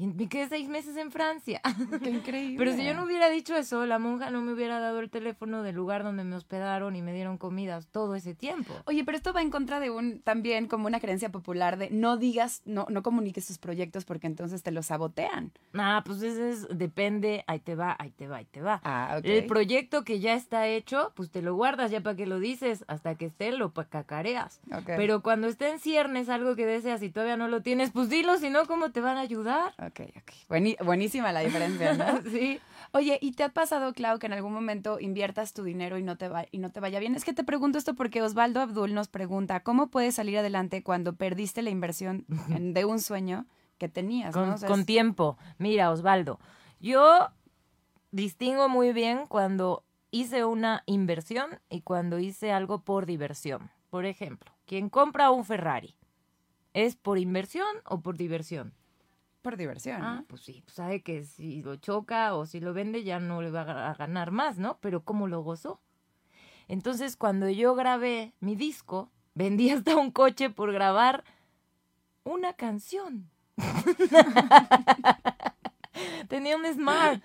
Y 0.00 0.06
me 0.06 0.30
quedé 0.30 0.48
seis 0.48 0.66
meses 0.66 0.96
en 0.96 1.10
Francia. 1.10 1.60
Qué 2.02 2.08
increíble. 2.08 2.56
Pero 2.56 2.72
si 2.74 2.82
yo 2.86 2.94
no 2.94 3.04
hubiera 3.04 3.28
dicho 3.28 3.54
eso, 3.54 3.84
la 3.84 3.98
monja 3.98 4.30
no 4.30 4.40
me 4.40 4.54
hubiera 4.54 4.80
dado 4.80 4.98
el 5.00 5.10
teléfono 5.10 5.62
del 5.62 5.76
lugar 5.76 6.04
donde 6.04 6.24
me 6.24 6.36
hospedaron 6.36 6.96
y 6.96 7.02
me 7.02 7.12
dieron 7.12 7.36
comidas 7.36 7.86
todo 7.88 8.14
ese 8.14 8.34
tiempo. 8.34 8.72
Oye, 8.86 9.04
pero 9.04 9.18
esto 9.18 9.34
va 9.34 9.42
en 9.42 9.50
contra 9.50 9.78
de 9.78 9.90
un, 9.90 10.22
también 10.22 10.68
como 10.68 10.86
una 10.86 11.00
creencia 11.00 11.30
popular 11.30 11.76
de 11.76 11.90
no 11.90 12.16
digas, 12.16 12.62
no, 12.64 12.86
no 12.88 13.02
comuniques 13.02 13.46
tus 13.46 13.58
proyectos 13.58 14.06
porque 14.06 14.26
entonces 14.26 14.62
te 14.62 14.70
los 14.70 14.86
sabotean. 14.86 15.52
Ah, 15.74 16.02
pues 16.06 16.22
eso 16.22 16.46
es, 16.46 16.78
depende, 16.78 17.44
ahí 17.46 17.60
te 17.60 17.74
va, 17.74 17.94
ahí 17.98 18.10
te 18.10 18.26
va, 18.26 18.38
ahí 18.38 18.46
te 18.46 18.62
va. 18.62 18.80
Ah, 18.84 19.16
ok. 19.18 19.26
El 19.26 19.44
proyecto 19.44 20.02
que 20.02 20.18
ya 20.18 20.32
está 20.32 20.66
hecho, 20.66 21.12
pues 21.14 21.30
te 21.30 21.42
lo 21.42 21.54
guardas 21.56 21.90
ya 21.90 22.00
para 22.00 22.16
que 22.16 22.24
lo 22.24 22.40
dices, 22.40 22.86
hasta 22.88 23.16
que 23.16 23.26
esté 23.26 23.52
lo 23.52 23.74
cacareas. 23.74 24.62
Ok. 24.72 24.92
Pero 24.96 25.20
cuando 25.20 25.46
esté 25.46 25.68
en 25.68 25.78
ciernes 25.78 26.30
algo 26.30 26.56
que 26.56 26.64
deseas 26.64 27.02
y 27.02 27.10
todavía 27.10 27.36
no 27.36 27.48
lo 27.48 27.60
tienes, 27.60 27.90
pues 27.90 28.08
dilo, 28.08 28.38
si 28.38 28.48
no, 28.48 28.64
¿cómo 28.64 28.92
te 28.92 29.02
van 29.02 29.18
a 29.18 29.20
ayudar? 29.20 29.74
Ok, 29.90 30.00
ok. 30.16 30.84
Buenísima 30.84 31.32
la 31.32 31.40
diferencia, 31.40 31.94
¿no? 31.94 32.22
sí. 32.30 32.60
Oye, 32.92 33.18
¿y 33.20 33.32
te 33.32 33.44
ha 33.44 33.48
pasado, 33.50 33.92
Clau, 33.92 34.18
que 34.18 34.26
en 34.26 34.32
algún 34.32 34.52
momento 34.52 34.98
inviertas 35.00 35.52
tu 35.52 35.62
dinero 35.62 35.98
y 35.98 36.02
no 36.02 36.16
te 36.16 36.28
va 36.28 36.46
y 36.50 36.58
no 36.58 36.70
te 36.70 36.80
vaya 36.80 36.98
bien? 36.98 37.14
Es 37.14 37.24
que 37.24 37.32
te 37.32 37.44
pregunto 37.44 37.78
esto 37.78 37.94
porque 37.94 38.22
Osvaldo 38.22 38.60
Abdul 38.60 38.94
nos 38.94 39.08
pregunta, 39.08 39.60
¿cómo 39.60 39.88
puedes 39.90 40.14
salir 40.14 40.38
adelante 40.38 40.82
cuando 40.82 41.14
perdiste 41.16 41.62
la 41.62 41.70
inversión 41.70 42.24
en- 42.50 42.72
de 42.74 42.84
un 42.84 43.00
sueño 43.00 43.46
que 43.78 43.88
tenías, 43.88 44.34
con, 44.34 44.48
¿no? 44.48 44.54
O 44.54 44.58
sea, 44.58 44.68
con 44.68 44.80
es- 44.80 44.86
tiempo. 44.86 45.38
Mira, 45.58 45.90
Osvaldo, 45.90 46.38
yo 46.80 47.28
distingo 48.10 48.68
muy 48.68 48.92
bien 48.92 49.26
cuando 49.28 49.84
hice 50.10 50.44
una 50.44 50.82
inversión 50.86 51.60
y 51.68 51.82
cuando 51.82 52.18
hice 52.18 52.52
algo 52.52 52.82
por 52.82 53.06
diversión. 53.06 53.70
Por 53.90 54.04
ejemplo, 54.04 54.52
quien 54.66 54.88
compra 54.88 55.30
un 55.30 55.44
Ferrari, 55.44 55.96
¿es 56.74 56.96
por 56.96 57.18
inversión 57.18 57.66
o 57.84 58.00
por 58.00 58.16
diversión? 58.16 58.74
Por 59.42 59.56
diversión. 59.56 60.02
Ah, 60.02 60.14
¿no? 60.16 60.24
pues 60.26 60.42
sí, 60.42 60.62
pues 60.64 60.74
sabe 60.76 61.02
que 61.02 61.24
si 61.24 61.62
lo 61.62 61.76
choca 61.76 62.34
o 62.34 62.46
si 62.46 62.60
lo 62.60 62.72
vende 62.72 63.04
ya 63.04 63.18
no 63.20 63.42
le 63.42 63.50
va 63.50 63.62
a 63.62 63.66
ga- 63.66 63.90
a 63.90 63.94
ganar 63.94 64.30
más, 64.30 64.58
¿no? 64.58 64.78
Pero 64.80 65.04
¿cómo 65.04 65.26
lo 65.26 65.42
gozó? 65.42 65.80
Entonces, 66.68 67.16
cuando 67.16 67.48
yo 67.48 67.74
grabé 67.74 68.32
mi 68.40 68.54
disco, 68.56 69.10
vendí 69.34 69.70
hasta 69.70 69.96
un 69.96 70.10
coche 70.10 70.50
por 70.50 70.72
grabar 70.72 71.24
una 72.24 72.52
canción. 72.52 73.30
Tenía 76.28 76.56
un 76.56 76.64
Smart. 76.72 77.22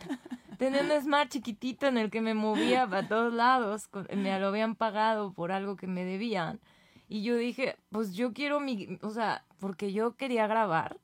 Tenía 0.58 0.82
un 0.82 1.01
Smart 1.01 1.30
chiquitito 1.30 1.88
en 1.88 1.97
el 1.97 2.10
que 2.10 2.21
me 2.21 2.34
movía 2.34 2.88
para 2.88 3.08
todos 3.08 3.34
lados. 3.34 3.89
Me 4.15 4.39
lo 4.39 4.47
habían 4.47 4.75
pagado 4.75 5.34
por 5.34 5.51
algo 5.51 5.75
que 5.75 5.88
me 5.88 6.06
debían. 6.06 6.60
Y 7.08 7.21
yo 7.23 7.36
dije, 7.36 7.78
pues 7.89 8.13
yo 8.15 8.34
quiero 8.34 8.60
mi... 8.60 8.97
O 9.01 9.12
sea, 9.12 9.45
porque 9.60 9.93
yo 9.93 10.15
quería 10.15 10.47
grabar, 10.47 10.97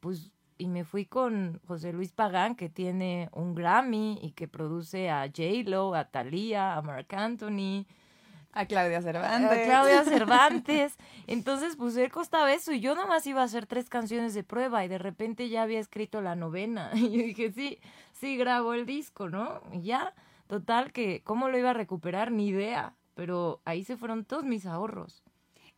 pues... 0.00 0.30
Y 0.60 0.68
me 0.68 0.84
fui 0.84 1.06
con 1.06 1.58
José 1.66 1.92
Luis 1.94 2.12
Pagán, 2.12 2.54
que 2.54 2.68
tiene 2.68 3.30
un 3.32 3.54
Grammy 3.54 4.18
y 4.22 4.32
que 4.32 4.46
produce 4.46 5.08
a 5.08 5.22
J-Lo, 5.26 5.94
a 5.94 6.04
Thalía, 6.04 6.76
a 6.76 6.82
Marc 6.82 7.14
Anthony, 7.14 7.86
A 8.52 8.66
Claudia 8.66 9.00
Cervantes. 9.00 9.50
a 9.58 9.64
Claudia 9.64 10.04
Cervantes. 10.04 10.96
Entonces, 11.26 11.76
pues 11.76 11.96
él 11.96 12.12
costaba 12.12 12.52
eso 12.52 12.72
y 12.72 12.80
yo 12.80 12.94
nomás 12.94 13.26
iba 13.26 13.40
a 13.40 13.44
hacer 13.44 13.64
tres 13.66 13.88
canciones 13.88 14.34
de 14.34 14.44
prueba 14.44 14.84
y 14.84 14.88
de 14.88 14.98
repente 14.98 15.48
ya 15.48 15.62
había 15.62 15.80
escrito 15.80 16.20
la 16.20 16.34
novena. 16.36 16.90
Y 16.94 17.10
yo 17.10 17.22
dije, 17.24 17.52
sí, 17.52 17.78
sí 18.12 18.36
grabo 18.36 18.74
el 18.74 18.84
disco, 18.84 19.30
¿no? 19.30 19.62
Y 19.72 19.80
ya, 19.82 20.12
total, 20.46 20.92
que 20.92 21.22
cómo 21.24 21.48
lo 21.48 21.56
iba 21.56 21.70
a 21.70 21.74
recuperar, 21.74 22.32
ni 22.32 22.48
idea. 22.48 22.94
Pero 23.14 23.62
ahí 23.64 23.82
se 23.84 23.96
fueron 23.96 24.26
todos 24.26 24.44
mis 24.44 24.66
ahorros. 24.66 25.22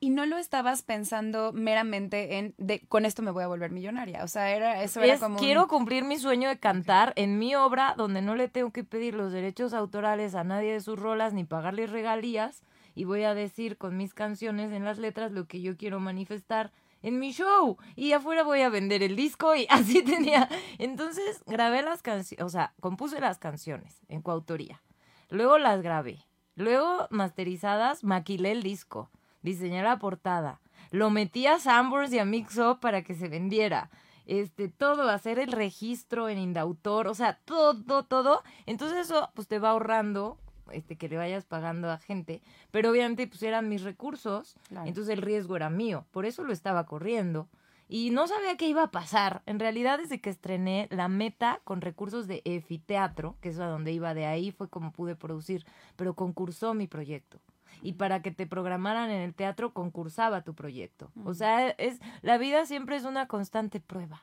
Y 0.04 0.10
no 0.10 0.26
lo 0.26 0.36
estabas 0.36 0.82
pensando 0.82 1.52
meramente 1.52 2.38
en, 2.38 2.54
de, 2.58 2.80
con 2.88 3.04
esto 3.04 3.22
me 3.22 3.30
voy 3.30 3.44
a 3.44 3.46
volver 3.46 3.70
millonaria. 3.70 4.24
O 4.24 4.26
sea, 4.26 4.50
era, 4.50 4.82
eso 4.82 5.00
era 5.00 5.14
Es, 5.14 5.20
como 5.20 5.36
un- 5.36 5.38
quiero 5.40 5.68
cumplir 5.68 6.02
mi 6.02 6.18
sueño 6.18 6.48
de 6.48 6.58
cantar 6.58 7.12
en 7.14 7.38
mi 7.38 7.54
obra 7.54 7.94
donde 7.96 8.20
no 8.20 8.34
le 8.34 8.48
tengo 8.48 8.72
que 8.72 8.82
pedir 8.82 9.14
los 9.14 9.30
derechos 9.30 9.72
autorales 9.72 10.34
a 10.34 10.42
nadie 10.42 10.72
de 10.72 10.80
sus 10.80 10.98
rolas 10.98 11.34
ni 11.34 11.44
pagarles 11.44 11.90
regalías 11.90 12.64
y 12.96 13.04
voy 13.04 13.22
a 13.22 13.34
decir 13.34 13.78
con 13.78 13.96
mis 13.96 14.12
canciones 14.12 14.72
en 14.72 14.84
las 14.84 14.98
letras 14.98 15.30
lo 15.30 15.46
que 15.46 15.60
yo 15.60 15.76
quiero 15.76 16.00
manifestar 16.00 16.72
en 17.02 17.20
mi 17.20 17.30
show 17.32 17.76
y 17.94 18.10
afuera 18.12 18.42
voy 18.42 18.62
a 18.62 18.70
vender 18.70 19.04
el 19.04 19.14
disco 19.14 19.54
y 19.54 19.66
así 19.70 20.02
tenía. 20.02 20.48
Entonces 20.78 21.44
grabé 21.46 21.80
las 21.82 22.02
canciones, 22.02 22.44
o 22.44 22.48
sea, 22.48 22.74
compuse 22.80 23.20
las 23.20 23.38
canciones 23.38 24.00
en 24.08 24.20
coautoría. 24.20 24.82
Luego 25.30 25.58
las 25.58 25.80
grabé. 25.80 26.26
Luego 26.56 27.06
masterizadas, 27.10 28.02
maquilé 28.02 28.50
el 28.50 28.64
disco, 28.64 29.10
diseñé 29.42 29.82
la 29.82 29.98
portada, 29.98 30.60
lo 30.90 31.10
metí 31.10 31.46
a 31.46 31.58
Sanborns 31.58 32.12
y 32.12 32.18
a 32.18 32.24
Mix 32.24 32.58
Up 32.58 32.80
para 32.80 33.02
que 33.02 33.14
se 33.14 33.28
vendiera. 33.28 33.90
Este, 34.26 34.68
todo, 34.68 35.08
hacer 35.08 35.38
el 35.38 35.50
registro 35.50 36.28
en 36.28 36.38
Indautor, 36.38 37.08
o 37.08 37.14
sea, 37.14 37.40
todo, 37.44 38.04
todo. 38.04 38.42
Entonces 38.66 38.98
eso, 38.98 39.30
pues 39.34 39.48
te 39.48 39.58
va 39.58 39.70
ahorrando 39.70 40.38
este, 40.70 40.96
que 40.96 41.08
le 41.08 41.16
vayas 41.16 41.44
pagando 41.44 41.90
a 41.90 41.98
gente, 41.98 42.40
pero 42.70 42.90
obviamente 42.90 43.26
pues 43.26 43.42
eran 43.42 43.68
mis 43.68 43.82
recursos, 43.82 44.54
Claro. 44.68 44.86
entonces 44.86 45.12
el 45.12 45.22
riesgo 45.22 45.56
era 45.56 45.70
mío, 45.70 46.06
por 46.12 46.24
eso 46.24 46.44
lo 46.44 46.52
estaba 46.52 46.86
corriendo. 46.86 47.48
Y 47.88 48.08
no 48.08 48.26
sabía 48.26 48.56
qué 48.56 48.68
iba 48.68 48.84
a 48.84 48.90
pasar. 48.90 49.42
En 49.44 49.58
realidad, 49.58 49.98
desde 49.98 50.18
que 50.18 50.30
estrené 50.30 50.88
la 50.90 51.08
meta 51.08 51.60
con 51.64 51.82
recursos 51.82 52.26
de 52.26 52.40
EFI 52.46 52.78
Teatro, 52.78 53.36
que 53.42 53.50
es 53.50 53.58
a 53.58 53.66
donde 53.66 53.92
iba 53.92 54.14
de 54.14 54.24
ahí, 54.24 54.50
fue 54.50 54.70
como 54.70 54.92
pude 54.92 55.14
producir, 55.14 55.66
pero 55.96 56.14
concursó 56.14 56.72
mi 56.72 56.86
proyecto. 56.86 57.38
Y 57.82 57.94
para 57.94 58.22
que 58.22 58.30
te 58.30 58.46
programaran 58.46 59.10
en 59.10 59.20
el 59.20 59.34
teatro, 59.34 59.74
concursaba 59.74 60.42
tu 60.42 60.54
proyecto. 60.54 61.10
O 61.24 61.34
sea, 61.34 61.70
es 61.70 62.00
la 62.22 62.38
vida 62.38 62.64
siempre 62.64 62.96
es 62.96 63.04
una 63.04 63.26
constante 63.26 63.80
prueba. 63.80 64.22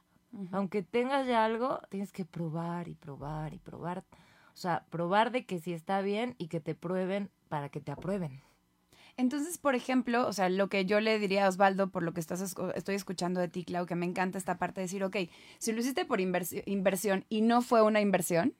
Aunque 0.51 0.83
tengas 0.83 1.27
ya 1.27 1.43
algo, 1.43 1.81
tienes 1.89 2.11
que 2.11 2.23
probar 2.23 2.87
y 2.87 2.95
probar 2.95 3.53
y 3.53 3.59
probar. 3.59 4.05
O 4.53 4.57
sea, 4.57 4.85
probar 4.89 5.31
de 5.31 5.45
que 5.45 5.59
sí 5.59 5.73
está 5.73 6.01
bien 6.01 6.35
y 6.37 6.47
que 6.47 6.59
te 6.59 6.75
prueben 6.75 7.29
para 7.49 7.69
que 7.69 7.81
te 7.81 7.91
aprueben. 7.91 8.41
Entonces, 9.17 9.57
por 9.57 9.75
ejemplo, 9.75 10.27
o 10.27 10.33
sea, 10.33 10.47
lo 10.49 10.69
que 10.69 10.85
yo 10.85 11.01
le 11.01 11.19
diría 11.19 11.45
a 11.45 11.49
Osvaldo, 11.49 11.89
por 11.89 12.03
lo 12.03 12.13
que 12.13 12.21
estás 12.21 12.55
estoy 12.75 12.95
escuchando 12.95 13.41
de 13.41 13.49
ti, 13.49 13.65
Clau, 13.65 13.85
que 13.85 13.95
me 13.95 14.05
encanta 14.05 14.37
esta 14.37 14.57
parte 14.57 14.79
de 14.79 14.85
decir, 14.85 15.03
ok, 15.03 15.17
si 15.57 15.73
lo 15.73 15.79
hiciste 15.81 16.05
por 16.05 16.19
inversi- 16.19 16.63
inversión 16.65 17.25
y 17.27 17.41
no 17.41 17.61
fue 17.61 17.81
una 17.81 17.99
inversión, 17.99 18.53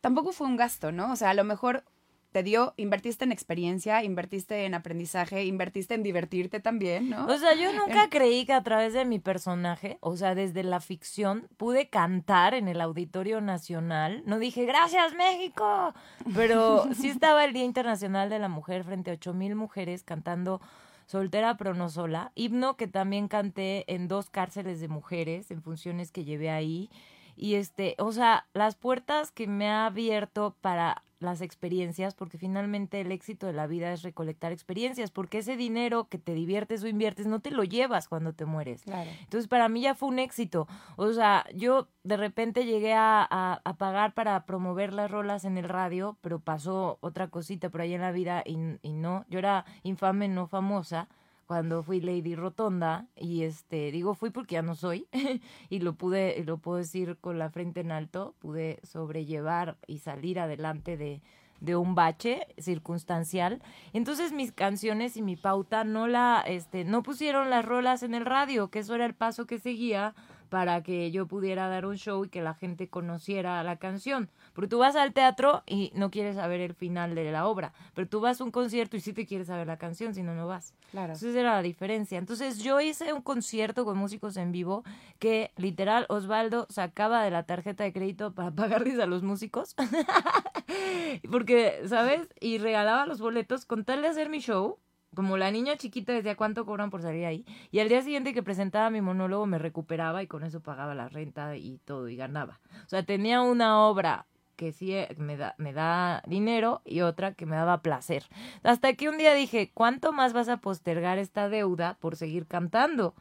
tampoco 0.00 0.32
fue 0.32 0.46
un 0.46 0.56
gasto, 0.56 0.92
¿no? 0.92 1.12
O 1.12 1.16
sea, 1.16 1.30
a 1.30 1.34
lo 1.34 1.44
mejor 1.44 1.84
te 2.32 2.42
dio, 2.42 2.74
invertiste 2.76 3.24
en 3.24 3.32
experiencia, 3.32 4.02
invertiste 4.02 4.64
en 4.64 4.74
aprendizaje, 4.74 5.44
invertiste 5.44 5.94
en 5.94 6.02
divertirte 6.02 6.60
también, 6.60 7.10
¿no? 7.10 7.26
O 7.26 7.38
sea, 7.38 7.54
yo 7.54 7.72
nunca 7.72 8.08
creí 8.10 8.44
que 8.44 8.52
a 8.52 8.62
través 8.62 8.92
de 8.92 9.04
mi 9.04 9.18
personaje, 9.18 9.98
o 10.00 10.16
sea, 10.16 10.34
desde 10.34 10.62
la 10.62 10.80
ficción, 10.80 11.48
pude 11.56 11.88
cantar 11.88 12.54
en 12.54 12.68
el 12.68 12.80
Auditorio 12.80 13.40
Nacional. 13.40 14.22
No 14.26 14.38
dije, 14.38 14.66
gracias 14.66 15.14
México, 15.14 15.94
pero 16.34 16.86
sí 16.94 17.08
estaba 17.08 17.44
el 17.44 17.52
Día 17.52 17.64
Internacional 17.64 18.28
de 18.28 18.38
la 18.38 18.48
Mujer 18.48 18.84
frente 18.84 19.10
a 19.10 19.14
ocho 19.14 19.32
mil 19.32 19.54
mujeres 19.54 20.02
cantando 20.02 20.60
Soltera 21.06 21.56
pero 21.56 21.74
no 21.74 21.88
sola. 21.88 22.32
Himno 22.34 22.76
que 22.76 22.88
también 22.88 23.28
canté 23.28 23.84
en 23.92 24.08
dos 24.08 24.28
cárceles 24.28 24.80
de 24.80 24.88
mujeres, 24.88 25.50
en 25.50 25.62
funciones 25.62 26.10
que 26.10 26.24
llevé 26.24 26.50
ahí. 26.50 26.90
Y 27.36 27.54
este, 27.54 27.94
o 27.98 28.12
sea, 28.12 28.46
las 28.54 28.74
puertas 28.74 29.30
que 29.30 29.46
me 29.46 29.68
ha 29.68 29.86
abierto 29.86 30.56
para 30.60 31.02
las 31.18 31.40
experiencias, 31.40 32.14
porque 32.14 32.38
finalmente 32.38 33.00
el 33.00 33.12
éxito 33.12 33.46
de 33.46 33.52
la 33.52 33.66
vida 33.66 33.92
es 33.92 34.02
recolectar 34.02 34.52
experiencias, 34.52 35.10
porque 35.10 35.38
ese 35.38 35.56
dinero 35.56 36.08
que 36.08 36.18
te 36.18 36.34
diviertes 36.34 36.82
o 36.82 36.88
inviertes 36.88 37.26
no 37.26 37.40
te 37.40 37.50
lo 37.50 37.64
llevas 37.64 38.08
cuando 38.08 38.32
te 38.34 38.44
mueres. 38.44 38.82
Claro. 38.82 39.10
Entonces, 39.20 39.48
para 39.48 39.68
mí 39.68 39.80
ya 39.80 39.94
fue 39.94 40.08
un 40.08 40.18
éxito. 40.18 40.68
O 40.96 41.12
sea, 41.12 41.46
yo 41.54 41.88
de 42.02 42.16
repente 42.16 42.64
llegué 42.64 42.92
a, 42.92 43.26
a, 43.28 43.60
a 43.64 43.74
pagar 43.74 44.14
para 44.14 44.44
promover 44.44 44.92
las 44.92 45.10
rolas 45.10 45.44
en 45.44 45.56
el 45.58 45.68
radio, 45.68 46.18
pero 46.20 46.40
pasó 46.40 46.98
otra 47.00 47.28
cosita 47.28 47.70
por 47.70 47.80
ahí 47.80 47.94
en 47.94 48.02
la 48.02 48.12
vida 48.12 48.42
y, 48.44 48.58
y 48.82 48.92
no. 48.92 49.24
Yo 49.28 49.38
era 49.38 49.64
infame, 49.82 50.28
no 50.28 50.46
famosa 50.46 51.08
cuando 51.46 51.82
fui 51.82 52.00
Lady 52.00 52.34
Rotonda 52.34 53.06
y 53.16 53.42
este 53.42 53.90
digo 53.92 54.14
fui 54.14 54.30
porque 54.30 54.54
ya 54.54 54.62
no 54.62 54.74
soy 54.74 55.06
y 55.70 55.78
lo 55.78 55.94
pude 55.94 56.42
lo 56.44 56.58
puedo 56.58 56.78
decir 56.78 57.16
con 57.20 57.38
la 57.38 57.50
frente 57.50 57.80
en 57.80 57.92
alto 57.92 58.34
pude 58.38 58.80
sobrellevar 58.82 59.76
y 59.86 59.98
salir 59.98 60.40
adelante 60.40 60.96
de 60.96 61.22
de 61.60 61.74
un 61.74 61.94
bache 61.94 62.46
circunstancial. 62.58 63.62
Entonces 63.92 64.32
mis 64.32 64.52
canciones 64.52 65.16
y 65.16 65.22
mi 65.22 65.36
pauta 65.36 65.84
no 65.84 66.06
la 66.06 66.42
este 66.46 66.84
no 66.84 67.02
pusieron 67.02 67.50
las 67.50 67.64
rolas 67.64 68.02
en 68.02 68.14
el 68.14 68.26
radio 68.26 68.68
que 68.68 68.80
eso 68.80 68.94
era 68.94 69.06
el 69.06 69.14
paso 69.14 69.46
que 69.46 69.58
seguía 69.58 70.14
para 70.48 70.82
que 70.82 71.10
yo 71.10 71.26
pudiera 71.26 71.68
dar 71.68 71.86
un 71.86 71.96
show 71.96 72.24
y 72.24 72.28
que 72.28 72.40
la 72.40 72.54
gente 72.54 72.88
conociera 72.88 73.62
la 73.62 73.76
canción. 73.76 74.30
Porque 74.52 74.68
tú 74.68 74.78
vas 74.78 74.96
al 74.96 75.12
teatro 75.12 75.62
y 75.66 75.92
no 75.94 76.10
quieres 76.10 76.36
saber 76.36 76.60
el 76.60 76.74
final 76.74 77.14
de 77.14 77.30
la 77.30 77.46
obra, 77.46 77.72
pero 77.94 78.08
tú 78.08 78.20
vas 78.20 78.40
a 78.40 78.44
un 78.44 78.50
concierto 78.50 78.96
y 78.96 79.00
sí 79.00 79.12
te 79.12 79.26
quieres 79.26 79.48
saber 79.48 79.66
la 79.66 79.76
canción, 79.76 80.14
si 80.14 80.22
no, 80.22 80.34
no 80.34 80.46
vas. 80.46 80.74
Claro. 80.90 81.14
Entonces 81.14 81.34
era 81.34 81.54
la 81.54 81.62
diferencia. 81.62 82.18
Entonces 82.18 82.58
yo 82.58 82.80
hice 82.80 83.12
un 83.12 83.22
concierto 83.22 83.84
con 83.84 83.98
músicos 83.98 84.36
en 84.36 84.52
vivo 84.52 84.84
que 85.18 85.52
literal 85.56 86.06
Osvaldo 86.08 86.66
sacaba 86.70 87.22
de 87.22 87.30
la 87.30 87.44
tarjeta 87.44 87.84
de 87.84 87.92
crédito 87.92 88.32
para 88.32 88.50
pagarles 88.54 88.98
a 88.98 89.06
los 89.06 89.22
músicos. 89.22 89.74
Porque, 91.30 91.82
¿sabes? 91.86 92.28
Y 92.40 92.58
regalaba 92.58 93.06
los 93.06 93.20
boletos 93.20 93.66
con 93.66 93.84
tal 93.84 94.02
de 94.02 94.08
hacer 94.08 94.28
mi 94.28 94.38
show. 94.38 94.78
Como 95.16 95.38
la 95.38 95.50
niña 95.50 95.78
chiquita 95.78 96.12
decía 96.12 96.36
cuánto 96.36 96.66
cobran 96.66 96.90
por 96.90 97.00
salir 97.00 97.24
ahí. 97.24 97.46
Y 97.70 97.80
al 97.80 97.88
día 97.88 98.02
siguiente 98.02 98.34
que 98.34 98.42
presentaba 98.42 98.90
mi 98.90 99.00
monólogo 99.00 99.46
me 99.46 99.58
recuperaba 99.58 100.22
y 100.22 100.26
con 100.26 100.44
eso 100.44 100.60
pagaba 100.60 100.94
la 100.94 101.08
renta 101.08 101.56
y 101.56 101.78
todo 101.86 102.10
y 102.10 102.16
ganaba. 102.16 102.60
O 102.84 102.88
sea, 102.88 103.02
tenía 103.02 103.40
una 103.40 103.80
obra 103.80 104.26
que 104.56 104.72
sí 104.72 104.92
eh, 104.92 105.08
me 105.16 105.38
da, 105.38 105.54
me 105.56 105.72
da 105.72 106.22
dinero 106.26 106.82
y 106.84 107.00
otra 107.00 107.32
que 107.32 107.46
me 107.46 107.56
daba 107.56 107.80
placer. 107.80 108.24
Hasta 108.62 108.92
que 108.92 109.08
un 109.08 109.16
día 109.16 109.32
dije, 109.32 109.70
¿cuánto 109.72 110.12
más 110.12 110.34
vas 110.34 110.50
a 110.50 110.58
postergar 110.58 111.16
esta 111.16 111.48
deuda 111.48 111.96
por 111.98 112.16
seguir 112.16 112.46
cantando? 112.46 113.14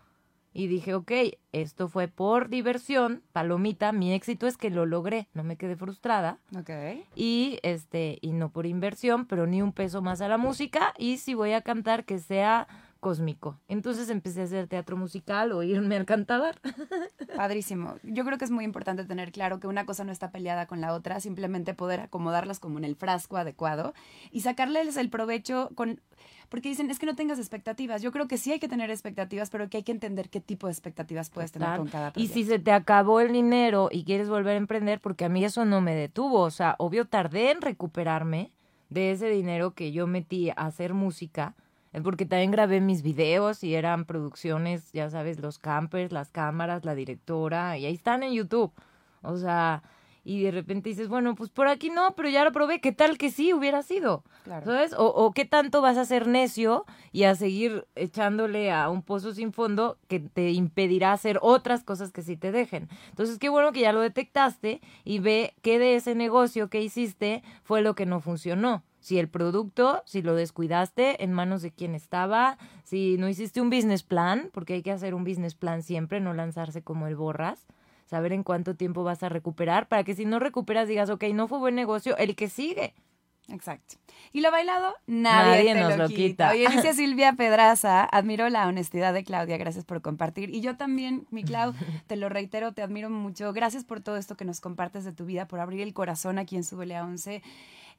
Y 0.58 0.68
dije, 0.68 0.94
ok, 0.94 1.12
esto 1.52 1.90
fue 1.90 2.08
por 2.08 2.48
diversión, 2.48 3.24
palomita, 3.34 3.92
mi 3.92 4.14
éxito 4.14 4.48
es 4.48 4.56
que 4.56 4.70
lo 4.70 4.86
logré, 4.86 5.28
no 5.34 5.44
me 5.44 5.58
quedé 5.58 5.76
frustrada. 5.76 6.40
Ok. 6.58 6.70
Y 7.14 7.60
este, 7.62 8.20
y 8.22 8.32
no 8.32 8.48
por 8.54 8.66
inversión, 8.66 9.26
pero 9.26 9.48
ni 9.48 9.62
un 9.62 9.74
peso 9.74 10.02
más 10.02 10.22
a 10.22 10.30
la 10.30 10.38
música. 10.38 10.94
Y 10.98 11.18
si 11.18 11.34
voy 11.34 11.52
a 11.52 11.60
cantar, 11.60 12.06
que 12.06 12.20
sea 12.20 12.70
cósmico. 13.00 13.60
Entonces 13.68 14.10
empecé 14.10 14.42
a 14.42 14.44
hacer 14.46 14.68
teatro 14.68 14.98
musical 14.98 15.52
o 15.52 15.62
irme 15.64 15.96
al 15.96 16.06
cantabar. 16.06 16.56
Padrísimo. 17.36 17.96
Yo 18.04 18.26
creo 18.26 18.38
que 18.38 18.46
es 18.46 18.52
muy 18.52 18.64
importante 18.66 19.04
tener 19.06 19.32
claro 19.32 19.60
que 19.60 19.68
una 19.68 19.86
cosa 19.86 20.04
no 20.04 20.12
está 20.12 20.32
peleada 20.32 20.66
con 20.66 20.82
la 20.82 20.94
otra, 20.94 21.20
simplemente 21.20 21.74
poder 21.74 22.00
acomodarlas 22.00 22.60
como 22.60 22.78
en 22.78 22.84
el 22.84 22.96
frasco 22.96 23.38
adecuado 23.38 23.94
y 24.32 24.42
sacarles 24.42 24.98
el 24.98 25.10
provecho 25.10 25.70
con... 25.76 26.02
Porque 26.50 26.70
dicen, 26.70 26.90
es 26.92 27.00
que 27.00 27.08
no 27.08 27.16
tengas 27.16 27.40
expectativas. 27.40 28.02
Yo 28.04 28.12
creo 28.12 28.28
que 28.28 28.38
sí 28.38 28.52
hay 28.52 28.60
que 28.60 28.68
tener 28.68 28.92
expectativas, 28.92 29.50
pero 29.50 29.68
que 29.68 29.78
hay 29.78 29.84
que 29.84 29.92
entender 29.92 30.30
qué 30.30 30.40
tipo 30.40 30.68
de 30.68 30.74
expectativas 30.74 31.30
puedes 31.32 31.52
tener 31.52 31.68
Claro. 31.68 31.82
con 31.82 31.92
cada 31.92 32.10
Y 32.10 32.12
proyecto. 32.12 32.34
si 32.36 32.44
se 32.46 32.60
te 32.60 32.72
acabó 32.72 33.20
el 33.20 33.32
dinero 33.34 33.90
y 33.92 34.04
quieres 34.04 34.30
volver 34.30 34.54
a 34.54 34.58
emprender, 34.58 35.02
porque 35.02 35.26
a 35.26 35.30
mí 35.30 35.44
eso 35.44 35.66
no 35.66 35.82
me 35.82 35.96
detuvo. 35.96 36.42
O 36.42 36.52
sea, 36.52 36.76
obvio 36.78 37.06
tardé 37.06 37.50
en 37.52 37.62
recuperarme 37.62 38.52
de 38.90 39.12
ese 39.12 39.28
dinero 39.30 39.74
que 39.74 39.92
yo 39.92 40.06
metí 40.06 40.52
a 40.52 40.54
hacer 40.54 40.94
música, 40.94 41.56
porque 42.04 42.26
también 42.26 42.52
grabé 42.52 42.82
mis 42.82 43.02
videos 43.02 43.64
y 43.64 43.76
eran 43.76 44.06
producciones, 44.06 44.92
ya 44.92 45.10
sabes, 45.10 45.40
los 45.40 45.60
campers, 45.60 46.12
las 46.12 46.30
cámaras, 46.30 46.86
la 46.86 46.96
directora, 46.96 47.78
y 47.78 47.86
ahí 47.86 47.94
están 47.94 48.24
en 48.24 48.34
YouTube. 48.34 48.74
O 49.22 49.38
sea, 49.38 49.84
y 50.26 50.42
de 50.42 50.50
repente 50.50 50.90
dices, 50.90 51.08
bueno, 51.08 51.36
pues 51.36 51.52
por 51.52 51.68
aquí 51.68 51.92
no, 51.92 52.16
pero 52.16 52.30
ya 52.30 52.44
lo 52.44 52.52
probé, 52.52 52.82
¿qué 52.82 52.92
tal 52.92 53.20
que 53.20 53.30
sí 53.30 53.54
hubiera 53.54 53.84
sido? 53.84 54.24
Claro. 54.44 54.66
¿Sabes? 54.66 54.94
O, 54.94 55.06
o 55.06 55.32
qué 55.34 55.46
tanto 55.46 55.82
vas 55.82 55.98
a 55.98 56.06
ser 56.06 56.28
necio 56.28 56.86
y 57.12 57.24
a 57.24 57.36
seguir 57.36 57.86
echándole 57.94 58.72
a 58.72 58.90
un 58.90 59.04
pozo 59.04 59.34
sin 59.34 59.54
fondo 59.54 60.00
que 60.08 60.20
te 60.20 60.52
impedirá 60.52 61.14
hacer 61.14 61.38
otras 61.44 61.84
cosas 61.84 62.12
que 62.12 62.24
sí 62.24 62.38
te 62.38 62.52
dejen. 62.52 62.90
Entonces, 63.10 63.38
qué 63.38 63.50
bueno 63.50 63.72
que 63.72 63.82
ya 63.82 63.94
lo 63.94 64.02
detectaste 64.02 64.82
y 65.04 65.20
ve 65.20 65.54
qué 65.62 65.78
de 65.78 65.96
ese 65.96 66.16
negocio 66.16 66.70
que 66.70 66.82
hiciste 66.82 67.44
fue 67.64 67.84
lo 67.84 67.94
que 67.94 68.08
no 68.08 68.20
funcionó. 68.20 68.84
Si 69.06 69.20
el 69.20 69.30
producto, 69.30 70.02
si 70.08 70.24
lo 70.24 70.34
descuidaste, 70.34 71.24
en 71.24 71.32
manos 71.32 71.62
de 71.62 71.70
quién 71.70 71.94
estaba, 71.94 72.58
si 72.84 73.18
no 73.20 73.30
hiciste 73.30 73.62
un 73.62 73.70
business 73.70 74.02
plan, 74.02 74.50
porque 74.52 74.74
hay 74.74 74.82
que 74.82 74.92
hacer 74.92 75.14
un 75.14 75.24
business 75.24 75.54
plan 75.54 75.84
siempre, 75.84 76.20
no 76.20 76.34
lanzarse 76.34 76.82
como 76.82 77.06
el 77.06 77.16
borras 77.16 77.68
saber 78.08 78.34
en 78.34 78.42
cuánto 78.42 78.76
tiempo 78.76 79.04
vas 79.04 79.22
a 79.22 79.30
recuperar, 79.30 79.88
para 79.88 80.04
que 80.04 80.16
si 80.16 80.26
no 80.26 80.40
recuperas 80.40 80.88
digas, 80.88 81.12
ok, 81.12 81.24
no 81.34 81.48
fue 81.48 81.60
buen 81.60 81.76
negocio, 81.76 82.18
el 82.18 82.36
que 82.36 82.50
sigue. 82.50 82.96
Exacto. 83.50 83.98
Y 84.34 84.42
lo 84.42 84.50
bailado, 84.50 84.96
nadie, 85.06 85.74
Nadie 85.74 85.74
te 85.74 85.80
nos 85.82 85.98
lo 85.98 86.08
quita. 86.10 86.50
Oye, 86.52 86.68
dice 86.68 86.94
Silvia 86.96 87.34
Pedraza, 87.34 88.04
admiro 88.04 88.50
la 88.50 88.68
honestidad 88.68 89.14
de 89.14 89.24
Claudia, 89.24 89.58
gracias 89.58 89.86
por 89.86 90.02
compartir. 90.02 90.50
Y 90.50 90.62
yo 90.62 90.78
también, 90.78 91.28
mi 91.30 91.44
Clau, 91.44 91.74
te 92.08 92.16
lo 92.16 92.30
reitero, 92.30 92.74
te 92.74 92.82
admiro 92.82 93.10
mucho. 93.10 93.54
Gracias 93.54 93.84
por 93.84 94.02
todo 94.02 94.18
esto 94.18 94.36
que 94.36 94.46
nos 94.46 94.62
compartes 94.62 95.04
de 95.04 95.12
tu 95.12 95.26
vida, 95.26 95.48
por 95.48 95.60
abrir 95.60 95.82
el 95.82 95.94
corazón 95.94 96.40
aquí 96.40 96.56
en 96.56 96.64
Súbele 96.64 96.96
a 96.96 97.04
11. 97.04 97.44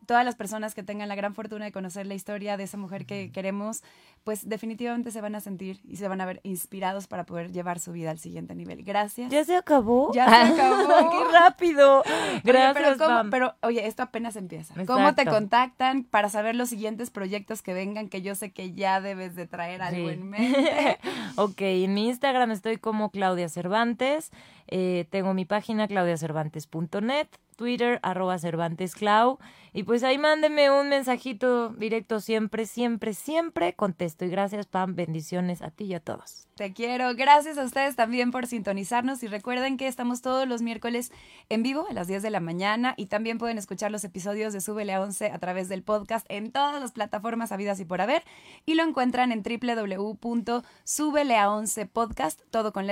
Todas 0.04 0.24
las 0.24 0.36
personas 0.36 0.74
que 0.74 0.82
tengan 0.84 1.08
la 1.08 1.16
gran 1.16 1.34
fortuna 1.34 1.64
de 1.64 1.72
conocer 1.72 2.06
la 2.06 2.14
historia 2.14 2.56
de 2.56 2.62
esa 2.64 2.76
mujer 2.76 3.06
que 3.06 3.32
queremos, 3.32 3.82
pues 4.22 4.48
definitivamente 4.48 5.10
se 5.10 5.20
van 5.20 5.34
a 5.34 5.40
sentir 5.40 5.80
y 5.88 5.96
se 5.96 6.06
van 6.06 6.20
a 6.20 6.26
ver 6.26 6.40
inspirados 6.44 7.08
para 7.08 7.24
poder 7.26 7.50
llevar 7.50 7.80
su 7.80 7.90
vida 7.90 8.12
al 8.12 8.18
siguiente 8.20 8.54
nivel. 8.54 8.84
Gracias. 8.84 9.32
¿Ya 9.32 9.44
se 9.44 9.56
acabó? 9.56 10.12
Ya 10.14 10.28
se 10.28 10.52
acabó. 10.62 11.10
¡Qué 11.10 11.32
rápido! 11.32 12.00
Oye, 12.02 12.40
Gracias, 12.44 12.74
pero, 12.74 12.98
¿cómo- 12.98 13.08
Pam. 13.18 13.30
pero, 13.30 13.54
oye, 13.62 13.84
esto 13.86 14.04
apenas 14.04 14.36
empieza. 14.36 14.74
¿Cómo 14.86 15.14
te 15.16 15.24
contactan 15.26 16.04
para 16.04 16.28
saber 16.28 16.54
los 16.54 16.68
siguientes 16.68 17.10
proyectos 17.10 17.62
que 17.62 17.74
vengan? 17.74 18.08
Que 18.08 18.22
yo 18.22 18.36
sé 18.36 18.52
que 18.52 18.72
ya 18.74 19.00
debes 19.00 19.34
de 19.34 19.48
traer 19.48 19.82
algo 19.82 20.08
Sí. 20.08 20.14
en 20.14 20.28
mente. 20.30 20.98
ok, 21.36 21.60
en 21.62 21.94
mi 21.94 22.06
Instagram 22.08 22.52
estoy 22.52 22.76
como 22.76 23.10
Claudia 23.10 23.48
Cervantes. 23.48 24.30
Eh, 24.68 25.06
tengo 25.10 25.34
mi 25.34 25.44
página 25.44 25.88
claudiacervantes.net, 25.88 27.26
Twitter, 27.56 27.98
arroba 28.02 28.38
CervantesClau. 28.38 29.38
Y 29.72 29.82
pues 29.82 30.04
ahí 30.04 30.16
mándenme 30.16 30.70
un 30.70 30.88
mensajito 30.88 31.68
directo 31.68 32.20
siempre, 32.20 32.64
siempre, 32.64 33.12
siempre 33.12 33.74
contesto. 33.74 34.24
Y 34.24 34.30
gracias, 34.30 34.64
Pam. 34.66 34.94
Bendiciones 34.94 35.60
a 35.60 35.70
ti 35.70 35.84
y 35.84 35.92
a 35.92 36.00
todos. 36.00 36.48
Te 36.54 36.72
quiero. 36.72 37.14
Gracias 37.14 37.58
a 37.58 37.64
ustedes 37.64 37.94
también 37.94 38.30
por 38.30 38.46
sintonizarnos. 38.46 39.22
Y 39.22 39.26
recuerden 39.26 39.76
que 39.76 39.86
estamos 39.86 40.22
todos 40.22 40.48
los 40.48 40.62
miércoles 40.62 41.12
en 41.50 41.62
vivo 41.62 41.86
a 41.90 41.92
las 41.92 42.06
10 42.06 42.22
de 42.22 42.30
la 42.30 42.40
mañana. 42.40 42.94
Y 42.96 43.04
también 43.06 43.36
pueden 43.36 43.58
escuchar 43.58 43.90
los 43.90 44.02
episodios 44.04 44.54
de 44.54 44.62
Súbele 44.62 44.94
a 44.94 45.02
11 45.02 45.30
a 45.30 45.38
través 45.38 45.68
del 45.68 45.82
podcast 45.82 46.24
en 46.30 46.52
todas 46.52 46.80
las 46.80 46.92
plataformas 46.92 47.52
habidas 47.52 47.78
y 47.78 47.84
por 47.84 48.00
haber. 48.00 48.22
Y 48.64 48.76
lo 48.76 48.82
encuentran 48.82 49.30
en 49.30 49.42
www.subelea11podcast, 49.42 52.40
todo 52.50 52.72
con. 52.72 52.86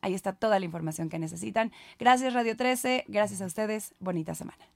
Ahí 0.00 0.14
está 0.14 0.32
toda 0.32 0.60
la 0.60 0.61
información 0.64 1.08
que 1.08 1.18
necesitan. 1.18 1.72
Gracias, 1.98 2.34
Radio 2.34 2.56
13. 2.56 3.04
Gracias 3.08 3.40
a 3.42 3.46
ustedes. 3.46 3.94
Bonita 4.00 4.34
semana. 4.34 4.72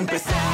empezar. 0.00 0.49